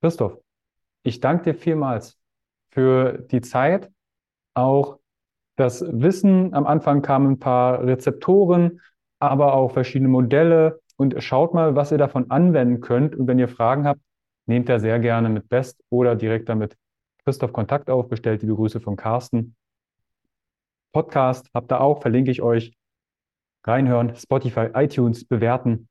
Christoph, 0.00 0.38
ich 1.02 1.20
danke 1.20 1.52
dir 1.52 1.54
vielmals 1.54 2.18
für 2.72 3.18
die 3.30 3.42
Zeit, 3.42 3.90
auch 4.54 4.98
das 5.56 5.84
Wissen. 5.86 6.54
Am 6.54 6.66
Anfang 6.66 7.02
kamen 7.02 7.32
ein 7.32 7.38
paar 7.38 7.84
Rezeptoren, 7.84 8.80
aber 9.18 9.54
auch 9.54 9.72
verschiedene 9.72 10.08
Modelle. 10.08 10.80
Und 10.96 11.22
schaut 11.22 11.54
mal, 11.54 11.74
was 11.74 11.92
ihr 11.92 11.98
davon 11.98 12.30
anwenden 12.30 12.80
könnt. 12.80 13.14
Und 13.14 13.26
wenn 13.26 13.38
ihr 13.38 13.48
Fragen 13.48 13.86
habt, 13.86 14.00
nehmt 14.46 14.68
da 14.68 14.78
sehr 14.78 14.98
gerne 14.98 15.28
mit 15.28 15.48
Best 15.48 15.82
oder 15.90 16.16
direkt 16.16 16.48
damit 16.48 16.76
Christoph 17.24 17.52
Kontakt 17.52 17.90
auf. 17.90 18.08
Bestellt 18.08 18.42
liebe 18.42 18.54
Grüße 18.54 18.80
von 18.80 18.96
Carsten. 18.96 19.54
Podcast 20.92 21.48
habt 21.54 21.72
ihr 21.72 21.80
auch, 21.80 22.02
verlinke 22.02 22.30
ich 22.30 22.42
euch. 22.42 22.74
Reinhören, 23.64 24.16
Spotify, 24.16 24.68
iTunes, 24.74 25.24
bewerten, 25.24 25.88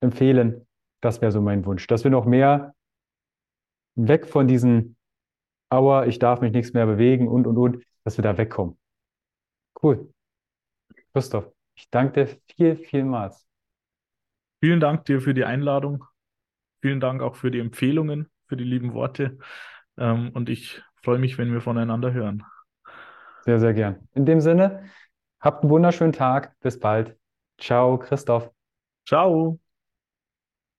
empfehlen. 0.00 0.66
Das 1.00 1.20
wäre 1.20 1.32
so 1.32 1.40
mein 1.40 1.64
Wunsch, 1.64 1.86
dass 1.86 2.04
wir 2.04 2.10
noch 2.10 2.26
mehr 2.26 2.74
weg 3.96 4.26
von 4.26 4.46
diesen 4.46 4.96
Aua, 5.70 6.06
ich 6.06 6.18
darf 6.18 6.40
mich 6.40 6.52
nichts 6.52 6.72
mehr 6.72 6.86
bewegen 6.86 7.28
und, 7.28 7.46
und, 7.46 7.56
und, 7.58 7.84
dass 8.04 8.18
wir 8.18 8.22
da 8.22 8.36
wegkommen. 8.36 8.78
Cool. 9.82 10.12
Christoph, 11.12 11.50
ich 11.76 11.90
danke 11.90 12.24
dir 12.24 12.36
viel, 12.56 12.76
vielmals. 12.76 13.46
Vielen 14.60 14.80
Dank 14.80 15.04
dir 15.04 15.20
für 15.20 15.34
die 15.34 15.44
Einladung. 15.44 16.04
Vielen 16.80 17.00
Dank 17.00 17.22
auch 17.22 17.36
für 17.36 17.50
die 17.50 17.60
Empfehlungen, 17.60 18.30
für 18.46 18.56
die 18.56 18.64
lieben 18.64 18.94
Worte. 18.94 19.38
Ähm, 19.96 20.30
und 20.32 20.48
ich 20.48 20.82
freue 21.02 21.18
mich, 21.18 21.38
wenn 21.38 21.52
wir 21.52 21.60
voneinander 21.60 22.12
hören. 22.12 22.42
Sehr, 23.42 23.60
sehr 23.60 23.74
gern. 23.74 24.08
In 24.14 24.24
dem 24.24 24.40
Sinne, 24.40 24.84
habt 25.40 25.62
einen 25.62 25.70
wunderschönen 25.70 26.12
Tag. 26.12 26.58
Bis 26.60 26.80
bald. 26.80 27.16
Ciao, 27.58 27.98
Christoph. 27.98 28.50
Ciao. 29.06 29.63